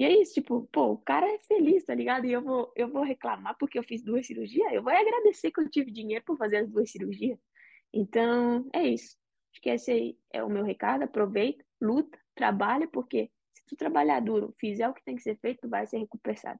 e 0.00 0.04
é 0.04 0.18
isso, 0.18 0.32
tipo, 0.32 0.66
pô, 0.72 0.92
o 0.92 0.96
cara 0.96 1.26
é 1.30 1.38
feliz, 1.40 1.84
tá 1.84 1.94
ligado? 1.94 2.24
E 2.24 2.32
eu 2.32 2.40
vou, 2.40 2.72
eu 2.74 2.88
vou 2.88 3.02
reclamar 3.02 3.54
porque 3.58 3.78
eu 3.78 3.82
fiz 3.82 4.02
duas 4.02 4.26
cirurgias? 4.26 4.72
Eu 4.72 4.82
vou 4.82 4.90
agradecer 4.90 5.50
que 5.50 5.60
eu 5.60 5.68
tive 5.68 5.90
dinheiro 5.90 6.24
para 6.24 6.36
fazer 6.36 6.56
as 6.56 6.70
duas 6.70 6.90
cirurgias. 6.90 7.38
Então, 7.92 8.66
é 8.72 8.82
isso. 8.82 9.18
Acho 9.52 9.60
que 9.60 9.68
esse 9.68 9.90
aí 9.90 10.18
é 10.32 10.42
o 10.42 10.48
meu 10.48 10.64
recado. 10.64 11.02
Aproveita, 11.02 11.62
luta, 11.78 12.18
trabalha, 12.34 12.88
porque 12.88 13.30
se 13.52 13.62
tu 13.66 13.76
trabalhar 13.76 14.20
duro, 14.20 14.54
fizer 14.58 14.88
o 14.88 14.94
que 14.94 15.04
tem 15.04 15.16
que 15.16 15.22
ser 15.22 15.36
feito, 15.36 15.60
tu 15.60 15.68
vai 15.68 15.86
ser 15.86 15.98
recompensado. 15.98 16.58